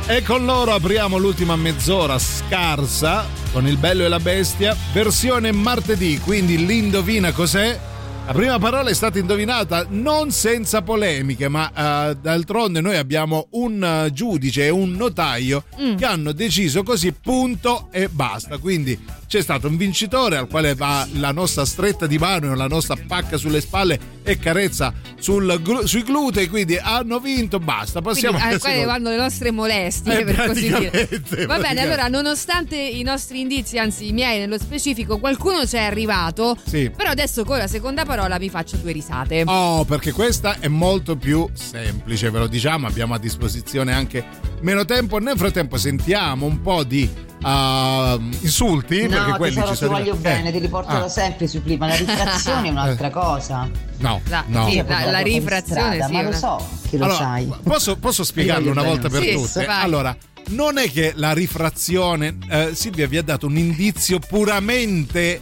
E 0.07 0.23
con 0.23 0.47
loro 0.47 0.73
apriamo 0.73 1.19
l'ultima 1.19 1.55
mezz'ora 1.55 2.19
scarsa 2.19 3.27
con 3.53 3.67
il 3.67 3.77
bello 3.77 4.03
e 4.03 4.09
la 4.09 4.19
bestia, 4.19 4.75
versione 4.95 5.53
martedì, 5.53 6.19
quindi 6.21 6.65
l'indovina 6.65 7.33
cos'è? 7.33 7.79
La 8.27 8.33
prima 8.33 8.59
parola 8.59 8.89
è 8.89 8.95
stata 8.95 9.19
indovinata 9.19 9.85
non 9.91 10.31
senza 10.31 10.81
polemiche, 10.81 11.49
ma 11.49 11.69
eh, 11.69 12.17
d'altronde 12.17 12.81
noi 12.81 12.97
abbiamo 12.97 13.49
un 13.51 13.85
eh, 13.85 14.11
giudice 14.11 14.65
e 14.65 14.71
un 14.71 14.93
notaio 14.93 15.65
che 15.99 16.07
hanno 16.07 16.33
deciso 16.33 16.83
così, 16.83 17.13
punto 17.13 17.89
e 17.91 18.09
basta. 18.09 18.57
Quindi 18.57 18.99
c'è 19.35 19.43
stato 19.43 19.67
un 19.67 19.77
vincitore 19.77 20.37
al 20.37 20.47
quale 20.47 20.77
va 20.77 21.05
la 21.15 21.33
nostra 21.33 21.65
stretta 21.65 22.07
di 22.07 22.19
mano, 22.19 22.55
la 22.55 22.69
nostra 22.69 22.95
pacca 22.95 23.37
sulle 23.37 23.61
spalle 23.61 23.99
e 24.23 24.39
carezza 24.39 24.95
sul 25.19 25.61
sui 25.87 26.05
glutei, 26.05 26.47
quindi 26.47 26.79
hanno 26.81 27.19
vinto, 27.19 27.59
basta. 27.59 28.01
Passiamo 28.01 28.39
Quindi, 28.39 28.55
al 28.55 28.61
quale 28.61 28.85
vanno 28.85 29.11
le 29.11 29.17
nostre 29.17 29.51
molestie, 29.51 30.21
Eh, 30.21 30.25
per 30.25 30.47
così 30.47 30.73
dire. 30.73 31.47
Va 31.47 31.59
bene, 31.59 31.81
allora, 31.81 32.07
nonostante 32.07 32.77
i 32.77 33.03
nostri 33.03 33.41
indizi, 33.41 33.77
anzi 33.77 34.07
i 34.07 34.13
miei 34.13 34.39
nello 34.39 34.57
specifico, 34.57 35.19
qualcuno 35.19 35.67
ci 35.67 35.75
è 35.75 35.83
arrivato. 35.83 36.57
Sì. 36.65 36.93
Però 36.97 37.11
adesso 37.11 37.45
con 37.45 37.59
la 37.59 37.67
seconda 37.67 38.05
parola 38.05 38.39
vi 38.39 38.49
faccio 38.49 38.77
due 38.77 38.93
risate. 38.93 39.43
Oh, 39.47 39.85
perché 39.85 40.13
questa 40.13 40.61
è 40.61 40.69
molto 40.69 41.17
più 41.17 41.49
semplice, 41.55 42.31
ve 42.31 42.39
lo 42.39 42.47
diciamo, 42.47 42.87
abbiamo 42.87 43.15
a 43.15 43.19
disposizione 43.19 43.93
anche 43.93 44.25
meno 44.61 44.85
tempo. 44.85 45.19
Nel 45.19 45.37
frattempo 45.37 45.77
sentiamo 45.77 46.47
un 46.47 46.61
po' 46.61 46.85
di 46.85 47.11
uh, 47.45 48.21
insulti, 48.41 49.07
perché 49.07 49.31
No, 49.31 49.37
quelli 49.37 49.55
tesoro, 49.55 49.73
ci 49.75 49.79
ti 49.79 49.85
sono. 49.85 49.99
voglio 49.99 50.15
bene, 50.17 50.51
ti 50.53 50.59
riporto 50.59 50.91
ah. 50.91 50.99
da 51.01 51.09
sempre 51.09 51.47
su 51.47 51.63
prima. 51.63 51.87
La 51.87 51.95
rifrazione 51.97 52.69
è 52.69 52.71
un'altra 52.73 53.11
cosa. 53.11 53.69
No, 53.99 54.21
La- 54.29 54.45
no. 54.47 54.69
sì, 54.69 54.77
la, 54.87 55.11
la 55.11 55.19
rifrazione 55.21 55.81
strada, 55.97 56.07
sì, 56.07 56.13
ma 56.13 56.23
lo 56.23 56.33
so 56.33 56.69
che 56.91 56.97
lo 56.99 57.05
Allora, 57.05 57.19
sai. 57.19 57.53
Posso, 57.63 57.97
posso 57.97 58.25
spiegarlo 58.25 58.71
una 58.71 58.83
volta 58.83 59.09
per. 59.09 59.23
Sì, 59.23 59.33
tutte? 59.33 59.65
vai. 59.65 59.83
Allora, 59.85 60.17
non 60.49 60.77
è 60.79 60.91
che 60.91 61.13
la 61.17 61.33
rifrazione, 61.33 62.37
eh, 62.51 62.71
Silvia 62.75 63.07
vi 63.07 63.17
ha 63.17 63.23
dato 63.23 63.47
un 63.47 63.57
indizio 63.57 64.19
puramente 64.19 65.41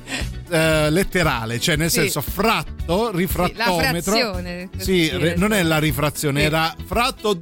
eh, 0.49 0.91
letterale, 0.91 1.59
cioè 1.59 1.77
nel 1.77 1.91
Sì. 1.91 2.01
senso 2.01 2.21
fratto, 2.21 3.11
rifrattometro. 3.11 4.41
Sì, 4.77 4.93
dire. 4.93 5.19
re- 5.19 5.35
non 5.37 5.53
è 5.53 5.63
la 5.63 5.79
rifrazione, 5.79 6.41
Sì. 6.41 6.47
era 6.47 6.75
fratto 6.85 7.39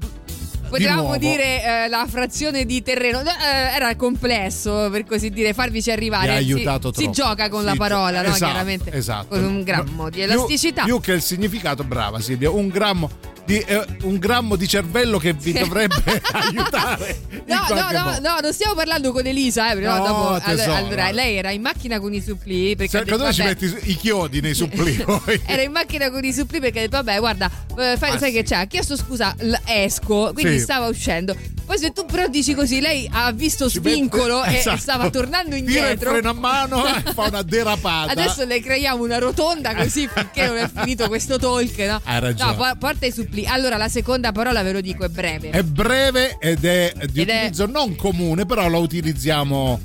Potevamo 0.71 1.01
nuovo. 1.03 1.17
dire 1.19 1.63
eh, 1.85 1.89
la 1.89 2.07
frazione 2.09 2.65
di 2.65 2.83
terreno, 2.83 3.21
eh, 3.21 3.75
era 3.75 3.95
complesso 3.97 4.89
per 4.91 5.05
così 5.05 5.31
dire, 5.31 5.53
farvici 5.53 5.91
arrivare. 5.91 6.29
Mi 6.29 6.37
ha 6.37 6.39
Si- 6.39 6.53
aiutato 6.53 6.89
si, 6.93 7.03
troppo. 7.03 7.11
gioca 7.13 7.49
con 7.49 7.65
la 7.65 7.73
Sì, 7.73 7.77
parola, 7.79 8.23
no? 8.23 8.29
esatto, 8.29 8.45
Chiaramente. 8.53 8.93
esatto. 8.93 9.27
Con 9.29 9.45
un 9.45 9.63
grammo 9.63 10.05
di 10.09 10.21
Più- 10.23 10.23
elasticità. 10.31 10.85
Più, 10.85 11.01
che 11.01 11.13
il 11.13 11.23
significato, 11.23 11.85
brava 11.85 12.21
Silvia, 12.21 12.51
un 12.51 12.69
grammo 12.69 13.11
di, 13.51 13.59
eh, 13.59 13.85
un 14.03 14.19
grammo 14.19 14.55
di 14.55 14.69
cervello 14.69 15.19
che 15.19 15.33
vi 15.33 15.53
dovrebbe 15.53 16.23
aiutare. 16.33 17.21
No, 17.47 17.67
no, 17.69 17.91
no, 17.91 18.19
no, 18.21 18.39
non 18.41 18.53
stiamo 18.53 18.75
parlando 18.75 19.11
con 19.13 19.27
Elisa, 19.27 19.73
eh, 19.73 19.75
però 19.75 19.97
No, 19.99 20.07
dopo, 20.07 20.27
allora, 20.29 20.41
tesoro. 20.41 20.75
allora, 20.75 21.11
lei 21.11 21.37
era 21.37 21.51
in 21.51 21.61
macchina 21.61 21.99
con 21.99 22.15
i 22.15 22.21
supplì 22.21 22.77
perché 22.77 22.99
Secondo 22.99 23.25
detto, 23.25 23.33
ci 23.35 23.43
metti 23.43 23.91
i 23.91 23.97
chiodi 23.97 24.41
nei 24.41 24.55
supplì 24.55 24.93
poi. 25.05 25.41
era 25.47 25.63
in 25.63 25.73
macchina 25.73 26.11
con 26.11 26.25
i 26.25 26.33
supplì 26.33 26.61
perché 26.61 26.79
ha 26.79 26.83
detto 26.83 26.97
vabbè 27.03 27.19
guarda 27.19 27.51
eh, 27.77 27.97
fai- 27.97 28.13
Ah, 28.13 28.19
sai 28.19 28.31
sì. 28.31 28.37
che 28.37 28.43
c'è 28.45 28.57
ha 28.57 28.65
chiesto 28.67 28.97
scusa 28.97 29.35
esco 29.65 30.31
quindi 30.33 30.55
Sì. 30.59 30.61
stava 30.61 30.87
uscendo 30.87 31.35
poi 31.71 31.79
se 31.79 31.93
tu 31.93 32.05
però 32.05 32.27
dici 32.27 32.53
così 32.53 32.81
lei 32.81 33.09
ha 33.13 33.31
visto 33.31 33.69
svincolo 33.69 34.41
mette- 34.41 34.55
e 34.57 34.59
esatto. 34.59 34.79
stava 34.79 35.09
tornando 35.09 35.55
Tira 35.55 35.57
il 35.59 35.63
indietro 35.69 36.11
freno 36.11 36.31
a 36.31 36.33
mano 36.33 36.85
e 36.85 37.01
fa 37.15 37.29
una 37.29 37.43
derapata. 37.43 38.11
Adesso 38.11 38.45
le 38.45 38.61
creiamo 38.61 39.05
una 39.05 39.19
rotonda 39.19 39.73
così 39.77 40.09
finché 40.13 40.49
non 40.49 40.57
è 40.57 40.69
finito 40.69 41.07
questo 41.07 41.39
talk, 41.39 41.79
no? 41.79 42.01
Hai 42.03 42.19
ragione. 42.19 42.51
No, 42.51 42.57
po- 42.57 42.77
porta 42.77 43.07
i 43.07 43.13
suppli. 43.13 43.47
Allora, 43.47 43.77
la 43.77 43.89
seconda 43.89 44.33
parola 44.33 44.65
ve 44.65 44.73
lo 44.73 44.81
dico, 44.81 45.05
è 45.05 45.09
breve. 45.09 45.51
È 45.51 45.63
breve 45.63 46.39
ed 46.41 46.65
è 46.65 46.93
di 47.13 47.21
Ed 47.21 47.29
è- 47.29 47.37
utilizzo 47.37 47.67
non 47.67 47.95
comune, 47.95 48.45
però 48.47 48.69
la 48.69 48.79
utilizziamo. 48.79 49.81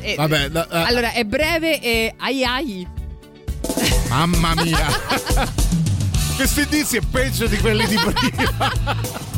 Eh, 0.00 0.16
Vabbè, 0.16 0.48
la- 0.48 0.66
eh, 0.68 0.76
Allora, 0.88 1.12
è 1.12 1.22
breve 1.22 1.80
e 1.80 2.14
ai 2.18 2.42
ai. 2.44 2.84
mamma 4.08 4.54
mia. 4.56 4.88
Questo 6.34 6.60
indizio 6.62 6.98
è 6.98 7.02
peggio 7.08 7.46
di 7.46 7.56
quelli 7.58 7.86
di 7.86 7.94
prima. 7.96 9.36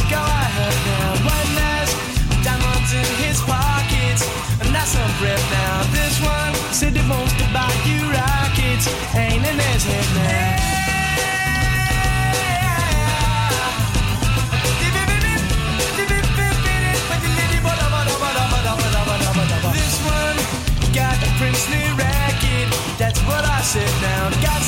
Now. 0.00 1.12
One 1.28 1.50
last 1.54 1.92
diamonds 2.42 2.92
in 2.94 3.04
his 3.20 3.40
pockets. 3.42 4.24
Some 4.84 5.14
now. 5.52 5.82
This 5.92 6.20
one 6.20 6.54
said 6.72 6.96
he 6.96 7.08
wants 7.08 7.32
to 7.34 7.44
buy 7.54 7.70
you 7.86 8.00
rockets. 8.10 8.88
Ain't 9.14 9.44
head 9.84 10.04
now. 10.16 10.82
This 19.72 19.96
one 20.04 20.38
got 20.92 21.16
a 21.22 21.30
princely 21.38 21.84
racket. 21.94 22.68
That's 22.98 23.20
what 23.20 23.44
I 23.44 23.60
said 23.62 23.92
now. 24.02 24.30
Got 24.42 24.61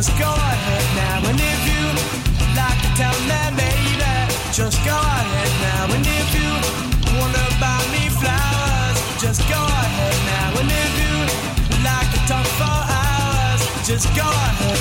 just 0.00 0.18
go 0.18 0.32
ahead 0.32 0.86
now. 0.96 1.28
And 1.28 1.38
if 1.38 1.60
you 1.68 1.84
like 2.56 2.80
to 2.84 2.90
tell 2.96 3.18
me 3.28 3.40
baby, 3.52 4.00
just 4.50 4.78
go 4.82 4.96
ahead 4.96 5.52
now. 5.60 5.94
And 5.94 6.06
if 6.20 6.28
you 6.40 6.50
wanna 7.20 7.44
buy 7.60 7.80
me 7.92 8.08
flowers, 8.08 8.96
just 9.20 9.42
go 9.46 9.60
ahead 9.60 10.16
now. 10.32 10.60
And 10.60 10.70
if 10.84 10.92
you 11.04 11.16
like 11.84 12.08
to 12.14 12.20
talk 12.32 12.46
for 12.56 12.78
hours, 12.96 13.60
just 13.86 14.08
go 14.16 14.24
ahead 14.24 14.79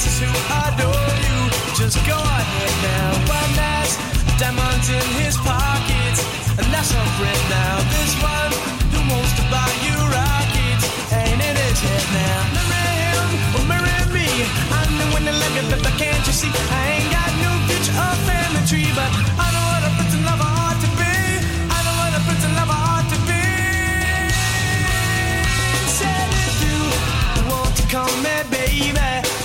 princess 0.00 0.20
who 0.20 0.30
adore 0.64 1.12
you. 1.26 1.38
Just 1.76 1.96
go 2.06 2.16
ahead 2.16 2.74
now. 2.82 3.10
One 3.28 3.52
last 3.56 3.98
diamonds 4.38 4.88
in 4.88 5.06
his 5.22 5.36
pockets. 5.36 6.20
And 6.58 6.66
that's 6.72 6.94
our 6.94 7.06
friend 7.18 7.42
now. 7.50 7.76
This 7.92 8.14
one 8.22 8.52
who 8.92 9.00
wants 9.12 9.32
to 9.36 9.42
buy 9.50 9.70
you 9.84 9.99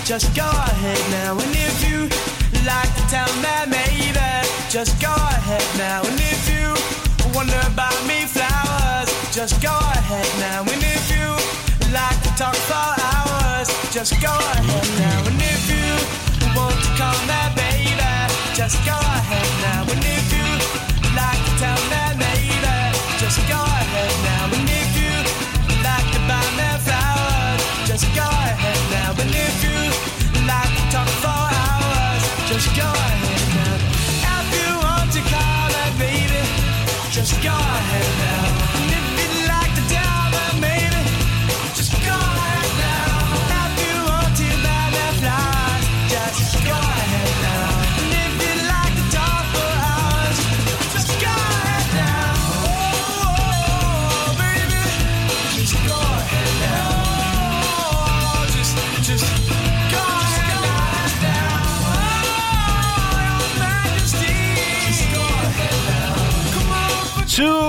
just 0.05 0.35
go 0.35 0.45
ahead 0.45 1.01
now. 1.09 1.33
And 1.33 1.55
if 1.55 1.89
you 1.89 2.01
like 2.63 2.93
to 2.93 3.03
tell 3.09 3.31
me 3.41 3.55
maybe, 3.65 4.13
just 4.69 5.01
go 5.01 5.09
ahead 5.09 5.65
now. 5.79 6.01
And 6.05 6.19
if 6.21 6.45
you 6.45 6.69
wonder 7.33 7.59
about 7.65 7.97
me 8.05 8.25
flowers, 8.29 9.09
just 9.33 9.59
go 9.63 9.73
ahead 9.73 10.29
now. 10.39 10.61
And 10.61 10.83
if 10.93 11.09
you 11.09 11.25
like 11.91 12.21
to 12.21 12.31
talk 12.37 12.55
for 12.69 12.87
hours, 13.01 13.67
just 13.91 14.13
go 14.21 14.29
ahead 14.29 14.87
now. 15.01 15.25
And 15.25 15.41
if 15.41 15.63
you 15.73 15.89
want 16.53 16.77
to 16.85 16.89
call 17.01 17.17
me 17.25 17.41
baby, 17.57 17.97
just 18.53 18.77
go 18.85 18.93
ahead 18.93 19.49
now. 19.65 19.81
And 19.89 20.05
if 20.05 20.25
you 20.37 20.47
like 21.17 21.41
to 21.49 21.53
tell 21.57 21.81
me 21.89 22.04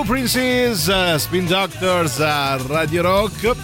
on, 0.06 0.12
Two 0.12 0.12
Princes, 0.12 0.86
uh, 0.86 1.16
Spin 1.18 1.46
Doctors 1.46 2.20
a 2.20 2.56
Radio 2.56 3.02
Rock. 3.02 3.54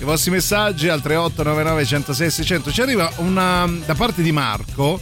I 0.00 0.04
vostri 0.04 0.30
messaggi 0.30 0.88
al 0.88 1.00
3899 1.02 1.84
106 1.84 2.30
600. 2.30 2.72
Ci 2.72 2.80
arriva 2.80 3.10
una 3.16 3.68
da 3.84 3.94
parte 3.94 4.22
di 4.22 4.30
Marco 4.32 5.00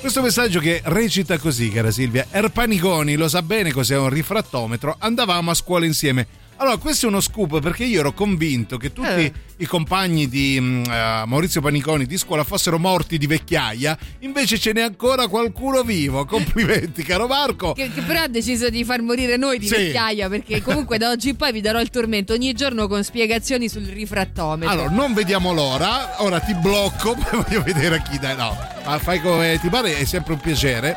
Questo 0.00 0.22
messaggio 0.22 0.60
che 0.60 0.80
recita 0.84 1.38
così, 1.38 1.70
cara 1.70 1.90
Silvia. 1.90 2.26
Erpaniconi 2.30 3.16
lo 3.16 3.28
sa 3.28 3.42
bene 3.42 3.72
cos'è 3.72 3.96
un 3.96 4.08
rifrattometro, 4.08 4.96
andavamo 4.98 5.50
a 5.50 5.54
scuola 5.54 5.84
insieme. 5.84 6.26
Allora, 6.56 6.76
questo 6.76 7.06
è 7.06 7.08
uno 7.08 7.20
scoop 7.20 7.60
perché 7.60 7.84
io 7.84 8.00
ero 8.00 8.12
convinto 8.12 8.78
che 8.78 8.92
tutti 8.92 9.08
Eh. 9.08 9.32
I 9.58 9.66
compagni 9.66 10.28
di 10.28 10.56
eh, 10.56 11.22
Maurizio 11.26 11.60
Paniconi 11.60 12.04
di 12.04 12.18
scuola 12.18 12.44
fossero 12.44 12.78
morti 12.78 13.16
di 13.18 13.26
vecchiaia, 13.26 13.96
invece 14.20 14.58
ce 14.58 14.72
n'è 14.72 14.82
ancora 14.82 15.28
qualcuno 15.28 15.82
vivo. 15.82 16.24
Complimenti, 16.26 17.02
caro 17.02 17.26
Marco. 17.26 17.72
Che, 17.72 17.90
che 17.92 18.02
però 18.02 18.22
ha 18.22 18.28
deciso 18.28 18.68
di 18.68 18.84
far 18.84 19.00
morire 19.00 19.36
noi 19.36 19.58
di 19.58 19.66
Sì. 19.66 19.76
vecchiaia 19.76 20.28
perché 20.28 20.60
comunque 20.62 20.98
da 20.98 21.10
oggi 21.10 21.30
in 21.30 21.36
poi 21.36 21.52
vi 21.52 21.60
darò 21.60 21.80
il 21.80 21.88
tormento 21.90 22.32
ogni 22.34 22.52
giorno 22.52 22.86
con 22.86 23.02
spiegazioni 23.02 23.68
sul 23.68 23.84
rifrattometro. 23.84 24.70
Allora, 24.72 24.90
non 24.90 25.14
vediamo 25.14 25.52
l'ora. 25.52 26.22
Ora 26.22 26.38
ti 26.40 26.54
blocco, 26.54 27.14
poi 27.16 27.42
voglio 27.42 27.62
vedere 27.62 27.96
a 27.96 28.02
chi 28.02 28.18
dai. 28.18 28.36
No, 28.36 28.56
ma 28.84 28.98
fai 28.98 29.20
come 29.20 29.58
ti 29.60 29.68
pare, 29.68 29.96
è 29.96 30.04
sempre 30.04 30.34
un 30.34 30.40
piacere. 30.40 30.96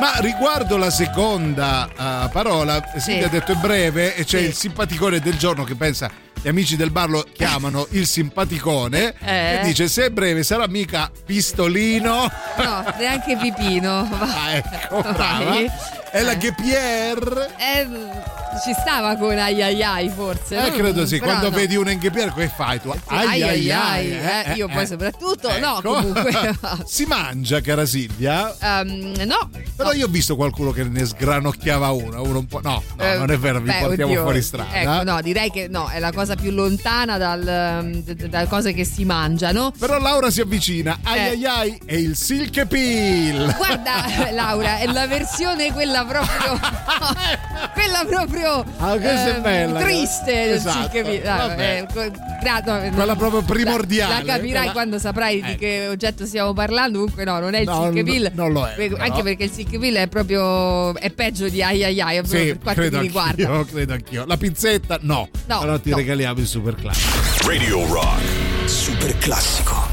Ma 0.00 0.18
riguardo 0.20 0.78
la 0.78 0.90
seconda 0.90 1.86
eh, 1.88 2.30
parola, 2.30 2.82
Silvia 2.96 3.26
ha 3.26 3.28
detto 3.28 3.52
è 3.52 3.56
breve 3.56 4.16
e 4.16 4.24
c'è 4.24 4.40
il 4.40 4.54
simpaticone 4.54 5.20
del 5.20 5.36
giorno 5.36 5.62
che 5.64 5.74
pensa. 5.74 6.10
Gli 6.42 6.48
amici 6.48 6.74
del 6.76 6.90
bar 6.90 7.10
lo 7.10 7.26
chiamano 7.30 7.86
il 7.90 8.06
simpaticone 8.06 9.14
Eh. 9.22 9.56
e 9.56 9.60
dice 9.62 9.88
se 9.88 10.06
è 10.06 10.10
breve 10.10 10.42
sarà 10.42 10.66
mica 10.68 11.10
pistolino. 11.26 12.30
No, 12.56 12.84
neanche 12.98 13.36
Pipino. 13.36 14.08
Va. 14.10 14.54
ecco, 14.54 15.02
brava. 15.02 15.44
Vai. 15.44 15.70
È 16.12 16.22
la 16.22 16.34
Ghepier. 16.34 17.54
Eh, 17.56 17.86
ci 18.64 18.72
stava 18.80 19.14
con 19.16 19.38
ai 19.38 19.62
ai 19.62 19.80
ai 19.82 20.08
forse. 20.10 20.56
Eh, 20.56 20.68
no? 20.70 20.74
credo 20.76 21.06
sì, 21.06 21.18
Però 21.18 21.30
quando 21.30 21.50
no. 21.50 21.56
vedi 21.56 21.76
un 21.76 21.88
Enghepier 21.88 22.30
come 22.32 22.48
fai 22.54 22.80
tu? 22.80 22.92
Ai 23.06 23.42
ai 23.42 23.70
ai, 23.70 24.10
eh, 24.10 24.52
io 24.56 24.66
poi 24.66 24.86
soprattutto, 24.88 25.48
no, 25.60 25.78
Ecco. 25.78 25.92
comunque. 25.94 26.58
si 26.84 27.04
mangia, 27.06 27.60
cara 27.60 27.86
Silvia? 27.86 28.52
Ehm, 28.60 29.12
no, 29.24 29.48
Però 29.76 29.92
io 29.92 30.06
ho 30.06 30.08
visto 30.08 30.34
qualcuno 30.34 30.72
che 30.72 30.82
ne 30.82 31.04
sgranocchiava 31.06 31.90
uno, 31.92 32.20
uno 32.22 32.38
un 32.40 32.46
po'. 32.46 32.60
No, 32.60 32.82
no, 32.96 33.04
Eh, 33.04 33.16
non 33.16 33.30
è 33.30 33.38
vero, 33.38 33.60
vi 33.60 33.70
portiamo 33.70 34.10
oddio, 34.10 34.22
fuori 34.22 34.42
strada. 34.42 34.72
Ecco, 34.72 35.04
no, 35.04 35.20
direi 35.22 35.50
che 35.50 35.68
no, 35.68 35.88
è 35.88 36.00
la 36.00 36.10
cosa 36.12 36.34
più 36.34 36.50
lontana 36.50 37.18
dal, 37.18 37.88
d- 38.02 38.14
d- 38.14 38.26
dalle 38.26 38.48
cose 38.48 38.72
che 38.72 38.84
si 38.84 39.04
mangiano. 39.04 39.72
Però 39.78 39.98
Laura 40.00 40.28
si 40.28 40.40
avvicina. 40.40 40.98
Ai 41.04 41.18
Eh. 41.18 41.22
ai 41.22 41.44
ai 41.46 41.80
è 41.86 41.94
il 41.94 42.16
silk 42.16 42.66
peel. 42.66 43.54
Guarda, 43.56 44.04
Laura, 44.34 44.78
è 44.78 44.86
la 44.86 45.06
versione 45.06 45.72
quella 45.72 45.99
proprio. 46.04 46.58
quella 47.74 48.04
proprio. 48.06 48.64
Ah, 48.78 48.92
questa 48.92 49.26
è 49.26 49.34
ehm, 49.34 49.42
bella, 49.42 49.80
Triste. 49.80 50.32
del 50.32 50.54
esatto. 50.54 50.98
Ah, 51.24 51.52
eh, 51.62 51.86
no, 51.90 52.94
Quella 52.94 53.16
proprio 53.16 53.42
primordiale. 53.42 54.12
La, 54.14 54.20
la 54.20 54.32
capirai 54.34 54.56
Quella- 54.58 54.72
quando 54.72 54.98
saprai 54.98 55.42
di 55.42 55.56
che 55.56 55.86
oggetto 55.88 56.26
stiamo 56.26 56.52
parlando. 56.52 56.98
Comunque, 57.00 57.24
no, 57.24 57.38
non 57.38 57.54
è 57.54 57.60
il 57.60 57.66
No, 57.66 57.84
no, 57.90 58.02
peel. 58.02 58.30
non 58.34 58.52
lo 58.52 58.66
è. 58.66 58.90
Anche 58.98 59.22
perché 59.22 59.44
il 59.44 59.78
peel 59.78 59.94
è 59.96 60.06
proprio. 60.08 60.94
è 60.96 61.10
peggio 61.10 61.48
di 61.48 61.62
ai 61.62 61.84
ai 61.84 62.00
ai, 62.00 62.20
Sì, 62.24 62.36
per 62.36 62.58
quanto 62.58 62.80
credo 62.80 62.96
mi 62.98 63.02
riguarda. 63.02 63.48
anch'io, 63.48 63.64
credo 63.72 63.92
anch'io. 63.92 64.24
La 64.26 64.36
pizzetta 64.36 64.98
no. 65.02 65.28
No, 65.46 65.58
Però 65.60 65.78
ti 65.80 65.90
no. 65.90 65.96
regaliamo 65.96 66.38
il 66.38 66.46
super 66.46 66.74
classico. 66.74 67.48
Radio 67.48 67.86
Rock. 67.86 68.20
Super 68.64 69.16
classico. 69.18 69.89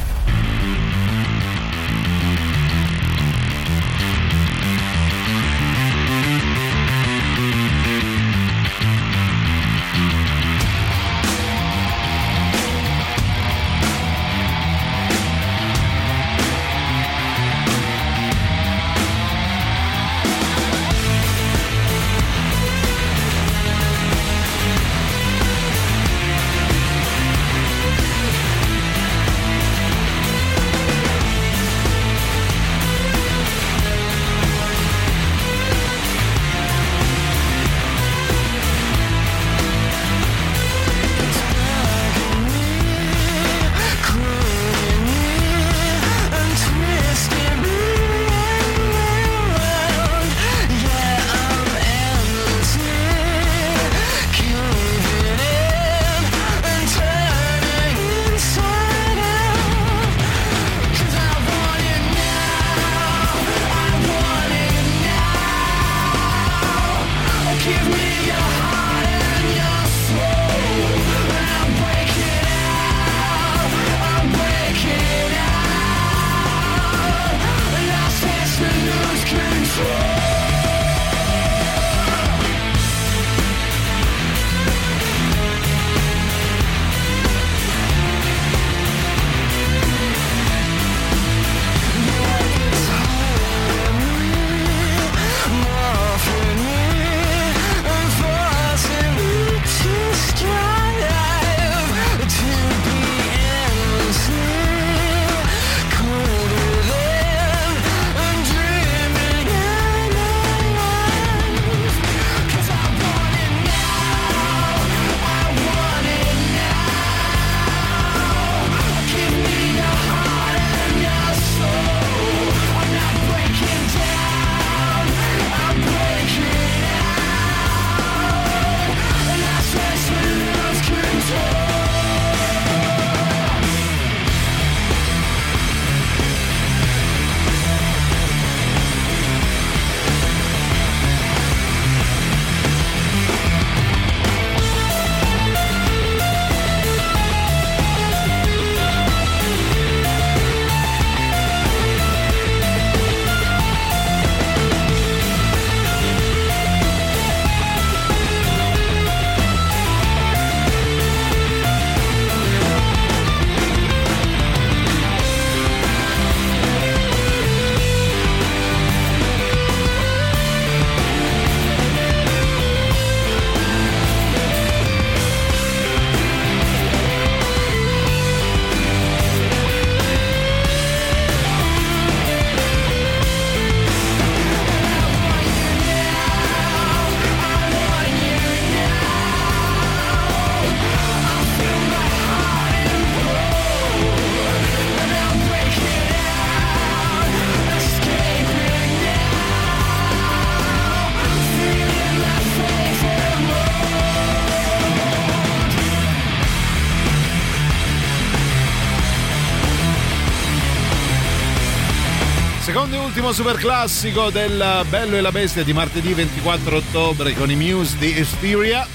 Ultimo 213.28 213.49
super 213.49 213.62
classico 213.62 214.30
del 214.30 214.86
Bello 214.88 215.18
e 215.18 215.20
la 215.20 215.34
Bestia 215.34 215.62
di 215.62 215.74
martedì 215.74 216.14
24 216.14 216.78
ottobre 216.78 217.34
con 217.34 217.52
i 217.52 217.58
Muse 217.58 217.98
di 217.98 218.18
Hysteria. 218.18 218.88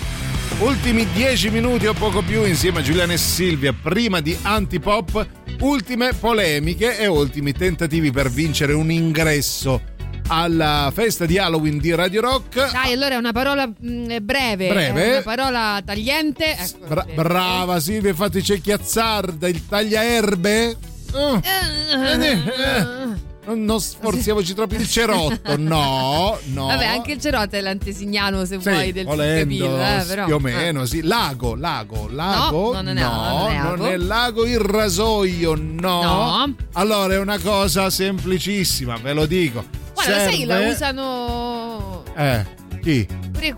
Ultimi 0.61 1.07
10 1.13 1.51
minuti 1.51 1.85
o 1.85 1.93
poco 1.93 2.23
più 2.23 2.43
insieme 2.47 2.79
a 2.79 2.83
Giuliana 2.83 3.13
e 3.13 3.19
Silvia 3.19 3.75
prima 3.75 4.21
di 4.21 4.35
Antipop. 4.41 5.27
Ultime 5.61 6.15
polemiche 6.15 6.99
e 6.99 7.07
ultimi 7.09 7.53
tentativi 7.53 8.11
per 8.11 8.31
vincere 8.31 8.73
un 8.73 8.91
ingresso 8.91 9.83
alla 10.29 10.91
festa 10.95 11.27
di 11.27 11.37
Halloween 11.37 11.77
di 11.77 11.95
Radio 11.95 12.23
Rock. 12.23 12.73
Dai, 12.73 12.95
allora 12.95 13.17
è 13.17 13.19
una 13.19 13.33
parola 13.33 13.67
mh, 13.67 14.17
breve, 14.23 14.69
Breve. 14.69 15.05
è 15.05 15.11
una 15.11 15.23
parola 15.23 15.83
tagliente. 15.85 16.57
Ecco, 16.57 16.87
Bra- 16.87 17.07
brava 17.15 17.81
Silvia, 17.81 18.09
infatti 18.09 18.41
c'è 18.41 18.63
Chiazzarda, 18.63 19.47
il 19.47 19.67
tagliaerbe. 19.69 20.77
Oh, 21.13 21.39
eh, 21.45 21.93
eh. 21.93 22.35
Non, 22.35 23.02
non 23.45 23.81
sforziamoci 23.81 24.55
troppo 24.55 24.75
il 24.75 24.89
cerotto, 24.89 25.57
no, 25.59 26.39
no. 26.45 26.67
Vabbè, 26.67 26.87
anche 26.87 27.13
il 27.13 27.21
cerote 27.21 27.59
è 27.59 27.61
l'antesignano 27.61 28.45
se 28.45 28.59
Sì, 28.61 28.69
vuoi 28.71 28.93
del 28.93 29.05
volendo, 29.05 29.67
capito, 29.67 29.81
eh, 29.81 30.05
però. 30.07 30.25
più 30.27 30.35
o 30.35 30.39
meno, 30.39 30.85
sì. 30.87 31.03
Lago, 31.03 31.55
lago, 31.57 32.09
lago. 32.11 32.73
non 32.75 32.89
è- 32.89 32.93
no, 33.01 33.11
non 33.11 33.51
è 33.51 33.55
lago. 33.57 33.77
non 33.77 33.87
è 33.87 33.97
lago 33.97 34.45
il 34.47 34.59
rasoio, 34.61 35.55
no. 35.57 36.03
No. 36.03 36.55
Allora 36.75 37.15
è 37.15 37.19
una 37.19 37.39
cosa 37.39 37.91
semplicissima, 37.91 38.97
ve 38.99 39.13
lo 39.13 39.27
dico. 39.27 39.65
Guarda, 39.95 40.19
sai 40.19 40.39
che 40.39 40.47
la 40.47 40.55
Serve- 40.57 40.71
usano 40.73 42.03
Eh, 42.17 42.47
chi? 42.81 43.07
pure 43.33 43.57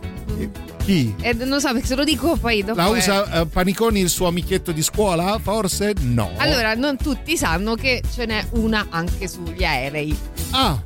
Chi? 0.84 1.14
eh, 1.22 1.32
non 1.32 1.60
so, 1.60 1.72
perché 1.72 1.86
se 1.86 1.94
lo 1.94 2.04
dico 2.04 2.36
poi 2.36 2.62
dopo 2.62 2.78
La 2.78 2.86
è- 2.86 2.90
usa 2.90 3.40
eh, 3.40 3.46
Paniconi 3.46 4.00
il 4.00 4.10
suo 4.10 4.26
amichetto 4.26 4.70
di 4.70 4.82
scuola? 4.82 5.38
Forse 5.42 5.94
no. 6.00 6.32
Allora, 6.36 6.74
non 6.74 6.96
tutti 6.98 7.36
sanno 7.38 7.74
che 7.74 8.02
ce 8.12 8.26
n'è 8.26 8.44
una 8.52 8.86
anche 8.90 9.26
sugli 9.26 9.64
aerei. 9.64 10.14
Ah. 10.50 10.78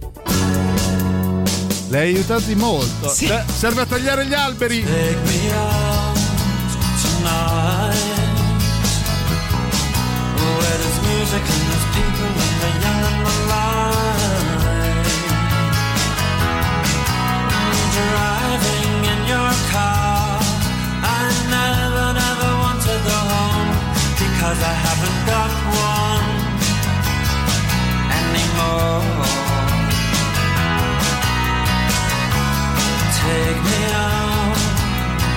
Le 1.91 1.99
hai 1.99 2.15
aiutati 2.15 2.55
molto. 2.55 3.09
Sì. 3.09 3.27
Se- 3.27 3.43
Serve 3.53 3.81
a 3.81 3.87
tagliare 3.87 4.25
gli 4.27 4.35
alberi. 4.35 4.85
Where 9.47 10.79
there's 10.83 10.99
music 11.07 11.43
and 11.43 11.63
there's 11.69 11.87
people 11.95 12.08
car, 19.73 20.41
I 21.17 21.21
never, 21.57 22.07
never 22.23 22.51
want 22.65 22.81
to 22.89 22.95
go 23.11 23.19
home 23.35 23.71
because 24.23 24.61
I 24.73 24.75
haven't 24.87 25.21
got 25.33 25.51
one 25.93 26.29
anymore. 28.21 29.05
Take 33.21 33.61
me 33.71 33.81
out 34.07 34.59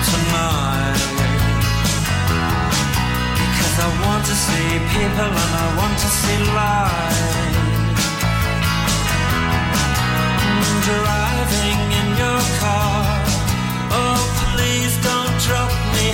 tonight. 0.08 1.02
Because 3.42 3.76
I 3.86 3.88
want 4.04 4.22
to 4.30 4.34
see 4.46 4.68
people 4.94 5.30
and 5.42 5.52
I 5.64 5.66
want 5.80 5.96
to 6.04 6.08
see 6.20 6.38
light. 6.58 7.54
Mm, 10.42 10.74
Driving 10.88 11.80
in 12.00 12.08
your 12.22 12.40
car. 12.60 13.11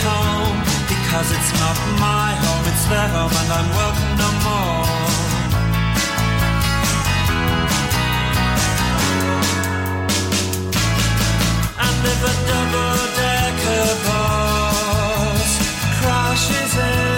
Home. 0.09 0.59
Because 0.93 1.29
it's 1.37 1.53
not 1.63 1.77
my 2.01 2.31
home, 2.45 2.65
it's 2.73 2.85
their 2.93 3.09
home, 3.17 3.35
and 3.41 3.49
I'm 3.59 3.69
welcome 3.81 4.13
no 4.23 4.31
more. 4.47 5.09
And 11.85 11.99
if 12.13 12.21
a 12.33 12.35
double 12.51 12.99
decker 13.21 13.89
bus 14.07 15.51
crashes 15.99 16.75
into 16.93 17.18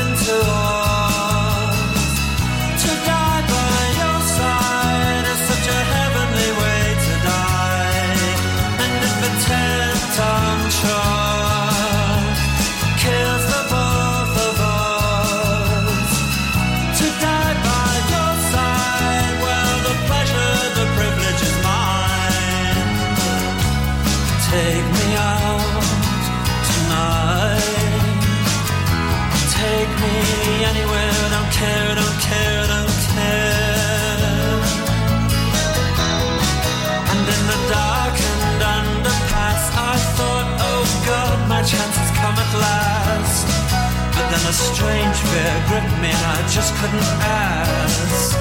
a 44.50 44.52
strange 44.52 45.16
fear 45.30 45.54
gripped 45.68 45.96
me, 46.02 46.10
and 46.10 46.24
I 46.36 46.38
just 46.48 46.74
couldn't 46.74 47.10
ask. 47.22 48.36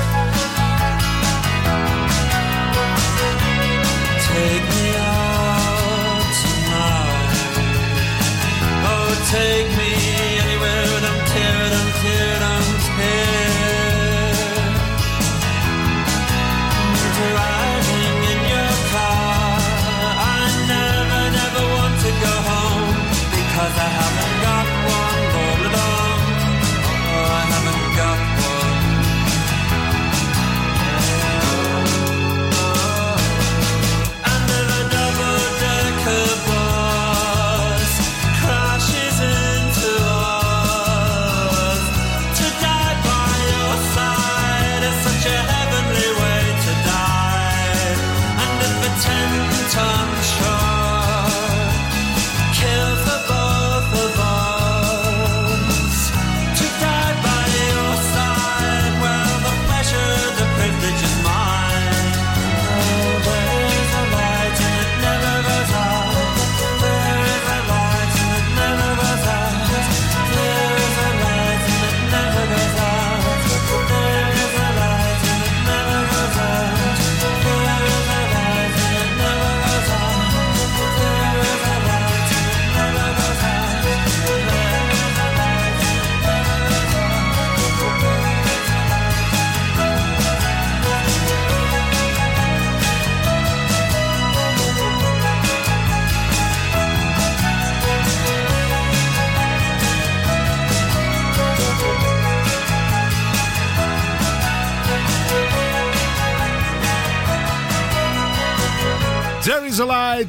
Take 4.30 4.65
me 4.73 4.88
out 4.98 6.26
tonight. 6.41 7.34
Oh, 8.90 9.10
take 9.36 9.69
me 9.77 9.89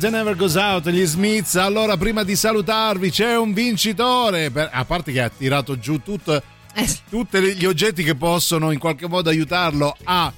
that 0.00 0.10
never 0.12 0.34
goes 0.36 0.56
out, 0.56 0.88
gli 0.88 1.04
Smiths. 1.04 1.54
Allora, 1.56 1.96
prima 1.96 2.22
di 2.24 2.36
salutarvi, 2.36 3.10
c'è 3.10 3.36
un 3.36 3.52
vincitore. 3.52 4.50
per- 4.50 4.68
a 4.72 4.84
parte 4.84 5.12
che 5.12 5.20
ha 5.20 5.28
tirato 5.28 5.78
giù 5.78 6.00
tutto- 6.02 6.42
Eh, 6.74 6.88
tutti 7.08 7.38
gli 7.56 7.64
oggetti 7.64 8.02
che 8.04 8.14
possono 8.14 8.70
in 8.70 8.78
qualche 8.78 9.08
modo 9.08 9.28
aiutarlo 9.30 9.96
a 10.04 10.32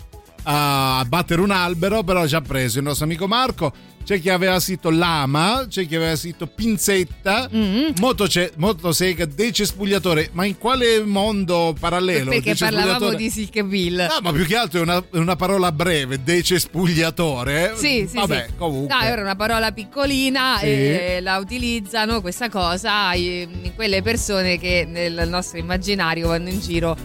a 0.44 1.04
battere 1.06 1.40
un 1.40 1.50
albero, 1.50 2.02
però 2.02 2.26
ci 2.26 2.34
ha 2.34 2.40
preso 2.40 2.78
il 2.78 2.84
nostro 2.84 3.04
amico 3.04 3.26
Marco. 3.26 3.72
C'è 4.04 4.20
chi 4.20 4.30
aveva 4.30 4.58
scritto 4.58 4.90
lama, 4.90 5.66
c'è 5.68 5.86
chi 5.86 5.94
aveva 5.94 6.16
scritto 6.16 6.48
pinzetta, 6.48 7.48
Mm. 7.54 7.90
motoce- 8.00 8.52
motosega, 8.56 9.26
decespugliatore. 9.26 10.30
Ma 10.32 10.44
in 10.44 10.58
quale 10.58 11.04
mondo 11.04 11.72
parallelo? 11.78 12.30
Perché 12.30 12.56
parlavamo 12.56 13.14
di 13.14 13.30
Silkebill. 13.30 14.08
No, 14.10 14.18
ma 14.20 14.32
più 14.32 14.44
che 14.44 14.56
altro 14.56 14.80
è 14.80 14.82
una, 14.82 15.00
una 15.12 15.36
parola 15.36 15.70
breve, 15.70 16.20
decespugliatore. 16.20 17.74
Sì, 17.76 18.06
sì, 18.08 18.16
Vabbè, 18.16 18.46
sì. 18.48 18.54
comunque. 18.56 18.92
No, 18.94 19.02
era 19.02 19.22
una 19.22 19.36
parola 19.36 19.70
piccolina 19.70 20.56
Sì. 20.58 20.66
e 20.66 21.18
la 21.22 21.36
utilizzano 21.38 22.20
questa 22.20 22.48
cosa 22.48 23.12
quelle 23.76 24.02
persone 24.02 24.58
che 24.58 24.84
nel 24.88 25.28
nostro 25.28 25.58
immaginario 25.58 26.26
vanno 26.26 26.48
in 26.48 26.58
giro 26.60 26.96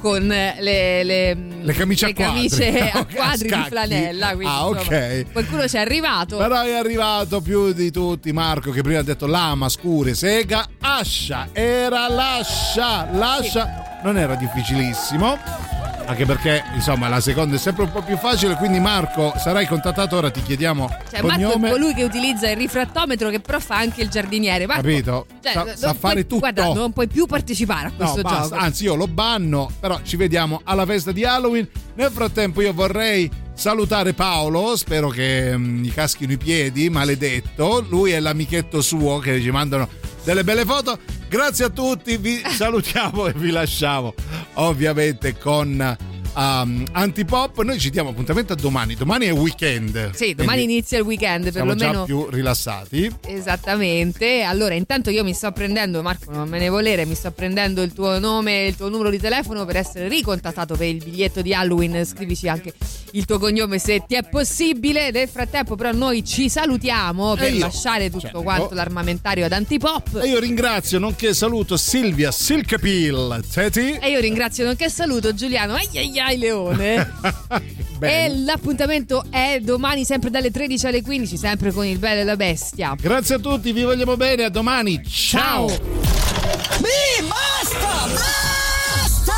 con 0.00 0.26
le, 0.26 0.56
le, 1.04 1.34
Le 1.62 1.72
camicie 1.72 2.06
a 2.06 2.12
quadri. 2.14 2.48
camicie 2.48 2.90
a 2.90 2.98
Ok, 3.00 3.10
a 3.10 3.14
quadri 3.14 3.42
di 3.42 3.48
scacchi. 3.48 3.68
flanella. 3.68 4.26
Quindi, 4.28 4.44
Ah, 4.46 4.66
ok. 4.66 4.78
insomma, 4.78 5.32
qualcuno 5.32 5.68
ci 5.68 5.76
è 5.76 5.80
arrivato. 5.80 6.36
Però 6.36 6.60
è 6.62 6.72
arrivato 6.74 7.40
più 7.40 7.72
di 7.72 7.90
tutti 7.90 8.32
Marco 8.32 8.70
che 8.70 8.82
prima 8.82 9.00
ha 9.00 9.02
detto 9.02 9.26
lama, 9.26 9.68
scure, 9.68 10.14
sega, 10.14 10.66
ascia. 10.80 11.48
Era 11.52 12.08
lascia, 12.08 13.08
lascia. 13.12 14.00
Non 14.02 14.16
era 14.16 14.34
difficilissimo. 14.36 15.87
Anche 16.08 16.24
perché, 16.24 16.64
insomma, 16.74 17.06
la 17.08 17.20
seconda 17.20 17.56
è 17.56 17.58
sempre 17.58 17.84
un 17.84 17.92
po' 17.92 18.00
più 18.00 18.16
facile. 18.16 18.54
Quindi, 18.54 18.80
Marco, 18.80 19.34
sarai 19.36 19.66
contattato 19.66 20.16
ora. 20.16 20.30
Ti 20.30 20.40
chiediamo 20.42 20.88
Cioè, 21.10 21.20
Marco 21.20 21.42
è 21.42 21.52
cognome. 21.52 21.70
colui 21.70 21.92
che 21.92 22.02
utilizza 22.02 22.48
il 22.48 22.56
rifrattometro 22.56 23.28
che 23.28 23.40
però 23.40 23.60
fa 23.60 23.76
anche 23.76 24.00
il 24.00 24.08
giardiniere. 24.08 24.64
Marco, 24.66 24.80
Capito? 24.82 25.26
cioè, 25.42 25.52
Sa- 25.52 25.76
sa 25.76 25.88
puoi- 25.88 25.98
fare 25.98 26.22
tutto. 26.22 26.38
Guarda, 26.38 26.72
non 26.72 26.92
puoi 26.92 27.08
più 27.08 27.26
partecipare 27.26 27.88
a 27.88 27.90
No, 27.90 27.96
questo 27.96 28.22
basta. 28.22 28.42
gioco. 28.48 28.54
Anzi, 28.54 28.84
io 28.84 28.94
lo 28.94 29.06
banno, 29.06 29.70
però 29.78 30.00
ci 30.02 30.16
vediamo 30.16 30.62
alla 30.64 30.86
festa 30.86 31.12
di 31.12 31.24
Halloween. 31.26 31.68
Nel 31.94 32.10
frattempo, 32.10 32.62
io 32.62 32.72
vorrei 32.72 33.30
salutare 33.52 34.14
Paolo. 34.14 34.76
Spero 34.76 35.10
che 35.10 35.54
mm, 35.58 35.82
gli 35.82 35.92
caschino 35.92 36.32
i 36.32 36.38
piedi, 36.38 36.88
maledetto. 36.88 37.84
Lui 37.86 38.12
è 38.12 38.20
l'amichetto 38.20 38.80
suo 38.80 39.18
che 39.18 39.38
ci 39.42 39.50
mandano 39.50 39.86
delle 40.24 40.42
belle 40.42 40.64
foto. 40.64 40.98
Grazie 41.28 41.66
a 41.66 41.68
tutti, 41.68 42.16
vi 42.16 42.42
salutiamo 42.42 43.26
e 43.26 43.32
vi 43.34 43.50
lasciamo 43.50 44.14
ovviamente 44.54 45.36
con 45.36 45.96
um, 46.34 46.84
Antipop. 46.92 47.62
Noi 47.62 47.78
ci 47.78 47.90
diamo 47.90 48.10
appuntamento 48.10 48.52
a 48.52 48.56
domani. 48.56 48.94
Domani 48.94 49.26
è 49.26 49.32
weekend. 49.32 50.12
Sì, 50.14 50.34
domani 50.34 50.62
inizia 50.62 50.98
il 50.98 51.04
weekend, 51.04 51.50
siamo 51.50 51.74
già 51.74 51.86
perlomeno. 51.90 52.04
più 52.04 52.28
rilassati. 52.30 53.10
Esattamente, 53.26 54.42
allora 54.42 54.74
intanto 54.74 55.10
io 55.10 55.24
mi 55.24 55.32
sto 55.32 55.50
prendendo, 55.52 56.02
Marco 56.02 56.30
non 56.30 56.48
me 56.48 56.58
ne 56.58 56.68
volere, 56.68 57.04
mi 57.04 57.14
sto 57.14 57.30
prendendo 57.30 57.82
il 57.82 57.92
tuo 57.92 58.18
nome 58.18 58.64
e 58.64 58.66
il 58.68 58.76
tuo 58.76 58.88
numero 58.88 59.10
di 59.10 59.18
telefono 59.18 59.64
per 59.64 59.76
essere 59.76 60.06
ricontattato 60.08 60.76
per 60.76 60.86
il 60.86 61.02
biglietto 61.02 61.42
di 61.42 61.52
Halloween, 61.52 62.04
scrivici 62.04 62.48
anche 62.48 62.72
il 63.12 63.24
tuo 63.24 63.38
cognome 63.38 63.78
se 63.78 64.04
ti 64.06 64.14
è 64.14 64.22
possibile, 64.28 65.10
nel 65.10 65.28
frattempo 65.28 65.74
però 65.76 65.92
noi 65.92 66.24
ci 66.24 66.48
salutiamo 66.48 67.34
per 67.34 67.44
E 67.48 67.50
io, 67.52 67.58
lasciare 67.60 68.06
tutto 68.10 68.20
certo. 68.20 68.42
quanto 68.42 68.74
l'armamentario 68.74 69.44
ad 69.46 69.52
Antipop 69.52 70.20
E 70.22 70.28
io 70.28 70.38
ringrazio, 70.38 70.98
nonché 70.98 71.32
saluto 71.34 71.76
Silvia 71.76 72.30
Silkepil. 72.30 73.44
Teti. 73.52 73.98
e 74.00 74.10
io 74.10 74.20
ringrazio 74.20 74.64
nonché 74.64 74.88
saluto 74.90 75.34
Giuliano 75.34 75.74
ai 75.74 75.88
ai 75.94 76.18
ai 76.18 76.27
Leone 76.36 77.12
e 78.00 78.36
l'appuntamento 78.44 79.24
è 79.30 79.60
domani 79.62 80.04
sempre 80.04 80.30
dalle 80.30 80.50
13 80.50 80.86
alle 80.86 81.02
15 81.02 81.36
sempre 81.36 81.72
con 81.72 81.84
il 81.86 81.98
bello 81.98 82.20
e 82.20 82.24
la 82.24 82.36
bestia 82.36 82.94
Grazie 83.00 83.36
a 83.36 83.38
tutti, 83.38 83.72
vi 83.72 83.84
vogliamo 83.84 84.16
bene, 84.16 84.44
a 84.44 84.48
domani. 84.48 85.02
Ciao. 85.04 85.66
Mi 85.66 87.26
basta! 87.26 88.06
Basta! 88.06 89.34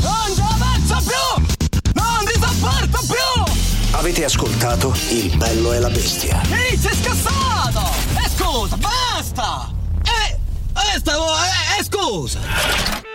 Non 0.00 0.34
ci 0.34 0.40
avanzo 0.40 0.96
più! 1.06 1.92
Non 1.92 2.24
vi 2.24 2.32
sopporto 2.32 3.06
più! 3.06 3.52
Avete 3.92 4.24
ascoltato 4.24 4.92
Il 5.10 5.36
bello 5.36 5.72
e 5.72 5.78
la 5.78 5.90
bestia. 5.90 6.42
Ehi, 6.50 6.76
sei 6.76 6.94
scassato! 6.94 7.92
E 8.16 8.28
scusa, 8.36 8.76
basta! 8.76 9.72
E... 10.02 10.38
E 10.94 10.98
stavo... 10.98 11.26
E, 11.26 11.80
e 11.80 11.84
scusa! 11.84 13.13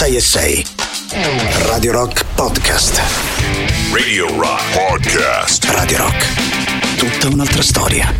6 0.00 0.16
e 0.16 0.20
6. 0.20 0.64
Radio 1.66 1.92
Rock 1.92 2.24
Podcast. 2.34 3.02
Radio 3.92 4.34
Rock 4.40 4.62
Podcast. 4.72 5.64
Radio 5.66 5.98
Rock. 5.98 6.96
Tutta 6.96 7.28
un'altra 7.28 7.60
storia. 7.60 8.19